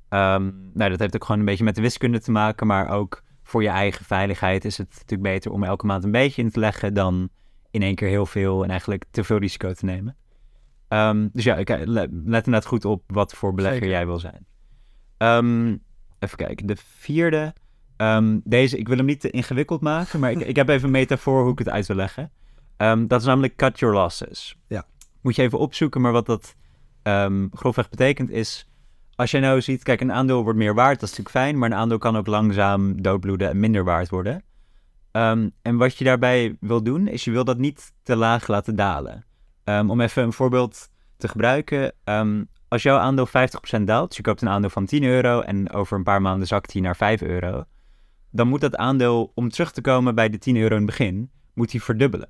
[0.10, 3.24] Um, nou, dat heeft ook gewoon een beetje met de wiskunde te maken, maar ook
[3.44, 6.60] voor je eigen veiligheid is het natuurlijk beter om elke maand een beetje in te
[6.60, 7.30] leggen dan
[7.72, 10.16] in één keer heel veel en eigenlijk te veel risico te nemen.
[10.90, 13.96] Um, dus ja, ik, let, let inderdaad goed op wat voor belegger Zeker.
[13.96, 14.46] jij wil zijn.
[15.18, 15.84] Um,
[16.20, 17.54] even kijken, de vierde
[17.98, 20.92] Ehm, deze, ik wil hem niet te ingewikkeld maken, maar ik, ik heb even een
[20.92, 22.32] metafoor hoe ik het uit wil leggen.
[22.78, 24.58] Ehm, dat is namelijk cut your losses.
[24.68, 24.86] Ja.
[25.22, 26.56] Moet je even opzoeken, maar wat dat
[27.04, 28.68] ehm, grofweg betekent is...
[29.16, 31.72] Als jij nou ziet, kijk, een aandeel wordt meer waard, dat is natuurlijk fijn, maar
[31.72, 34.44] een aandeel kan ook langzaam doodbloeden en minder waard worden.
[35.62, 39.26] En wat je daarbij wil doen, is je wil dat niet te laag laten dalen.
[39.66, 41.94] Om even een voorbeeld te gebruiken.
[42.68, 45.98] als jouw aandeel 50% daalt, dus je koopt een aandeel van 10 euro en over
[45.98, 47.64] een paar maanden zakt hij naar 5 euro,
[48.34, 51.32] dan moet dat aandeel, om terug te komen bij de 10 euro in het begin,
[51.54, 52.30] moet hij verdubbelen.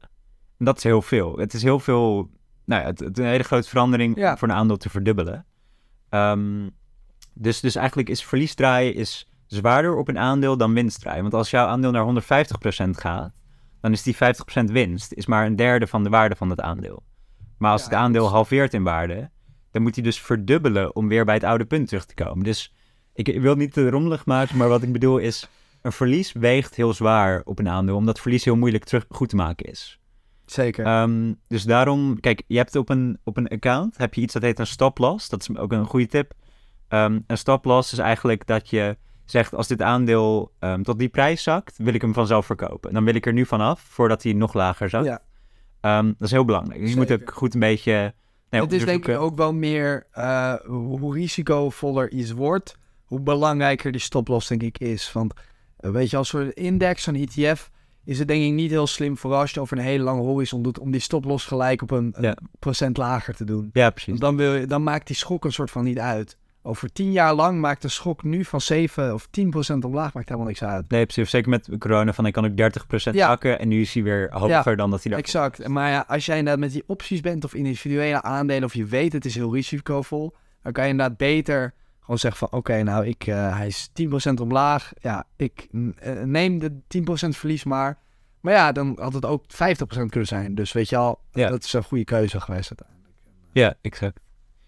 [0.57, 1.37] En dat is heel veel.
[1.37, 2.29] Het is heel veel,
[2.65, 4.37] nou ja, het, het is een hele grote verandering Ja.
[4.37, 5.45] voor een aandeel te verdubbelen.
[6.09, 6.69] Ehm,
[7.33, 11.21] dus, dus eigenlijk is verlies draaien is zwaarder op een aandeel dan winst draaien.
[11.21, 13.31] Want als jouw aandeel naar 150% gaat,
[13.81, 17.03] dan is die 50% winst is maar een derde van de waarde van het aandeel.
[17.57, 19.29] Maar als Ja, het aandeel dus- halveert in waarde,
[19.71, 22.43] dan moet hij dus verdubbelen om weer bij het oude punt terug te komen.
[22.43, 22.73] Dus
[23.13, 25.49] ik, ik wil niet te rommelig maken, maar wat ik bedoel is,
[25.83, 29.35] een verlies weegt heel zwaar op een aandeel, omdat verlies heel moeilijk terug goed te
[29.35, 29.99] maken is.
[30.45, 30.85] Zeker.
[30.85, 34.41] Ehm, dus daarom, kijk, je hebt op een, op een account heb je iets dat
[34.41, 35.29] heet een stop loss.
[35.29, 36.33] Dat is ook een goede tip.
[36.87, 41.09] Ehm, een stop loss is eigenlijk dat je zegt, als dit aandeel ehm, tot die
[41.09, 42.93] prijs zakt, wil ik hem vanzelf verkopen.
[42.93, 45.05] Dan wil ik er nu vanaf, voordat hij nog lager zakt.
[45.05, 45.21] ja.
[46.01, 46.79] Dat is heel belangrijk.
[46.79, 48.13] Dus je moet ook goed een beetje...
[48.49, 53.91] nee, het is denk ik ook wel meer eh, hoe risicovoller iets wordt, hoe belangrijker
[53.91, 55.11] die stoploss denk ik is.
[55.11, 55.33] Want
[55.91, 57.69] weet je, als een index, een ETF,
[58.05, 60.63] is het denk ik niet heel slim voor als je over een hele lange horizon
[60.63, 62.15] doet om die stoploss gelijk op een,
[62.59, 63.69] procent lager te doen.
[63.73, 64.09] Ja, precies.
[64.09, 66.37] Want dan, wil je, dan maakt die schok een soort van niet uit.
[66.65, 70.27] Over tien jaar lang maakt de schok nu van 7 of 10 procent omlaag maakt
[70.27, 70.89] helemaal niks uit.
[70.89, 71.29] Nee, precies.
[71.29, 73.27] Zeker met corona van, ik kan ook 30% Ja.
[73.27, 75.19] zakken en nu is hij weer hoger dan dat hij daar...
[75.21, 75.67] Exact.
[75.67, 79.13] Maar ja, als jij inderdaad met die opties bent of individuele aandelen of je weet
[79.13, 81.73] het is heel risicovol, dan kan je inderdaad beter
[82.03, 84.91] gewoon zeggen van oké, nou ik, eh, hij is 10% omlaag.
[85.01, 87.97] Ja, ik mm, eh, neem de 10% verlies maar.
[88.41, 90.55] Maar ja, dan had het ook 50% kunnen zijn.
[90.55, 91.49] Dus weet je al, Ja.
[91.49, 93.17] dat is een goede keuze geweest uiteindelijk.
[93.51, 94.19] Ja, exact.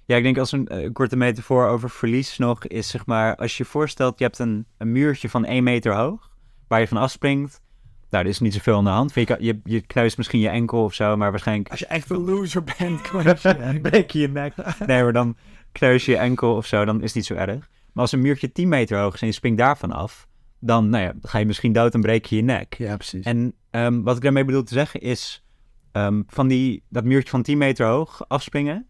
[0.06, 3.58] Ja, ik denk als een eh, korte metafoor over verlies nog is zeg maar, als
[3.58, 6.30] je je voorstelt, je hebt een, een muurtje van 1 meter hoog,
[6.68, 7.62] waar je van afspringt.
[8.10, 9.14] Nou, er is niet zoveel aan de hand.
[9.14, 12.24] Je, je, je knuist misschien je enkel of zo, maar waarschijnlijk Als je echt een
[12.24, 14.54] loser bent, kan breek je je nek.
[14.86, 15.36] Nee, maar dan
[15.78, 17.69] kneus je enkel of zo, dan is het niet zo erg.
[17.93, 20.28] Maar als een muurtje 10 meter hoog is en je springt daarvan af,
[20.59, 22.73] dan, nou ja, ga je misschien dood en breek je je nek.
[22.78, 23.26] Ja, precies.
[23.26, 25.43] En ehm, wat ik daarmee bedoel te zeggen is,
[25.91, 28.88] ehm, van die, dat muurtje van 10 meter hoog afspringen,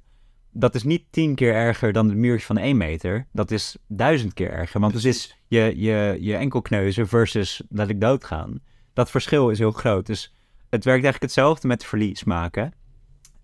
[0.51, 3.27] dat is niet 10 keer erger dan het muurtje van 1 meter.
[3.31, 4.79] Dat is duizend keer erger.
[4.79, 8.59] Want het is je, je, je enkelkneuzen versus dat ik doodgaan.
[8.93, 10.05] Dat verschil is heel groot.
[10.05, 10.33] Dus
[10.69, 12.73] het werkt eigenlijk hetzelfde met verlies maken.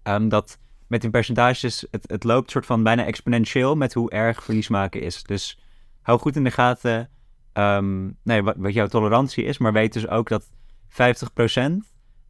[0.03, 0.59] Ehm, dat
[0.91, 5.01] met in percentages, het, het loopt soort van bijna exponentieel met hoe erg verlies maken
[5.01, 5.23] is.
[5.23, 5.59] Dus
[6.01, 7.09] hou goed in de gaten
[7.53, 10.53] ehm, nee, wat, wat jouw tolerantie is, maar weet dus ook dat 50%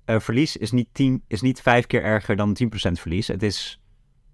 [0.05, 3.27] eh, verlies is niet, 10, is niet vijf keer erger dan 10% verlies.
[3.27, 3.79] Het is,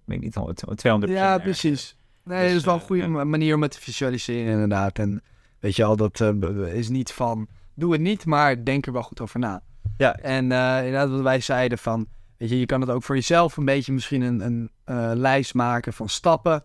[0.06, 1.10] ik weet niet, 200%.
[1.10, 1.40] Ja, erger.
[1.40, 1.96] precies.
[2.24, 4.98] Nee, Dus, dat is wel een eh, goede manier om het te visualiseren inderdaad.
[4.98, 5.22] En
[5.60, 9.02] weet je al, dat eh, is niet van, doe het niet, maar denk er wel
[9.02, 9.62] goed over na.
[9.96, 10.16] Ja.
[10.16, 12.08] En inderdaad wat wij zeiden van,
[12.38, 15.54] weet je, je kan het ook voor jezelf een beetje misschien een, een eh, lijst
[15.54, 16.62] maken van stappen.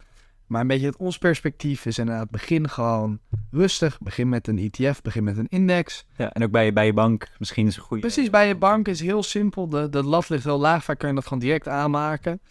[0.47, 3.19] Maar een beetje het ons perspectief is inderdaad, begin gewoon
[3.51, 3.99] rustig.
[3.99, 6.05] Begin met een ETF, begin met een index.
[6.17, 8.01] Ja, en ook bij, je- bij je bank misschien is een goede.
[8.01, 9.69] Precies, bij je bank is heel simpel.
[9.69, 12.41] De, de lat ligt heel laag, vaak kan je dat gewoon direct aanmaken.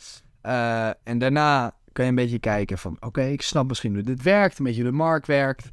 [0.41, 2.97] Eh, en daarna kan je een beetje kijken van...
[3.01, 5.70] oké, ik snap misschien hoe dit werkt, een beetje hoe de markt werkt.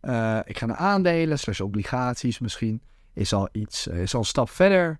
[0.00, 2.82] Eh, ik ga naar aandelen, slash obligaties misschien.
[3.14, 4.98] Is al iets, is al een stap verder.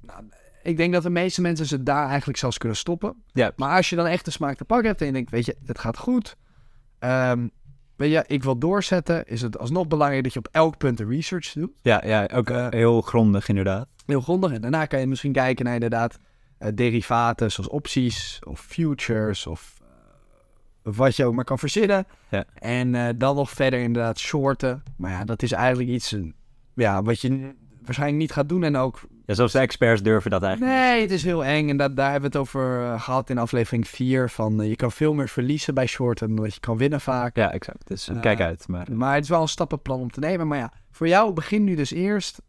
[0.00, 0.22] Nou,
[0.66, 3.22] ik denk dat de meeste mensen ze daar eigenlijk zelfs kunnen stoppen.
[3.32, 3.52] Ja.
[3.56, 5.56] Maar als je dan echt de smaak te pakken hebt en je denkt, weet je,
[5.64, 6.36] het gaat goed.
[6.98, 7.48] Ehm,
[7.96, 9.26] weet je, ik wil doorzetten.
[9.26, 12.50] Is het alsnog belangrijk dat je op elk punt de research doet Ja, ja ook
[12.50, 13.88] Eh, heel grondig inderdaad.
[14.06, 14.52] heel grondig.
[14.52, 16.18] En daarna kan je misschien kijken naar inderdaad
[16.58, 19.74] eh, derivaten zoals opties of futures of
[20.82, 22.06] eh, wat je ook maar kan verzinnen.
[22.30, 22.44] Ja.
[22.54, 24.82] En dan nog verder inderdaad shorten.
[24.96, 26.16] Maar ja, dat is eigenlijk iets
[26.74, 28.62] ja, wat je waarschijnlijk niet gaat doen.
[28.62, 30.74] En ook, Ja, zelfs de experts durven dat eigenlijk.
[30.74, 31.68] nee, het is heel eng.
[31.68, 34.30] En dat, daar hebben we het over eh, gehad in aflevering 4.
[34.30, 37.36] Van eh, je kan veel meer verliezen bij shorten dan dat je kan winnen vaak.
[37.36, 37.86] Ja, exact.
[37.86, 38.68] Dus kijk uit.
[38.68, 40.48] Maar Maar het is wel een stappenplan om te nemen.
[40.48, 42.42] Maar ja, voor jou begin nu dus eerst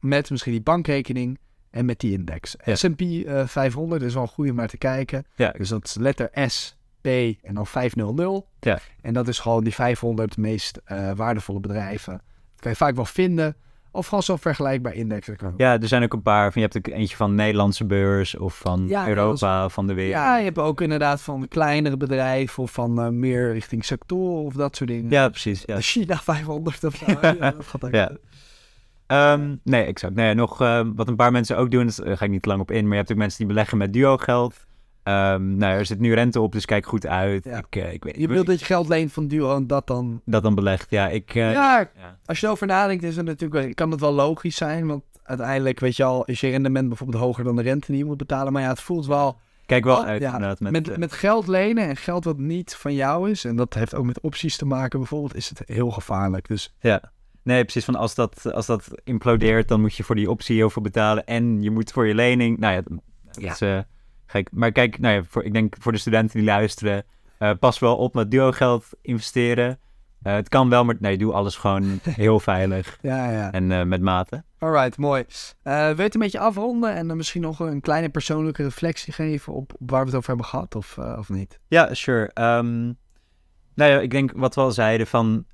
[0.00, 1.38] met misschien die bankrekening
[1.70, 2.56] en met die index.
[2.64, 2.74] Ja.
[2.74, 5.26] S&P eh, 500 is wel een goede om naar te kijken.
[5.36, 8.44] ja, Dus dat is letter S, P en dan 500.
[8.60, 8.78] Ja.
[9.00, 10.80] En dat is gewoon die 500 meest
[11.14, 12.12] waardevolle bedrijven.
[12.12, 13.56] Dat kan je vaak wel vinden
[13.98, 15.28] Of gewoon zo'n vergelijkbaar index.
[15.56, 18.58] Ja, er zijn ook een paar van, je hebt ook eentje van Nederlandse beurs of
[18.58, 20.14] van Ja, Europa van de wereld.
[20.14, 24.54] Ja, je hebt ook inderdaad van kleinere bedrijven of van eh, meer richting sectoren of
[24.54, 25.10] dat soort dingen.
[25.10, 25.62] Ja, precies.
[25.66, 25.80] Ja.
[25.80, 27.04] China 500 of zo.
[27.20, 27.92] ja, dat gaat ook.
[27.94, 28.10] Ja.
[29.06, 30.14] Ehm, nee, exact.
[30.14, 32.70] Nee, nog ehm, wat een paar mensen ook doen, daar ga ik niet lang op
[32.70, 34.66] in, maar je hebt ook mensen die beleggen met duo geld.
[35.08, 37.44] Ehm, nou, er zit nu rente op, dus kijk goed uit.
[37.44, 37.58] Ja.
[37.58, 40.20] Ik, eh, ik weet Je wilt dat je geld leent van Duo en dat dan...
[40.24, 40.90] dat dan belegt.
[40.90, 41.34] Ja, ik...
[41.34, 42.18] eh, ja, ja.
[42.24, 44.86] als je erover nadenkt is het natuurlijk wel- kan het wel logisch zijn.
[44.86, 48.04] Want uiteindelijk, weet je al, is je rendement bijvoorbeeld hoger dan de rente die je
[48.04, 48.52] moet betalen.
[48.52, 49.38] Maar ja, het voelt wel...
[49.66, 50.60] Kijk wel Oh, uit ja, inderdaad.
[50.60, 53.74] Met, Met, eh, met, geld lenen en geld wat niet van jou is, en dat
[53.74, 56.48] heeft ook met opties te maken bijvoorbeeld, is het heel gevaarlijk.
[56.48, 57.12] Dus Ja.
[57.42, 57.84] Nee, precies.
[57.84, 61.26] Van als, dat, als dat implodeert, dan moet je voor die optie heel veel betalen.
[61.26, 62.58] En je moet voor je lening.
[62.58, 62.98] Nou ja, dat
[63.42, 63.52] Ja.
[63.52, 63.78] is eh,
[64.30, 64.48] gek.
[64.52, 67.04] Maar kijk, nou ja, voor, ik denk voor de studenten die luisteren,
[67.38, 69.78] eh, pas wel op met duo geld investeren.
[70.22, 73.52] Eh, het kan wel, maar nee, doe alles gewoon heel veilig ja, ja.
[73.52, 74.42] en eh, met mate.
[74.58, 75.24] Alright, mooi.
[75.62, 79.52] Wil je het een beetje afronden en dan misschien nog een kleine persoonlijke reflectie geven
[79.52, 81.60] op, op waar we het over hebben gehad of, of niet?
[81.68, 82.30] Ja, sure.
[82.32, 82.84] Ehm,
[83.74, 85.44] nou ja, ik denk wat we al zeiden van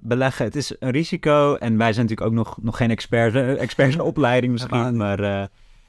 [0.00, 0.44] beleggen.
[0.44, 4.00] Het is een risico en wij zijn natuurlijk ook nog, nog geen experts, experts in
[4.00, 4.96] opleiding misschien.
[4.96, 5.18] Maar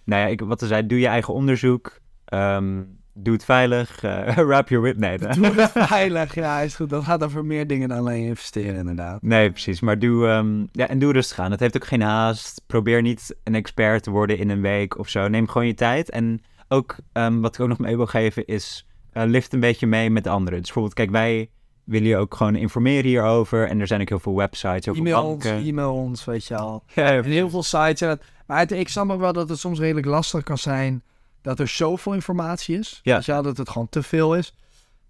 [0.07, 1.99] nou ja, ik, wat we zeiden, doe je eigen onderzoek.
[2.27, 2.81] Ehm,
[3.13, 4.03] doe het veilig.
[4.03, 4.97] eh wrap your whip.
[4.97, 6.89] Nee, Doe het veilig, ja, is goed.
[6.89, 9.21] Dat gaat over meer dingen dan alleen investeren, inderdaad.
[9.21, 9.79] nee, precies.
[9.79, 11.51] Maar doe, ehm, ja, en doe rustig aan.
[11.51, 12.61] Het heeft ook geen haast.
[12.67, 15.27] Probeer niet een expert te worden in een week of zo.
[15.27, 16.09] Neem gewoon je tijd.
[16.09, 19.87] En ook ehm, wat ik ook nog mee wil geven is, eh, lift een beetje
[19.87, 20.53] mee met de anderen.
[20.57, 21.49] Dus bijvoorbeeld, kijk, wij
[21.83, 23.67] willen je ook gewoon informeren hierover.
[23.67, 25.65] En er zijn ook heel veel websites, heel veel E-mail ons, banken.
[25.67, 26.83] e-mail ons, weet je al.
[26.93, 28.01] Ja, En heel veel sites.
[28.01, 31.03] En maar het- ik snap ook wel dat het soms redelijk lastig kan zijn
[31.47, 32.99] dat er zoveel informatie is.
[33.03, 33.41] Ja.
[33.41, 34.53] Dat het gewoon te veel is.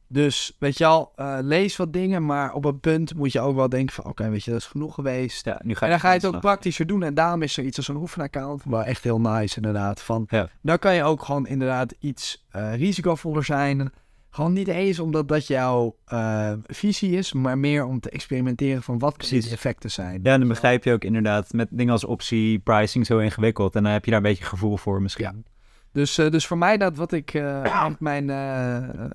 [0.08, 3.56] Dus weet je al, eh, lees wat dingen, maar op een punt moet je ook
[3.56, 5.46] wel denken van, oké, weet je, dat is genoeg geweest.
[5.46, 7.04] ja, nu ga En dan ga je het ook praktischer doen.
[7.04, 10.02] En daarom is er iets als een oefenaccount wel echt heel nice, inderdaad.
[10.02, 10.50] Van, Ja.
[10.62, 13.92] Dan kan je ook gewoon inderdaad iets eh, risicovoller zijn.
[14.30, 19.00] Gewoon niet eens omdat dat jouw eh, visie is, maar meer om te experimenteren van
[19.00, 19.52] wat Precies.
[19.52, 20.20] effecten zijn.
[20.24, 23.76] Ja, en dan begrijp je ook inderdaad met dingen als optie, pricing zo ingewikkeld.
[23.76, 25.26] En dan heb je daar een beetje gevoel voor misschien.
[25.26, 25.56] Ja.
[25.98, 29.06] Dus, eh, dus voor mij dat wat ik eh, met mijn eh,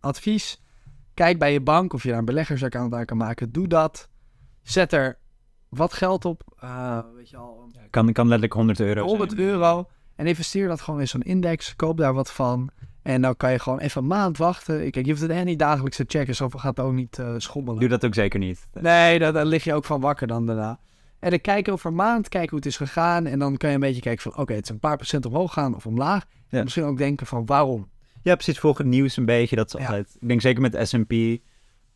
[0.00, 0.60] advies.
[1.14, 3.52] Kijk bij je bank of je daar een beleggersaccount aan kan maken.
[3.52, 4.08] Doe dat.
[4.62, 5.18] Zet er
[5.68, 6.42] wat geld op.
[6.60, 9.42] eh, weet je al, Kan, kan letterlijk 100 euro 100 zijn.
[9.42, 9.88] euro.
[10.16, 11.76] En investeer dat gewoon in zo'n index.
[11.76, 12.70] Koop daar wat van.
[13.02, 14.90] En dan kan je gewoon even een maand wachten.
[14.90, 16.34] Kijk, je hoeft het echt niet dagelijks te checken.
[16.34, 17.80] Zoveel gaat ook niet eh, schommelen.
[17.80, 18.66] Doe dat ook zeker niet.
[18.80, 20.78] Nee, daar, daar lig je ook van wakker dan daarna.
[21.22, 23.26] En dan kijken over maand, kijken hoe het is gegaan.
[23.26, 25.52] En dan kan je een beetje kijken van, oké, het is een paar procent omhoog
[25.52, 26.24] gaan of omlaag.
[26.48, 26.58] Ja.
[26.58, 27.88] En misschien ook denken van, waarom?
[28.22, 28.58] Ja, precies.
[28.58, 29.56] Volg het nieuws een beetje.
[29.56, 29.86] Dat is Ja.
[29.86, 30.16] altijd...
[30.20, 31.08] Ik denk zeker met S&P,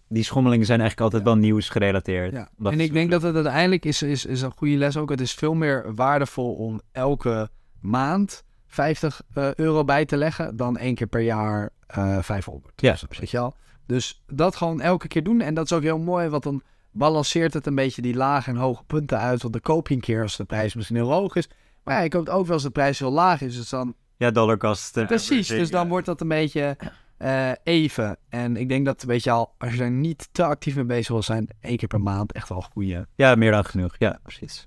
[0.08, 2.32] die schommelingen zijn eigenlijk altijd wel nieuws gerelateerd.
[2.32, 2.48] Ja.
[2.56, 5.10] Dat en ik denk dat het uiteindelijk is, is, is een goede les ook.
[5.10, 7.50] Het is veel meer waardevol om elke
[7.80, 12.80] maand 50 eh, euro bij te leggen dan één keer per jaar eh 500.
[12.80, 13.54] Ja, of zo, weet je wel?
[13.86, 15.40] Dus dat gewoon elke keer doen.
[15.40, 16.62] En dat is ook heel mooi, want dan
[16.96, 19.40] balanceert het een beetje die lage en hoge punten uit.
[19.42, 21.48] Want dan koop je een keer als de prijs misschien heel hoog is.
[21.84, 23.56] Maar ja, je koopt ook wel als de prijs heel laag is.
[23.56, 24.96] Dus dan Ja, dollar cost.
[24.96, 26.76] eh, Precies, dus dan wordt dat een beetje
[27.16, 28.16] eh, even.
[28.28, 31.08] En ik denk dat, weet je al, als je er niet te actief mee bezig
[31.08, 33.06] wil zijn, één keer per maand echt wel goede.
[33.14, 33.94] Ja, meer dan genoeg.
[33.98, 34.66] Ja, precies.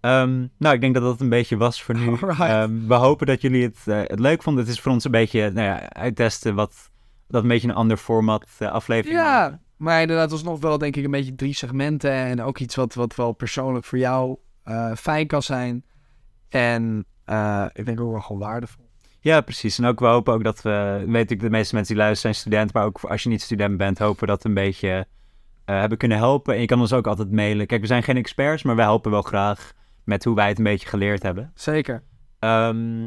[0.00, 2.16] Ehm, nou, ik denk dat dat een beetje was voor nu.
[2.38, 4.64] Ehm, we hopen dat jullie het, eh, het leuk vonden.
[4.64, 6.90] Het is voor ons een beetje nou ja, uittesten wat
[7.28, 10.96] dat een beetje een ander format eh, aflevering Ja, maar inderdaad, was nog wel denk
[10.96, 12.12] ik een beetje drie segmenten.
[12.12, 15.84] En ook iets wat, wat wel persoonlijk voor jou eh, fijn kan zijn.
[16.48, 18.88] En eh, ik denk ook wel gewoon waardevol.
[19.20, 19.78] Ja, precies.
[19.78, 22.34] En ook we hopen ook dat we, weet ik, de meeste mensen die luisteren zijn
[22.34, 25.06] student, maar ook als je niet student bent, hopen we dat we een beetje
[25.64, 26.54] eh, hebben kunnen helpen.
[26.54, 27.66] En je kan ons ook altijd mailen.
[27.66, 29.72] Kijk, we zijn geen experts, maar wij helpen wel graag
[30.04, 31.50] met hoe wij het een beetje geleerd hebben.
[31.54, 32.02] Zeker.
[32.38, 33.02] Ehm,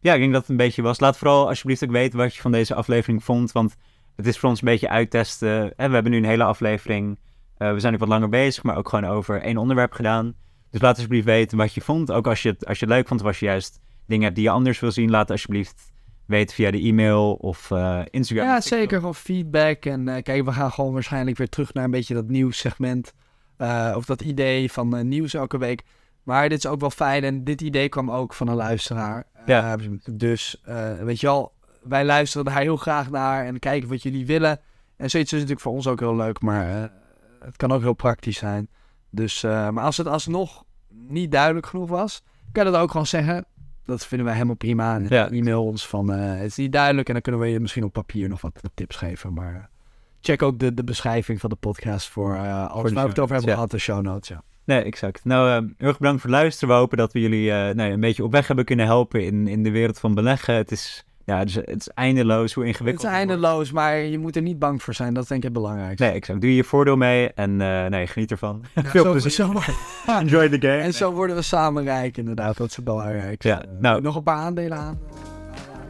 [0.00, 1.00] ja, ik denk dat het een beetje was.
[1.00, 3.76] Laat vooral alsjeblieft ook weten wat je van deze aflevering vond, want
[4.16, 5.76] het is voor ons een beetje uittesten.
[5.76, 7.18] En we hebben nu een hele aflevering,
[7.56, 10.34] eh, we zijn ook wat langer bezig, maar ook gewoon over één onderwerp gedaan.
[10.70, 12.12] Dus laat alsjeblieft weten wat je vond.
[12.12, 14.34] Ook als je het, als je het leuk vond, of als je juist dingen hebt
[14.34, 15.92] die je anders wil zien, laat alsjeblieft
[16.26, 18.46] weten via de e-mail of eh, Instagram.
[18.46, 18.98] Ja, of zeker.
[18.98, 19.84] Gewoon feedback.
[19.84, 23.12] En eh, kijk, we gaan gewoon waarschijnlijk weer terug naar een beetje dat nieuwssegment.
[23.94, 25.82] of dat idee van nieuws elke week.
[26.22, 27.24] Maar dit is ook wel fijn.
[27.24, 29.24] En dit idee kwam ook van een luisteraar.
[29.46, 29.76] Ja.
[30.10, 30.62] Dus,
[31.00, 31.52] weet je wel,
[31.88, 33.44] wij luisteren daar heel graag naar.
[33.44, 34.60] En kijken wat jullie willen.
[34.96, 36.40] En zoiets is natuurlijk voor ons ook heel leuk.
[36.40, 36.88] Maar eh,
[37.44, 38.68] het kan ook heel praktisch zijn.
[39.10, 42.22] Dus, eh, maar als het alsnog niet duidelijk genoeg was,
[42.52, 43.46] kan je dat ook gewoon zeggen.
[43.84, 44.94] Dat vinden wij helemaal prima.
[44.94, 45.30] En Ja.
[45.30, 47.06] E-mail ons van eh, het is niet duidelijk.
[47.06, 49.32] En dan kunnen we je misschien op papier nog wat tips geven.
[49.32, 49.70] Maar
[50.20, 53.54] check ook de, de beschrijving van de podcast voor alles waar we het over hebben
[53.54, 53.70] gehad.
[53.70, 54.42] De show notes, ja.
[54.66, 55.24] Nee, exact.
[55.24, 56.74] Nou, uh, heel erg bedankt voor het luisteren.
[56.74, 59.48] We hopen dat we jullie uh, nou, een beetje op weg hebben kunnen helpen in,
[59.48, 60.54] in de wereld van beleggen.
[60.54, 63.18] Het is, ja, is, het is eindeloos hoe ingewikkeld het is.
[63.18, 65.14] eindeloos, maar je moet er niet bang voor zijn.
[65.14, 66.04] Dat is denk ik het belangrijkste.
[66.04, 66.40] Nee, exact.
[66.40, 68.64] Doe je voordeel mee en uh, nee, geniet ervan.
[68.74, 69.30] Ja, Veel zo, plezier.
[69.30, 69.52] Zo,
[70.20, 70.82] Enjoy the game.
[70.82, 72.56] En zo worden we samen rijk, inderdaad.
[72.56, 73.48] Dat is het belangrijkste.
[73.48, 74.98] Ja, nou, nog een paar aandelen aan.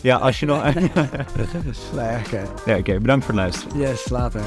[0.00, 0.62] Ja, als je nog...
[0.62, 0.70] Ja,
[2.26, 2.78] oké.
[2.78, 3.00] Okay.
[3.00, 3.78] Bedankt voor het luisteren.
[3.78, 4.40] Yes, later.